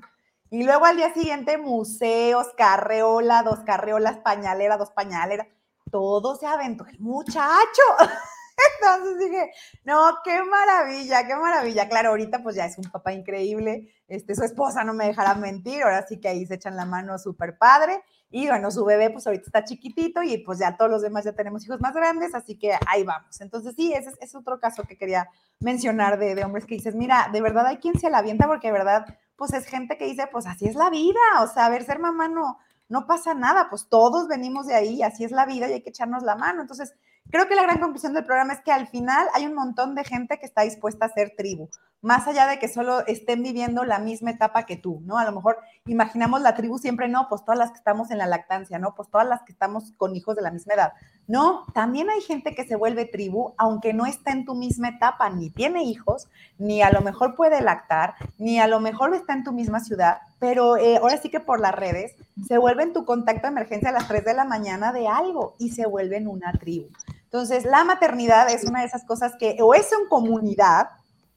[0.55, 5.49] Y luego al día siguiente museos, carreola, dos carreolas, pañalera, dos pañaleras,
[5.91, 7.83] todo se aventó el muchacho.
[8.81, 9.51] Entonces dije,
[9.83, 11.89] no, qué maravilla, qué maravilla.
[11.89, 13.93] Claro, ahorita pues ya es un papá increíble.
[14.07, 17.19] Este, su esposa no me dejará mentir, ahora sí que ahí se echan la mano
[17.19, 18.05] súper padre.
[18.31, 21.33] Y bueno, su bebé pues ahorita está chiquitito y pues ya todos los demás ya
[21.33, 23.41] tenemos hijos más grandes, así que ahí vamos.
[23.41, 25.29] Entonces sí, ese es, otro caso que quería
[25.59, 28.69] mencionar de, de, hombres que dices, mira, de verdad hay quien se la avienta porque
[28.69, 29.05] de verdad
[29.37, 31.99] pues es gente que dice, pues así es la vida, o sea, a ver, ser
[31.99, 32.59] mamá no,
[32.89, 35.91] no pasa nada, pues todos venimos de ahí, así es la vida y hay que
[35.91, 36.63] echarnos la mano.
[36.63, 36.95] Entonces,
[37.31, 40.05] creo que la gran conclusión del programa es que al final hay un montón de
[40.05, 41.69] gente que está dispuesta a ser tribu
[42.05, 45.17] más allá de que solo estén viviendo la misma etapa que tú, ¿no?
[45.17, 45.57] A lo mejor
[45.87, 48.95] imaginamos la tribu siempre, no, pues todas las que estamos en la lactancia, ¿no?
[48.95, 50.93] Pues todas las que estamos con hijos de la misma edad.
[51.27, 55.31] No, también hay gente que se vuelve tribu, aunque no está en tu misma etapa,
[55.31, 56.29] ni tiene hijos,
[56.59, 60.19] ni a lo mejor puede lactar, ni a lo mejor está en tu misma ciudad,
[60.39, 62.15] pero eh, ahora sí que por las redes
[62.47, 65.71] se vuelven tu contacto de emergencia a las 3 de la mañana de algo y
[65.71, 66.89] se vuelven una tribu.
[67.25, 70.89] Entonces, la maternidad es una de esas cosas que o es en comunidad,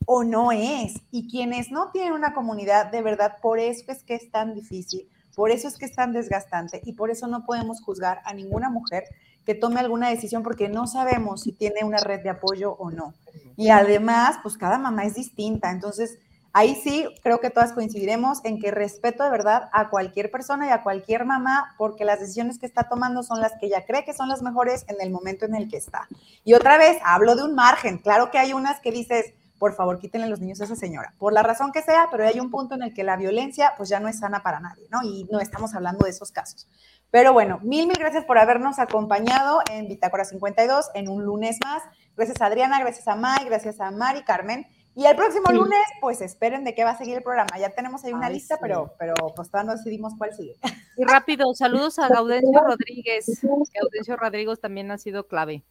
[0.08, 0.96] o no es.
[1.12, 5.08] Y quienes no tienen una comunidad, de verdad, por eso es que es tan difícil,
[5.36, 8.70] por eso es que es tan desgastante y por eso no podemos juzgar a ninguna
[8.70, 9.04] mujer
[9.46, 13.14] que tome alguna decisión porque no sabemos si tiene una red de apoyo o no.
[13.56, 15.72] Y además, pues cada mamá es distinta.
[15.72, 16.20] Entonces,
[16.58, 20.70] ahí sí creo que todas coincidiremos en que respeto de verdad a cualquier persona y
[20.72, 24.14] a cualquier mamá porque las decisiones que está tomando son las que ella cree que
[24.16, 26.08] son las mejores en el momento en el que está.
[26.44, 28.00] Y otra vez, hablo de un margen.
[28.00, 31.32] Claro que hay unas que dices, por favor, quítenle los niños a esa señora, por
[31.32, 34.00] la razón que sea, pero hay un punto en el que la violencia pues ya
[34.00, 35.04] no es sana para nadie, ¿no?
[35.04, 36.68] Y no estamos hablando de esos casos.
[37.12, 41.84] Pero bueno, mil, mil gracias por habernos acompañado en Bitácora 52 en un lunes más.
[42.16, 44.66] Gracias a Adriana, gracias a May, gracias a Mari, Carmen.
[44.98, 47.60] Y el próximo lunes, pues esperen de qué va a seguir el programa.
[47.60, 50.56] Ya tenemos ahí una lista, pero, pero pues todavía no decidimos cuál sigue.
[50.98, 53.28] Y rápido, saludos a Gaudencio Rodríguez.
[53.44, 55.62] Gaudencio Rodríguez también ha sido clave.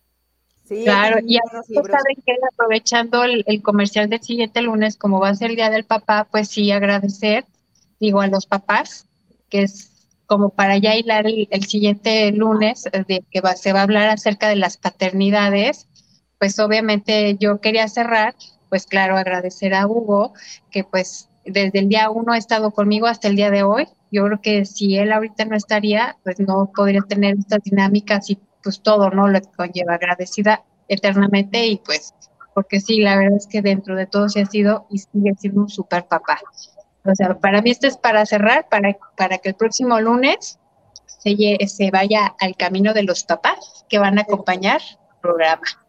[0.64, 1.40] Sí, claro, y
[1.74, 5.84] saben que aprovechando el, comercial del siguiente lunes, como va a ser el Día del
[5.84, 7.46] Papá, pues sí agradecer,
[7.98, 9.08] digo, a los papás,
[9.48, 9.90] que es
[10.26, 14.08] como para ya hilar el, siguiente lunes, eh, de que va, se va a hablar
[14.08, 15.88] acerca de las paternidades,
[16.38, 18.36] pues obviamente yo quería cerrar,
[18.76, 20.34] pues claro, agradecer a Hugo,
[20.70, 23.88] que pues desde el día uno ha estado conmigo hasta el día de hoy.
[24.10, 28.38] Yo creo que si él ahorita no estaría, pues no podría tener estas dinámicas y
[28.62, 29.28] pues todo, ¿no?
[29.28, 32.12] Lo que conlleva agradecida eternamente y pues,
[32.54, 35.62] porque sí, la verdad es que dentro de todo se ha sido y sigue siendo
[35.62, 36.38] un super papá.
[37.02, 40.58] O sea, para mí esto es para cerrar, para, para que el próximo lunes
[41.06, 41.34] se,
[41.66, 45.85] se vaya al camino de los papás que van a acompañar el programa.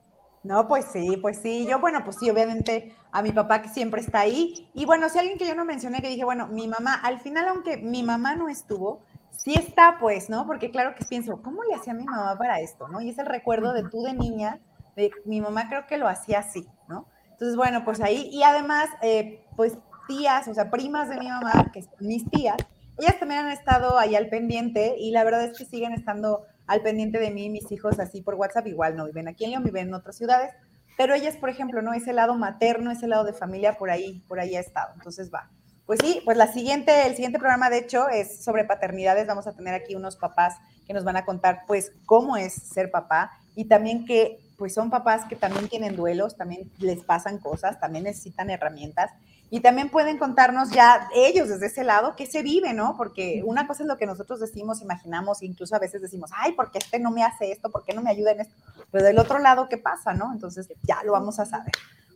[0.47, 1.67] No, pues sí, pues sí.
[1.69, 4.69] Yo, bueno, pues sí, obviamente a mi papá que siempre está ahí.
[4.73, 7.49] Y bueno, si alguien que yo no mencioné, que dije, bueno, mi mamá, al final,
[7.49, 10.47] aunque mi mamá no estuvo, sí está, pues, ¿no?
[10.47, 13.01] Porque claro que pienso, ¿cómo le hacía mi mamá para esto, no?
[13.01, 14.61] Y es el recuerdo de tú de niña,
[14.95, 17.07] de mi mamá creo que lo hacía así, ¿no?
[17.31, 21.71] Entonces, bueno, pues ahí, y además, eh, pues tías, o sea, primas de mi mamá,
[21.73, 22.55] que son mis tías,
[22.97, 26.81] ellas también han estado ahí al pendiente y la verdad es que siguen estando al
[26.81, 29.63] pendiente de mí y mis hijos así por WhatsApp, igual no viven aquí en León,
[29.63, 30.51] viven en otras ciudades,
[30.97, 34.39] pero ellas, por ejemplo, no, ese lado materno, ese lado de familia, por ahí, por
[34.39, 35.49] ahí ha estado, entonces va.
[35.85, 39.25] Pues sí, pues la siguiente, el siguiente programa de hecho es sobre paternidades.
[39.25, 42.91] Vamos a tener aquí unos papás que nos van a contar pues cómo es ser
[42.91, 47.79] papá y también que pues son papás que también tienen duelos, también les pasan cosas,
[47.79, 49.11] también necesitan herramientas
[49.49, 52.95] y también pueden contarnos ya ellos desde ese lado qué se vive, ¿no?
[52.97, 56.69] Porque una cosa es lo que nosotros decimos, imaginamos, incluso a veces decimos, ay, ¿por
[56.69, 57.69] qué este no me hace esto?
[57.69, 58.55] ¿Por qué no me ayuda en esto?
[58.91, 60.33] Pero del otro lado, ¿qué pasa, no?
[60.33, 61.71] Entonces ya lo vamos a saber.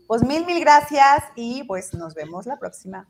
[0.08, 3.08] Pues mil, mil gracias y pues nos vemos la próxima.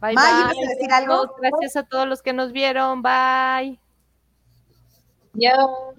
[0.00, 0.66] Bye, bye.
[0.68, 1.32] decir algo?
[1.40, 3.02] Gracias a todos los que nos vieron.
[3.02, 3.78] Bye.
[5.34, 5.94] Yo.